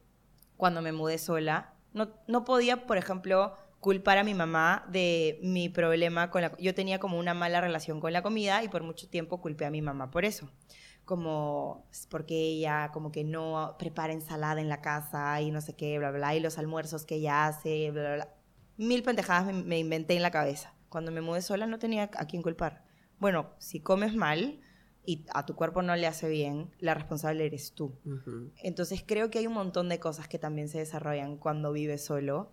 cuando 0.57 0.83
me 0.83 0.93
mudé 0.93 1.19
sola, 1.19 1.75
no, 1.93 2.11
no 2.27 2.45
podía, 2.45 2.87
por 2.87 2.99
ejemplo, 2.99 3.55
culpar 3.81 4.19
a 4.19 4.25
mi 4.25 4.35
mamá 4.35 4.85
de 4.89 5.39
mi 5.43 5.69
problema 5.69 6.31
con 6.31 6.43
la... 6.43 6.57
Yo 6.59 6.75
tenía 6.75 6.99
como 6.99 7.19
una 7.19 7.35
mala 7.35 7.61
relación 7.61 8.01
con 8.01 8.13
la 8.13 8.23
comida 8.23 8.63
y 8.63 8.69
por 8.69 8.83
mucho 8.83 9.09
tiempo 9.09 9.41
culpé 9.41 9.65
a 9.65 9.71
mi 9.71 9.83
mamá 9.83 10.11
por 10.11 10.25
eso. 10.25 10.51
Como 11.05 11.87
porque 12.11 12.35
ella 12.35 12.91
como 12.93 13.13
que 13.13 13.25
no 13.25 13.77
prepara 13.79 14.13
ensalada 14.13 14.61
en 14.61 14.69
la 14.69 14.83
casa 14.83 15.41
y 15.41 15.51
no 15.51 15.63
sé 15.63 15.75
qué, 15.75 15.99
bla, 15.99 16.11
bla, 16.11 16.35
y 16.35 16.41
los 16.41 16.59
almuerzos 16.59 17.07
que 17.07 17.15
ella 17.15 17.47
hace, 17.47 17.91
bla, 17.93 18.15
bla 18.17 18.38
mil 18.79 19.03
pendejadas 19.03 19.53
me, 19.53 19.79
inventé 19.79 20.15
en 20.17 20.23
la 20.23 20.31
cabeza. 20.31 20.73
Cuando 20.89 21.13
me 21.13 21.21
mudé 21.21 21.43
sola 21.43 21.67
no 21.67 21.79
tenía 21.79 22.11
a 22.15 22.27
quién 22.27 22.43
culpar. 22.43 22.85
Bueno, 23.19 23.51
si 23.59 23.81
comes 23.81 24.15
mal 24.15 24.61
y 25.05 25.27
a 25.35 25.45
tu 25.45 25.55
cuerpo 25.55 25.83
no 25.83 25.95
le 25.97 26.07
hace 26.07 26.29
bien, 26.29 26.71
la 26.79 26.95
responsable 26.95 27.45
eres 27.45 27.73
tú. 27.75 27.99
Entonces 28.63 29.03
creo 29.07 29.31
que 29.31 29.41
hay 29.41 29.47
un 29.47 29.55
montón 29.55 29.89
de 29.89 29.99
cosas 29.99 30.29
que 30.29 30.39
también 30.39 30.69
se 30.69 30.79
desarrollan 30.79 31.37
cuando 31.37 31.73
vives 31.73 32.05
solo 32.05 32.53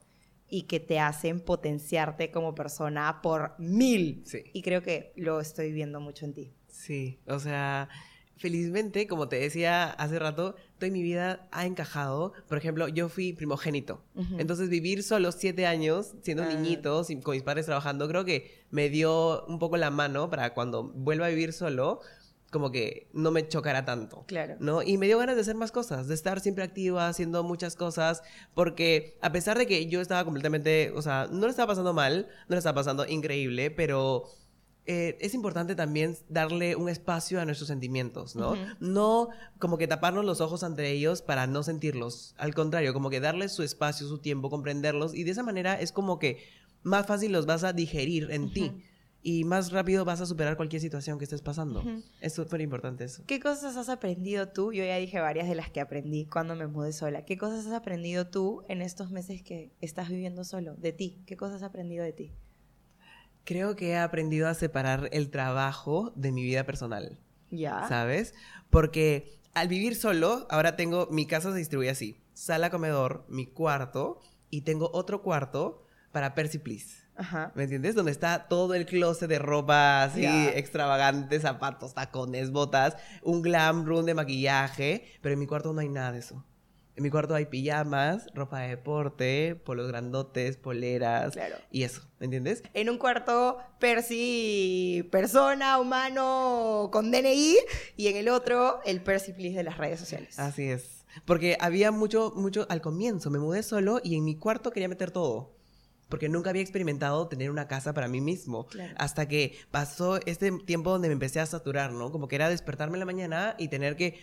y 0.50 0.64
que 0.64 0.80
te 0.80 1.00
hacen 1.00 1.40
potenciarte 1.40 2.32
como 2.32 2.56
persona 2.56 3.22
por 3.22 3.56
mil. 3.60 4.24
Y 4.54 4.62
creo 4.62 4.82
que 4.82 5.14
lo 5.16 5.40
estoy 5.40 5.72
viendo 5.72 6.00
mucho 6.00 6.26
en 6.26 6.34
ti. 6.34 6.54
Sí, 6.68 7.20
o 7.28 7.40
sea, 7.40 7.90
felizmente, 8.38 9.08
como 9.08 9.28
te 9.30 9.38
decía 9.38 9.86
hace 9.92 10.20
rato, 10.20 10.56
toda 10.78 10.92
mi 10.92 11.02
vida 11.02 11.48
ha 11.52 11.66
encajado. 11.66 12.34
Por 12.48 12.58
ejemplo, 12.58 12.88
yo 12.88 13.10
fui 13.10 13.34
primogénito. 13.34 14.02
Entonces, 14.38 14.70
vivir 14.70 15.04
solo 15.04 15.32
siete 15.32 15.66
años, 15.66 16.14
siendo 16.22 16.44
Ah. 16.44 16.48
niñito, 16.48 17.04
sin- 17.04 17.22
con 17.22 17.34
mis 17.36 17.44
padres 17.44 17.66
trabajando, 17.66 18.08
creo 18.08 18.26
que 18.26 18.64
me 18.72 18.90
dio 18.90 19.46
un 19.46 19.58
poco 19.60 19.78
la 19.78 19.90
mano 19.90 20.30
para 20.30 20.54
cuando 20.54 20.84
vuelva 20.84 21.28
a 21.28 21.30
vivir 21.30 21.54
solo, 21.54 22.02
como 22.52 22.72
que 22.72 23.08
no 23.14 23.32
me 23.32 23.48
chocara 23.48 23.84
tanto. 23.84 24.24
Claro. 24.28 24.56
¿no? 24.60 24.82
Y 24.82 24.98
me 24.98 25.08
dio 25.08 25.18
ganas 25.18 25.36
de 25.36 25.42
hacer 25.42 25.56
más 25.56 25.72
cosas, 25.74 26.08
de 26.08 26.14
estar 26.16 26.40
siempre 26.40 26.64
activa, 26.64 27.08
haciendo 27.10 27.44
muchas 27.44 27.76
cosas, 27.76 28.22
porque 28.54 29.18
a 29.22 29.32
pesar 29.32 29.58
de 29.58 29.66
que 29.66 29.88
yo 29.88 30.00
estaba 30.00 30.24
completamente, 30.24 30.92
o 30.96 31.02
sea, 31.02 31.28
no 31.32 31.42
lo 31.42 31.48
estaba 31.50 31.68
pasando 31.68 31.94
mal, 31.94 32.28
no 32.48 32.56
lo 32.56 32.58
estaba 32.58 32.76
pasando 32.76 33.06
increíble, 33.08 33.72
pero 33.72 34.26
eh, 34.86 35.18
es 35.20 35.34
importante 35.34 35.76
también 35.76 36.16
darle 36.30 36.76
un 36.76 36.90
espacio 36.90 37.42
a 37.42 37.46
nuestros 37.46 37.68
sentimientos, 37.68 38.36
¿no? 38.36 38.52
Ujú. 38.52 38.62
No 38.80 39.30
como 39.60 39.78
que 39.78 39.88
taparnos 39.88 40.26
los 40.26 40.42
ojos 40.42 40.64
ante 40.64 40.92
ellos 40.92 41.22
para 41.22 41.48
no 41.48 41.64
sentirlos, 41.64 42.36
al 42.38 42.54
contrario, 42.54 42.94
como 42.94 43.10
que 43.10 43.20
darles 43.20 43.52
su 43.52 43.64
espacio, 43.64 44.08
su 44.08 44.20
tiempo, 44.20 44.50
comprenderlos, 44.50 45.16
y 45.16 45.24
de 45.24 45.32
esa 45.32 45.44
manera 45.44 45.80
es 45.80 45.92
como 45.92 46.20
que 46.20 46.44
más 46.84 47.08
fácil 47.08 47.32
los 47.32 47.46
vas 47.46 47.64
a 47.64 47.74
digerir 47.74 48.30
en 48.32 48.52
ti. 48.52 48.66
Ujú. 48.66 48.82
Y 49.28 49.44
más 49.44 49.72
rápido 49.72 50.06
vas 50.06 50.22
a 50.22 50.28
superar 50.28 50.56
cualquier 50.56 50.84
situación 50.84 51.18
que 51.18 51.24
estés 51.24 51.42
pasando. 51.42 51.80
Ujú. 51.80 52.04
Es 52.22 52.36
súper 52.36 52.62
importante 52.62 53.06
eso. 53.06 53.24
¿Qué 53.26 53.40
cosas 53.40 53.76
has 53.76 53.90
aprendido 53.90 54.50
tú? 54.50 54.72
Yo 54.72 54.86
ya 54.86 54.98
dije 54.98 55.20
varias 55.20 55.48
de 55.48 55.56
las 55.56 55.72
que 55.72 55.82
aprendí 55.82 56.28
cuando 56.28 56.56
me 56.56 56.68
mudé 56.68 56.94
sola. 56.94 57.26
¿Qué 57.26 57.36
cosas 57.36 57.66
has 57.66 57.74
aprendido 57.74 58.28
tú 58.28 58.62
en 58.70 58.84
estos 58.84 59.10
meses 59.10 59.42
que 59.42 59.72
estás 59.82 60.10
viviendo 60.10 60.44
solo? 60.44 60.76
De 60.76 60.94
ti. 60.94 61.24
¿Qué 61.26 61.38
cosas 61.38 61.56
has 61.56 61.64
aprendido 61.64 62.04
de 62.04 62.14
ti? 62.14 62.34
Creo 63.46 63.76
que 63.76 63.92
he 63.92 63.98
aprendido 63.98 64.48
a 64.48 64.54
separar 64.56 65.08
el 65.12 65.30
trabajo 65.30 66.12
de 66.16 66.32
mi 66.32 66.44
vida 66.44 66.66
personal, 66.66 67.20
Ya. 67.52 67.88
¿sabes? 67.88 68.34
Porque 68.70 69.40
al 69.54 69.68
vivir 69.68 69.96
solo, 69.96 70.48
ahora 70.50 70.76
tengo, 70.76 71.08
mi 71.12 71.26
casa 71.28 71.52
se 71.52 71.58
distribuye 71.60 71.90
así, 71.90 72.20
sala, 72.34 72.70
comedor, 72.70 73.24
mi 73.30 73.46
cuarto, 73.46 74.20
y 74.50 74.62
tengo 74.62 74.90
otro 74.94 75.22
cuarto 75.22 75.86
para 76.12 76.34
Percy 76.34 76.58
Please. 76.60 77.06
Ajá. 77.18 77.52
¿Me 77.56 77.64
entiendes? 77.64 77.96
Donde 77.96 78.12
está 78.12 78.48
todo 78.50 78.74
el 78.74 78.86
closet 78.86 79.30
de 79.30 79.40
ropa 79.40 80.04
así 80.04 80.22
Ya. 80.22 80.50
extravagante, 80.50 81.40
zapatos, 81.40 81.94
tacones, 81.94 82.52
botas, 82.52 82.98
un 83.24 83.42
glam 83.42 83.86
room 83.86 84.06
de 84.06 84.14
maquillaje, 84.16 85.06
pero 85.22 85.34
en 85.34 85.40
mi 85.40 85.48
cuarto 85.48 85.72
no 85.72 85.80
hay 85.80 85.88
nada 85.90 86.12
de 86.12 86.20
eso. 86.20 86.44
En 86.98 87.04
mi 87.04 87.10
cuarto 87.10 87.36
hay 87.36 87.46
pijamas, 87.48 88.28
ropa 88.34 88.62
de 88.62 88.70
deporte, 88.70 89.56
polos 89.66 89.88
grandotes, 89.90 90.56
poleras 90.56 91.34
Claro. 91.34 91.56
y 91.70 91.84
eso, 91.84 92.02
¿me 92.20 92.26
entiendes? 92.26 92.64
En 92.74 92.90
un 92.90 92.98
cuarto, 92.98 93.58
Percy, 93.80 95.08
persona, 95.12 95.80
humano, 95.80 96.90
con 96.92 97.12
DNI. 97.12 97.58
Y 97.98 98.08
en 98.08 98.16
el 98.16 98.30
otro, 98.30 98.80
el 98.86 99.02
Percy 99.02 99.34
Please 99.34 99.58
de 99.58 99.64
las 99.64 99.78
redes 99.78 100.00
sociales. 100.00 100.40
Así 100.40 100.64
es. 100.70 101.06
Porque 101.26 101.58
había 101.60 101.92
mucho, 101.92 102.34
mucho 102.36 102.66
al 102.70 102.82
comienzo. 102.82 103.30
Me 103.30 103.40
mudé 103.40 103.64
solo 103.64 104.00
y 104.04 104.16
en 104.16 104.24
mi 104.24 104.36
cuarto 104.38 104.72
quería 104.72 104.88
meter 104.88 105.12
todo. 105.12 105.54
Porque 106.10 106.30
nunca 106.30 106.52
había 106.52 106.62
experimentado 106.62 107.28
tener 107.28 107.50
una 107.50 107.68
casa 107.68 107.94
para 107.94 108.08
mí 108.08 108.22
mismo. 108.22 108.68
Claro. 108.68 108.94
Hasta 108.98 109.28
que 109.28 109.58
pasó 109.72 110.20
este 110.26 110.52
tiempo 110.66 110.92
donde 110.92 111.08
me 111.08 111.14
empecé 111.14 111.40
a 111.40 111.46
saturar, 111.46 111.92
¿no? 111.94 112.12
Como 112.12 112.28
que 112.28 112.36
era 112.36 112.48
despertarme 112.50 112.96
en 112.96 113.00
la 113.00 113.06
mañana 113.06 113.56
y 113.58 113.70
tener 113.70 113.96
que 113.96 114.20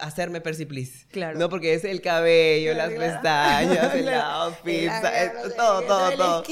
hacerme 0.00 0.40
Percy 0.40 0.64
Please. 0.66 1.06
Claro. 1.10 1.38
No, 1.38 1.48
porque 1.48 1.74
es 1.74 1.84
el 1.84 2.00
cabello, 2.00 2.72
Claro, 2.74 2.96
las 2.96 3.12
pestañas, 3.12 3.94
el 3.94 4.08
outfit, 4.14 4.90
todo, 5.56 5.82
todo, 5.82 6.10
todo. 6.16 6.42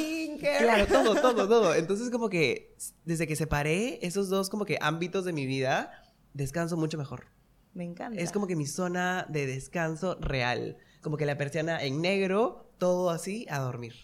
Claro, 0.41 0.87
todo, 0.87 1.15
todo, 1.21 1.49
todo. 1.49 1.75
Entonces 1.75 2.11
como 2.11 2.29
que 2.29 2.75
desde 3.05 3.27
que 3.27 3.37
separé 3.37 3.99
esos 4.03 4.29
dos 4.29 4.51
como 4.51 4.65
que 4.65 4.79
ámbitos 4.81 5.25
de 5.25 5.33
mi 5.33 5.47
vida, 5.47 5.91
descanso 6.35 6.77
mucho 6.77 6.99
mejor. 6.99 7.27
Me 7.75 7.85
encanta. 7.85 8.21
Es 8.21 8.33
como 8.33 8.47
que 8.47 8.57
mi 8.57 8.67
zona 8.67 9.27
de 9.29 9.47
descanso 9.47 10.17
real. 10.21 10.79
Como 11.03 11.17
que 11.17 11.27
la 11.27 11.37
persiana 11.37 11.83
en 11.83 12.01
negro, 12.01 12.73
todo 12.79 13.11
así, 13.11 13.47
a 13.51 13.59
dormir. 13.61 13.95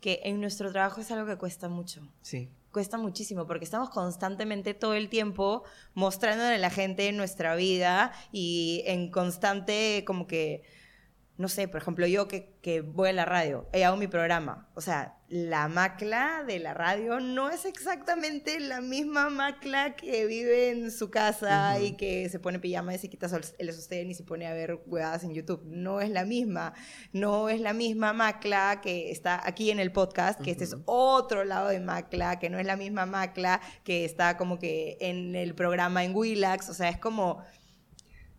que 0.00 0.20
en 0.24 0.40
nuestro 0.40 0.70
trabajo 0.72 1.00
es 1.00 1.10
algo 1.10 1.26
que 1.26 1.38
cuesta 1.38 1.68
mucho. 1.68 2.06
Sí. 2.22 2.50
Cuesta 2.74 2.98
muchísimo 2.98 3.46
porque 3.46 3.64
estamos 3.64 3.88
constantemente 3.88 4.74
todo 4.74 4.94
el 4.94 5.08
tiempo 5.08 5.62
mostrándole 5.94 6.56
a 6.56 6.58
la 6.58 6.70
gente 6.70 7.12
nuestra 7.12 7.54
vida 7.54 8.10
y 8.32 8.82
en 8.86 9.12
constante 9.12 10.02
como 10.04 10.26
que, 10.26 10.64
no 11.36 11.48
sé, 11.48 11.68
por 11.68 11.80
ejemplo, 11.80 12.06
yo 12.06 12.28
que, 12.28 12.56
que 12.62 12.80
voy 12.80 13.08
a 13.08 13.12
la 13.12 13.24
radio, 13.24 13.68
y 13.72 13.82
hago 13.82 13.96
mi 13.96 14.06
programa, 14.06 14.68
o 14.74 14.80
sea, 14.80 15.18
la 15.28 15.66
macla 15.66 16.44
de 16.46 16.60
la 16.60 16.74
radio 16.74 17.18
no 17.18 17.50
es 17.50 17.64
exactamente 17.64 18.60
la 18.60 18.80
misma 18.80 19.30
macla 19.30 19.96
que 19.96 20.26
vive 20.26 20.70
en 20.70 20.92
su 20.92 21.10
casa 21.10 21.80
y 21.80 21.96
que 21.96 22.28
se 22.28 22.38
pone 22.38 22.60
pijama 22.60 22.94
y 22.94 22.98
se 22.98 23.08
quita 23.08 23.28
el 23.58 23.72
sostén 23.72 24.10
y 24.10 24.14
se 24.14 24.22
pone 24.22 24.46
a 24.46 24.52
ver 24.52 24.80
huevadas 24.86 25.24
en 25.24 25.34
YouTube. 25.34 25.62
No 25.64 26.00
es 26.00 26.10
la 26.10 26.24
misma. 26.24 26.74
No 27.12 27.48
es 27.48 27.60
la 27.60 27.72
misma 27.72 28.12
macla 28.12 28.80
que 28.80 29.10
está 29.10 29.44
aquí 29.44 29.72
en 29.72 29.80
el 29.80 29.90
podcast, 29.90 30.40
que 30.40 30.52
este 30.52 30.64
es 30.64 30.76
otro 30.84 31.44
lado 31.44 31.68
de 31.68 31.80
macla, 31.80 32.38
que 32.38 32.48
no 32.48 32.60
es 32.60 32.66
la 32.66 32.76
misma 32.76 33.06
macla 33.06 33.60
que 33.82 34.04
está 34.04 34.36
como 34.36 34.60
que 34.60 34.98
en 35.00 35.34
el 35.34 35.56
programa 35.56 36.04
en 36.04 36.14
Willax. 36.14 36.68
O 36.68 36.74
sea, 36.74 36.90
es 36.90 36.98
como... 36.98 37.42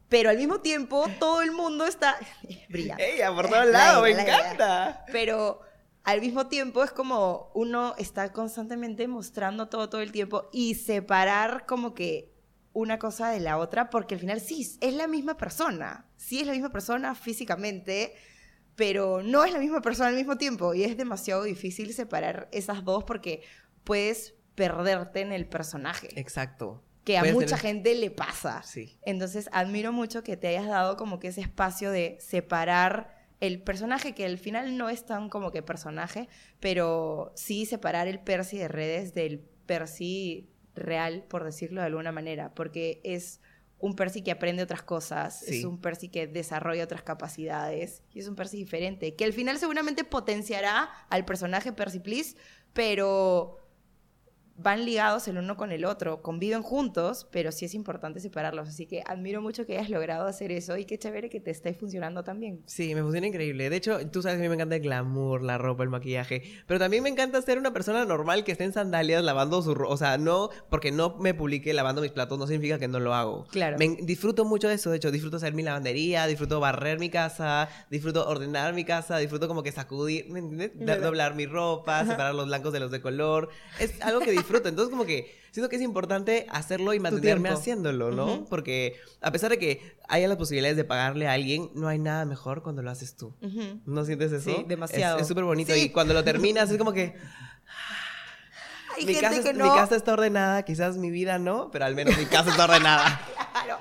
Pero 0.10 0.30
al 0.30 0.38
mismo 0.38 0.62
tiempo, 0.62 1.08
todo 1.20 1.41
el 1.41 1.51
mundo 1.51 1.86
está... 1.86 2.18
Brilla. 2.70 2.95
¡Ella, 2.99 3.34
por 3.34 3.49
todos 3.49 3.68
lados! 3.68 4.03
¡Me 4.03 4.14
la 4.14 4.22
encanta! 4.22 5.06
Pero 5.12 5.62
al 6.03 6.22
mismo 6.22 6.47
tiempo 6.47 6.84
es 6.84 6.91
como 6.91 7.51
uno 7.56 7.95
está 7.97 8.32
constantemente 8.32 9.08
mostrando 9.08 9.68
todo 9.70 9.89
todo 9.89 10.01
el 10.01 10.12
tiempo 10.12 10.49
y 10.53 10.76
separar 10.76 11.66
como 11.66 11.95
que 11.95 12.36
una 12.74 12.99
cosa 12.99 13.30
de 13.30 13.39
la 13.39 13.58
otra, 13.58 13.89
porque 13.89 14.16
al 14.16 14.20
final 14.20 14.41
sí, 14.41 14.78
es 14.82 14.93
la 14.93 15.08
misma 15.08 15.38
persona. 15.38 16.06
Sí 16.18 16.41
es 16.41 16.45
la 16.45 16.53
misma 16.53 16.72
persona 16.72 17.16
físicamente, 17.16 18.14
pero 18.76 19.24
no 19.24 19.45
es 19.45 19.53
la 19.53 19.60
misma 19.60 19.82
persona 19.82 20.10
al 20.10 20.16
mismo 20.16 20.38
tiempo. 20.38 20.74
Y 20.74 20.84
es 20.84 20.97
demasiado 20.97 21.43
difícil 21.43 21.93
separar 21.93 22.49
esas 22.51 22.84
dos 22.84 23.06
porque 23.06 23.41
puedes 23.86 24.36
perderte 24.56 25.22
en 25.22 25.32
el 25.32 25.47
personaje, 25.47 26.10
Exacto. 26.20 26.84
Que 27.06 27.18
a 27.18 27.22
Puedes 27.22 27.36
mucha 27.36 27.56
tener- 27.58 27.62
gente 27.62 27.95
le 27.95 28.12
pasa. 28.12 28.62
Sí. 28.64 28.97
Entonces, 29.06 29.47
admiro 29.53 29.93
mucho 29.93 30.24
que 30.24 30.36
te 30.36 30.47
hayas 30.49 30.68
dado 30.68 30.97
como 30.97 31.20
que 31.20 31.30
ese 31.30 31.39
espacio 31.41 31.91
de 31.91 32.18
separar 32.20 33.16
el 33.39 33.62
personaje, 33.62 34.14
que 34.16 34.26
al 34.26 34.38
final 34.38 34.76
no 34.78 34.89
es 34.89 35.06
tan 35.06 35.30
como 35.30 35.51
que 35.51 35.62
personaje, 35.62 36.28
pero 36.60 37.32
sí 37.36 37.66
separar 37.66 38.08
el 38.08 38.20
Percy 38.20 38.58
de 38.58 38.68
redes 38.68 39.14
del 39.14 39.39
Percy 39.66 40.49
real, 40.74 41.24
por 41.30 41.43
decirlo 41.43 41.82
de 41.82 41.88
alguna 41.88 42.12
manera, 42.12 42.53
porque 42.56 43.01
es 43.03 43.39
un 43.78 43.95
Percy 43.95 44.22
que 44.24 44.32
aprende 44.32 44.64
otras 44.64 44.82
cosas, 44.82 45.41
Sí. 45.41 45.60
es 45.60 45.66
un 45.66 45.80
Percy 45.80 46.08
que 46.10 46.28
desarrolla 46.28 46.84
otras 46.86 47.03
capacidades, 47.03 48.01
y 48.14 48.20
es 48.20 48.28
un 48.28 48.36
Percy 48.36 48.58
diferente, 48.58 49.16
que 49.16 49.26
al 49.26 49.34
final 49.34 49.60
seguramente 49.60 50.03
potenciará 50.06 50.89
al 51.10 51.24
personaje 51.26 51.72
Percy 51.74 51.99
Please, 51.99 52.36
pero 52.74 53.58
van 54.58 54.86
ligados 54.86 55.28
el 55.28 55.38
uno 55.38 55.58
con 55.58 55.72
el 55.72 55.86
otro, 55.86 56.22
conviven 56.22 56.62
juntos, 56.62 57.28
pero 57.32 57.51
sí 57.51 57.66
es 57.66 57.74
importante 57.74 58.20
separarlos. 58.20 58.70
Así 58.70 58.86
que 58.86 59.03
admiro 59.06 59.41
mucho 59.41 59.66
que 59.66 59.78
hayas 59.78 59.89
logrado 59.89 60.28
hacer 60.28 60.51
eso 60.51 60.78
y 60.78 60.86
qué 60.86 60.97
chévere 60.97 61.30
que 61.30 61.39
te 61.39 61.51
esté 61.51 61.74
funcionando 61.74 62.24
también. 62.24 62.62
Sí, 62.66 62.95
me 62.95 63.01
funciona 63.01 63.28
increíble. 63.28 63.70
De 63.70 63.76
hecho, 63.76 63.99
tú 64.10 64.22
sabes 64.22 64.38
que 64.38 64.41
a 64.41 64.43
mí 64.43 64.49
me 64.49 64.56
encanta 64.56 64.76
el 64.76 64.82
glamour, 64.82 65.41
la 65.43 65.58
ropa, 65.58 65.84
el 65.84 65.89
maquillaje. 65.89 66.43
Pero 66.68 66.80
también 66.80 67.03
me 67.03 67.10
encanta 67.10 67.41
ser 67.41 67.58
una 67.58 67.74
persona 67.74 68.06
normal 68.06 68.43
que 68.43 68.53
esté 68.53 68.64
en 68.64 68.74
sandalias 68.74 69.24
lavando 69.24 69.62
su 69.62 69.76
ropa. 69.76 69.93
O 69.93 69.97
sea, 69.97 70.18
no, 70.18 70.49
porque 70.70 70.91
no 70.91 71.18
me 71.18 71.34
publique 71.34 71.74
lavando 71.74 72.01
mis 72.01 72.12
platos, 72.12 72.39
no 72.39 72.47
significa 72.47 72.80
que 72.80 72.88
no 72.88 72.99
lo 72.99 73.14
hago. 73.14 73.45
Claro. 73.51 73.78
Me 73.78 73.97
disfruto 74.01 74.45
mucho 74.45 74.70
de 74.70 74.76
eso. 74.76 74.89
De 74.89 74.97
hecho, 74.97 75.12
disfruto 75.12 75.38
hacer 75.38 75.53
mi 75.53 75.64
lavandería, 75.64 76.28
disfruto 76.28 76.60
barrer 76.60 76.99
mi 76.99 77.10
casa, 77.10 77.68
disfruto 77.89 78.28
ordenar 78.28 78.74
mi 78.74 78.86
casa, 78.86 79.18
disfruto 79.18 79.47
como 79.47 79.64
que 79.64 79.72
sacudir, 79.72 80.30
¿me 80.30 80.39
entiendes? 80.39 81.01
Doblar 81.01 81.36
mi 81.36 81.45
ropa, 81.45 82.06
separar 82.06 82.34
los 82.34 82.47
blancos 82.47 82.72
de 82.72 82.80
los 82.80 82.91
de 82.91 83.01
color. 83.01 83.49
Es 83.80 84.01
algo 84.01 84.22
que 84.22 84.32
disfruto. 84.45 84.69
Entonces, 84.69 84.91
como 84.91 85.05
que 85.05 85.33
siento 85.51 85.69
que 85.69 85.75
es 85.75 85.81
importante 85.81 86.47
hacerlo 86.49 86.93
y 86.93 86.99
mantenerme 86.99 87.49
haciéndolo, 87.49 88.11
¿no? 88.11 88.25
Ujú. 88.33 88.45
Porque 88.45 88.95
a 89.21 89.31
pesar 89.31 89.49
de 89.51 89.57
que 89.59 89.95
haya 90.07 90.27
las 90.27 90.37
posibilidades 90.37 90.77
de 90.77 90.83
pagarle 90.83 91.27
a 91.27 91.33
alguien, 91.33 91.69
no 91.75 91.87
hay 91.87 91.99
nada 91.99 92.25
mejor 92.25 92.61
cuando 92.63 92.81
lo 92.81 92.91
haces 92.91 93.15
tú. 93.15 93.35
Ujú. 93.41 93.81
¿No 93.85 94.05
sientes 94.05 94.31
eso? 94.31 94.49
Sí, 94.55 94.65
demasiado. 94.67 95.19
Es- 95.19 95.27
súper 95.27 95.43
bonito. 95.43 95.73
Sí. 95.73 95.81
Y 95.81 95.89
cuando 95.89 96.13
lo 96.13 96.23
terminas 96.23 96.69
es 96.71 96.77
como 96.77 96.93
que 96.93 97.15
Hay 98.97 99.05
mi 99.05 99.13
gente 99.13 99.29
casa, 99.37 99.51
que 99.51 99.57
no. 99.57 99.65
mi 99.65 99.75
casa 99.77 99.95
está 99.95 100.13
ordenada, 100.13 100.63
quizás 100.63 100.97
mi 100.97 101.09
vida 101.11 101.37
no, 101.37 101.69
pero 101.69 101.83
al 101.85 101.95
menos 101.95 102.17
mi 102.17 102.25
casa 102.25 102.51
está 102.51 102.63
ordenada. 102.65 103.21
Claro. 103.55 103.77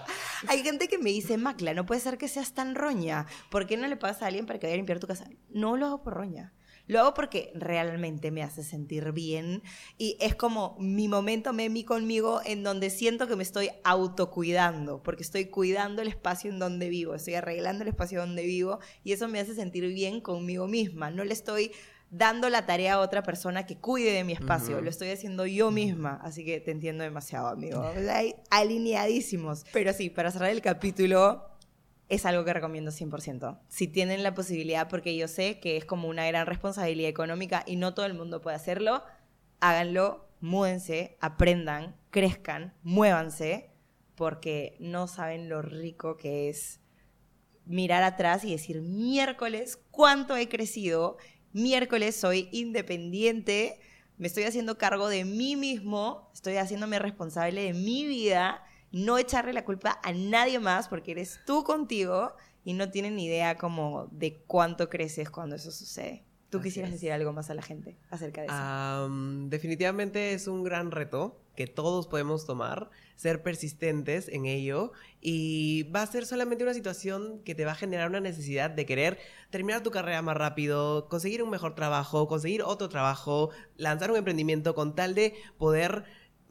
Hay 0.46 0.62
gente 0.62 0.86
que 0.86 0.98
me 0.98 1.10
dice, 1.10 1.36
Macla, 1.36 1.74
no 1.74 1.84
puede 1.84 2.00
ser 2.00 2.16
que 2.16 2.28
seas 2.28 2.54
tan 2.54 2.76
roña. 2.76 3.26
¿Por 3.50 3.66
qué 3.66 3.76
no 3.76 3.88
le 3.88 3.96
pagas 3.96 4.22
a 4.22 4.26
alguien 4.28 4.46
para 4.46 4.58
que 4.60 4.66
vaya 4.66 4.74
a 4.74 4.76
limpiar 4.76 5.00
tu 5.00 5.08
casa? 5.08 5.28
No 5.50 5.76
lo 5.76 5.86
hago 5.86 6.02
por 6.04 6.14
roña. 6.14 6.52
Lo 6.86 7.00
hago 7.00 7.14
porque 7.14 7.50
realmente 7.54 8.30
me 8.30 8.42
hace 8.42 8.62
sentir 8.62 9.12
bien 9.12 9.62
y 9.96 10.16
es 10.20 10.34
como 10.34 10.76
mi 10.78 11.08
momento 11.08 11.52
memi 11.52 11.84
conmigo 11.84 12.40
en 12.44 12.62
donde 12.62 12.90
siento 12.90 13.26
que 13.26 13.36
me 13.36 13.42
estoy 13.42 13.70
autocuidando, 13.84 15.02
porque 15.02 15.22
estoy 15.22 15.46
cuidando 15.46 16.02
el 16.02 16.08
espacio 16.08 16.50
en 16.50 16.58
donde 16.58 16.88
vivo, 16.88 17.14
estoy 17.14 17.34
arreglando 17.34 17.82
el 17.82 17.88
espacio 17.88 18.20
donde 18.20 18.44
vivo 18.44 18.80
y 19.02 19.12
eso 19.12 19.28
me 19.28 19.40
hace 19.40 19.54
sentir 19.54 19.86
bien 19.94 20.20
conmigo 20.20 20.66
misma. 20.66 21.10
No 21.10 21.24
le 21.24 21.32
estoy 21.32 21.72
dando 22.10 22.48
la 22.48 22.64
tarea 22.64 22.94
a 22.94 23.00
otra 23.00 23.22
persona 23.22 23.66
que 23.66 23.76
cuide 23.76 24.12
de 24.12 24.24
mi 24.24 24.32
espacio. 24.32 24.80
Lo 24.80 24.88
estoy 24.88 25.10
haciendo 25.10 25.46
yo 25.46 25.70
misma. 25.70 26.20
Así 26.22 26.44
que 26.44 26.60
te 26.60 26.70
entiendo 26.70 27.02
demasiado, 27.02 27.48
amigo. 27.48 27.80
O 27.80 27.94
sea, 27.94 28.22
alineadísimos. 28.50 29.64
Pero 29.72 29.92
sí, 29.92 30.10
para 30.10 30.30
cerrar 30.30 30.50
el 30.50 30.60
capítulo, 30.60 31.53
es 32.08 32.26
algo 32.26 32.44
que 32.44 32.52
recomiendo 32.52 32.90
100%. 32.90 33.58
Si 33.68 33.88
tienen 33.88 34.22
la 34.22 34.34
posibilidad, 34.34 34.88
porque 34.88 35.16
yo 35.16 35.28
sé 35.28 35.60
que 35.60 35.76
es 35.76 35.84
como 35.84 36.08
una 36.08 36.26
gran 36.26 36.46
responsabilidad 36.46 37.08
económica 37.08 37.64
y 37.66 37.76
no 37.76 37.94
todo 37.94 38.06
el 38.06 38.14
mundo 38.14 38.40
puede 38.40 38.56
hacerlo, 38.56 39.02
háganlo, 39.60 40.28
múdense, 40.40 41.16
aprendan, 41.20 41.96
crezcan, 42.10 42.74
muévanse, 42.82 43.70
porque 44.14 44.76
no 44.78 45.08
saben 45.08 45.48
lo 45.48 45.62
rico 45.62 46.16
que 46.16 46.48
es 46.48 46.80
mirar 47.64 48.02
atrás 48.02 48.44
y 48.44 48.52
decir, 48.52 48.82
miércoles, 48.82 49.78
¿cuánto 49.90 50.36
he 50.36 50.48
crecido? 50.48 51.16
Miércoles 51.52 52.14
soy 52.16 52.48
independiente, 52.52 53.80
me 54.18 54.26
estoy 54.26 54.44
haciendo 54.44 54.76
cargo 54.76 55.08
de 55.08 55.24
mí 55.24 55.56
mismo, 55.56 56.30
estoy 56.34 56.56
haciéndome 56.56 56.98
responsable 56.98 57.62
de 57.62 57.72
mi 57.72 58.06
vida, 58.06 58.62
no 58.94 59.18
echarle 59.18 59.52
la 59.52 59.64
culpa 59.64 59.98
a 60.04 60.12
nadie 60.12 60.60
más 60.60 60.86
porque 60.86 61.10
eres 61.10 61.40
tú 61.44 61.64
contigo 61.64 62.32
y 62.64 62.74
no 62.74 62.90
tienen 62.90 63.16
ni 63.16 63.26
idea 63.26 63.56
como 63.56 64.06
de 64.12 64.42
cuánto 64.46 64.88
creces 64.88 65.30
cuando 65.30 65.56
eso 65.56 65.72
sucede. 65.72 66.24
¿Tú 66.48 66.58
Así 66.58 66.68
quisieras 66.68 66.90
es. 66.90 67.00
decir 67.00 67.10
algo 67.10 67.32
más 67.32 67.50
a 67.50 67.54
la 67.54 67.62
gente 67.62 67.98
acerca 68.10 68.42
de 68.42 68.46
eso? 68.46 68.56
Am, 68.56 69.50
definitivamente 69.50 70.32
es 70.32 70.46
un 70.46 70.62
gran 70.62 70.92
reto 70.92 71.40
que 71.56 71.66
todos 71.66 72.06
podemos 72.06 72.46
tomar, 72.46 72.90
ser 73.16 73.42
persistentes 73.42 74.28
en 74.28 74.46
ello 74.46 74.92
y 75.20 75.84
va 75.90 76.02
a 76.02 76.06
ser 76.06 76.26
solamente 76.26 76.62
una 76.62 76.74
situación 76.74 77.40
que 77.44 77.56
te 77.56 77.64
va 77.64 77.72
a 77.72 77.76
generar 77.76 78.08
una 78.08 78.20
necesidad 78.20 78.70
de 78.70 78.86
querer 78.86 79.18
terminar 79.50 79.82
tu 79.82 79.90
carrera 79.90 80.22
más 80.22 80.36
rápido, 80.36 81.08
conseguir 81.08 81.42
un 81.42 81.50
mejor 81.50 81.74
trabajo, 81.74 82.28
conseguir 82.28 82.62
otro 82.62 82.88
trabajo, 82.88 83.50
lanzar 83.76 84.12
un 84.12 84.16
emprendimiento 84.18 84.76
con 84.76 84.94
tal 84.94 85.16
de 85.16 85.34
poder 85.58 86.04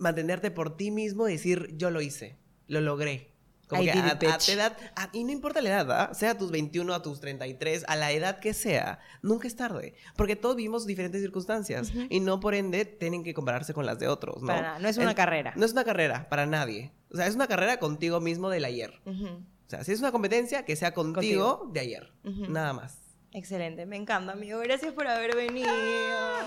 mantenerte 0.04 0.52
por 0.52 0.78
ti 0.78 0.92
mismo 0.92 1.28
y 1.28 1.34
decir 1.34 1.74
yo 1.78 1.90
lo 1.90 2.02
hice, 2.02 2.38
lo 2.68 2.80
logré. 2.82 3.32
Como 3.68 3.82
I 3.82 3.86
que 3.86 3.92
a, 4.00 4.08
a 4.12 4.20
tu 4.20 4.52
edad, 4.52 4.78
a- 4.96 5.10
y 5.14 5.24
no 5.24 5.32
importa 5.32 5.62
la 5.62 5.70
edad, 5.70 5.92
¿ah? 5.92 6.14
sea 6.14 6.32
a 6.32 6.38
tus 6.38 6.52
21, 6.52 6.94
a 6.94 7.02
tus 7.02 7.20
33, 7.22 7.86
a 7.88 7.96
la 7.96 8.12
edad 8.12 8.40
que 8.40 8.54
sea, 8.54 9.00
nunca 9.24 9.48
es 9.48 9.56
tarde, 9.56 9.96
porque 10.18 10.36
todos 10.36 10.58
vivimos 10.58 10.86
diferentes 10.86 11.22
circunstancias 11.22 11.90
Ujú. 11.90 12.06
y 12.10 12.20
no 12.20 12.40
por 12.42 12.54
ende 12.56 12.86
tienen 12.86 13.24
que 13.24 13.34
compararse 13.34 13.74
con 13.74 13.86
las 13.86 13.98
de 13.98 14.10
otros, 14.10 14.42
¿no? 14.42 14.48
Para 14.48 14.78
no 14.80 14.88
es 14.90 14.98
una 14.98 15.16
carrera. 15.16 15.54
No 15.56 15.66
es 15.66 15.72
una 15.72 15.86
carrera 15.86 16.28
para 16.30 16.46
nadie. 16.46 16.92
O 17.10 17.16
sea, 17.16 17.26
es 17.26 17.36
una 17.36 17.48
carrera 17.48 17.78
contigo 17.80 18.20
mismo 18.20 18.50
del 18.50 18.66
ayer. 18.66 19.00
O 19.06 19.70
sea, 19.70 19.84
si 19.84 19.94
es 19.94 20.00
una 20.02 20.12
competencia, 20.12 20.66
que 20.66 20.76
sea 20.76 20.94
contigo, 20.94 21.70
de 21.74 21.80
ayer. 21.80 22.12
Nada 22.24 22.74
más. 22.74 23.00
Excelente, 23.32 23.88
me 23.88 23.96
encanta, 23.96 24.34
amigo. 24.34 24.60
Gracias 24.60 24.94
por 24.94 25.08
haber 25.08 25.36
venido. 25.36 25.72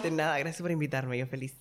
De 0.03 0.11
nada, 0.13 0.39
gracias 0.39 0.63
por 0.63 0.71
invitarme, 0.71 1.19
yo 1.19 1.27
feliz. 1.27 1.57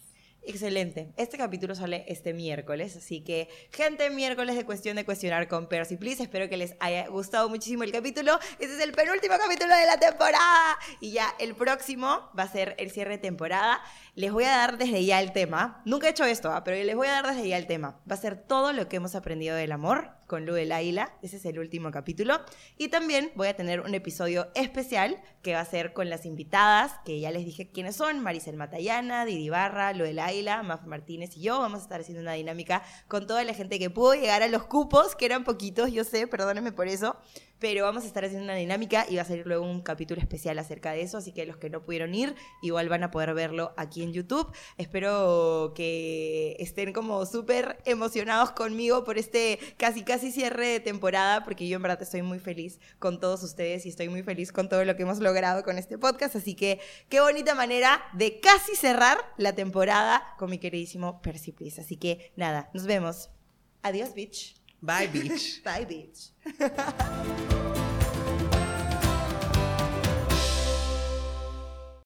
Excelente. 0.48 1.12
Este 1.18 1.38
capítulo 1.38 1.74
sale 1.74 2.06
este 2.08 2.34
miércoles, 2.34 2.96
así 2.96 3.22
que, 3.22 3.50
gente, 3.72 4.12
miércoles 4.12 4.56
de 4.56 4.64
cuestión 4.64 4.96
de 4.96 5.04
cuestionar 5.04 5.48
con 5.48 5.68
Percy, 5.68 5.98
please. 5.98 6.22
Espero 6.22 6.48
que 6.48 6.56
les 6.56 6.76
haya 6.80 7.08
gustado 7.08 7.50
muchísimo 7.50 7.84
el 7.84 7.92
capítulo. 7.92 8.38
Este 8.60 8.76
es 8.76 8.80
el 8.80 8.92
penúltimo 8.92 9.36
capítulo 9.40 9.76
de 9.76 9.86
la 9.88 9.98
temporada. 9.98 10.78
Y 11.00 11.14
ya 11.14 11.34
el 11.40 11.56
próximo 11.56 12.30
va 12.38 12.44
a 12.44 12.52
ser 12.52 12.76
el 12.78 12.92
cierre 12.92 13.14
de 13.14 13.18
temporada. 13.18 13.82
Les 14.16 14.32
voy 14.32 14.46
a 14.46 14.52
dar 14.52 14.78
desde 14.78 15.04
ya 15.04 15.20
el 15.20 15.34
tema. 15.34 15.82
Nunca 15.84 16.08
he 16.08 16.12
hecho 16.12 16.24
esto, 16.24 16.50
¿ah? 16.50 16.64
pero 16.64 16.82
les 16.82 16.96
voy 16.96 17.08
a 17.08 17.22
dar 17.22 17.36
desde 17.36 17.50
ya 17.50 17.58
el 17.58 17.68
tema. 17.68 18.00
Va 18.10 18.16
a 18.16 18.18
ser 18.18 18.38
todo 18.38 18.72
lo 18.72 18.88
que 18.88 18.96
hemos 18.96 19.14
aprendido 19.14 19.58
del 19.58 19.74
amor 19.74 20.12
con 20.26 20.46
Lu 20.46 20.54
del 20.54 20.72
Águila. 20.72 21.18
Ese 21.22 21.36
es 21.36 21.44
el 21.44 21.60
último 21.60 21.92
capítulo. 21.92 22.40
Y 22.78 22.88
también 22.88 23.34
voy 23.36 23.50
a 23.50 23.58
tener 23.58 23.82
un 23.82 23.94
episodio 23.94 24.48
especial 24.56 25.22
que 25.42 25.54
va 25.54 25.60
a 25.60 25.66
ser 25.66 25.92
con 25.92 26.10
las 26.10 26.26
invitadas, 26.26 26.94
que 27.04 27.20
ya 27.20 27.30
les 27.30 27.44
dije 27.44 27.70
quiénes 27.70 27.98
son, 27.98 28.22
Maricel 28.22 28.56
Matallana, 28.56 29.26
Didi 29.26 29.50
Barra, 29.50 29.92
Lo 29.92 30.06
del 30.06 30.20
Águila, 30.20 30.64
Maf 30.64 30.86
Martínez 30.86 31.36
y 31.36 31.42
yo. 31.42 31.60
Vamos 31.60 31.82
a 31.82 31.84
estar 31.84 32.00
haciendo 32.00 32.22
una 32.22 32.34
dinámica 32.34 32.84
con 33.10 33.28
toda 33.28 33.44
la 33.44 33.54
gente 33.54 33.80
que 33.80 33.90
pudo 33.90 34.14
llegar 34.14 34.44
a 34.44 34.48
los 34.48 34.64
cupos, 34.64 35.18
que 35.18 35.26
eran 35.26 35.44
poquitos, 35.44 35.92
yo 35.92 36.06
sé, 36.06 36.26
perdónenme 36.26 36.72
por 36.72 36.88
eso. 36.88 37.18
Pero 37.66 37.84
vamos 37.84 38.04
a 38.04 38.06
estar 38.06 38.24
haciendo 38.24 38.44
una 38.44 38.54
dinámica 38.54 39.08
y 39.10 39.16
va 39.16 39.24
a 39.24 39.26
salir 39.26 39.48
luego 39.48 39.66
un 39.66 39.82
capítulo 39.82 40.22
especial 40.22 40.60
acerca 40.60 40.92
de 40.92 41.02
eso, 41.02 41.18
así 41.18 41.32
que 41.32 41.48
los 41.48 41.58
que 41.58 41.72
no 41.72 41.82
pudieron 41.82 42.14
ir, 42.14 42.36
igual 42.62 42.90
van 42.90 43.02
a 43.02 43.10
poder 43.10 43.34
verlo 43.34 43.74
aquí 43.76 44.04
en 44.04 44.14
YouTube. 44.14 44.56
Espero 44.78 45.74
que 45.76 46.56
estén 46.60 46.94
como 46.94 47.26
súper 47.26 47.80
emocionados 47.86 48.52
conmigo 48.52 49.04
por 49.04 49.18
este 49.18 49.58
casi 49.78 50.04
casi 50.04 50.32
cierre 50.32 50.68
de 50.68 50.80
temporada, 50.80 51.44
porque 51.44 51.68
yo 51.68 51.78
en 51.78 51.82
verdad 51.82 52.00
estoy 52.04 52.22
muy 52.22 52.38
feliz 52.38 52.80
con 53.00 53.20
todos 53.20 53.42
ustedes 53.42 53.88
y 53.88 53.90
estoy 53.90 54.10
muy 54.10 54.22
feliz 54.22 54.52
con 54.52 54.70
todo 54.70 54.86
lo 54.86 54.96
que 54.96 55.02
hemos 55.02 55.18
logrado 55.18 55.64
con 55.64 55.80
este 55.80 55.98
podcast, 55.98 56.36
así 56.36 56.54
que 56.54 56.80
qué 57.10 57.20
bonita 57.20 57.56
manera 57.56 58.00
de 58.14 58.40
casi 58.42 58.76
cerrar 58.76 59.18
la 59.38 59.56
temporada 59.56 60.36
con 60.38 60.52
mi 60.52 60.60
queridísimo 60.60 61.20
Percy. 61.24 61.56
Así 61.80 61.98
que 61.98 62.32
nada, 62.36 62.70
nos 62.76 62.86
vemos. 62.86 63.32
Adiós, 63.82 64.14
bitch. 64.14 64.65
Bye, 64.86 65.08
bitch. 65.08 65.64
Bye, 65.64 65.86
bitch. 65.86 67.76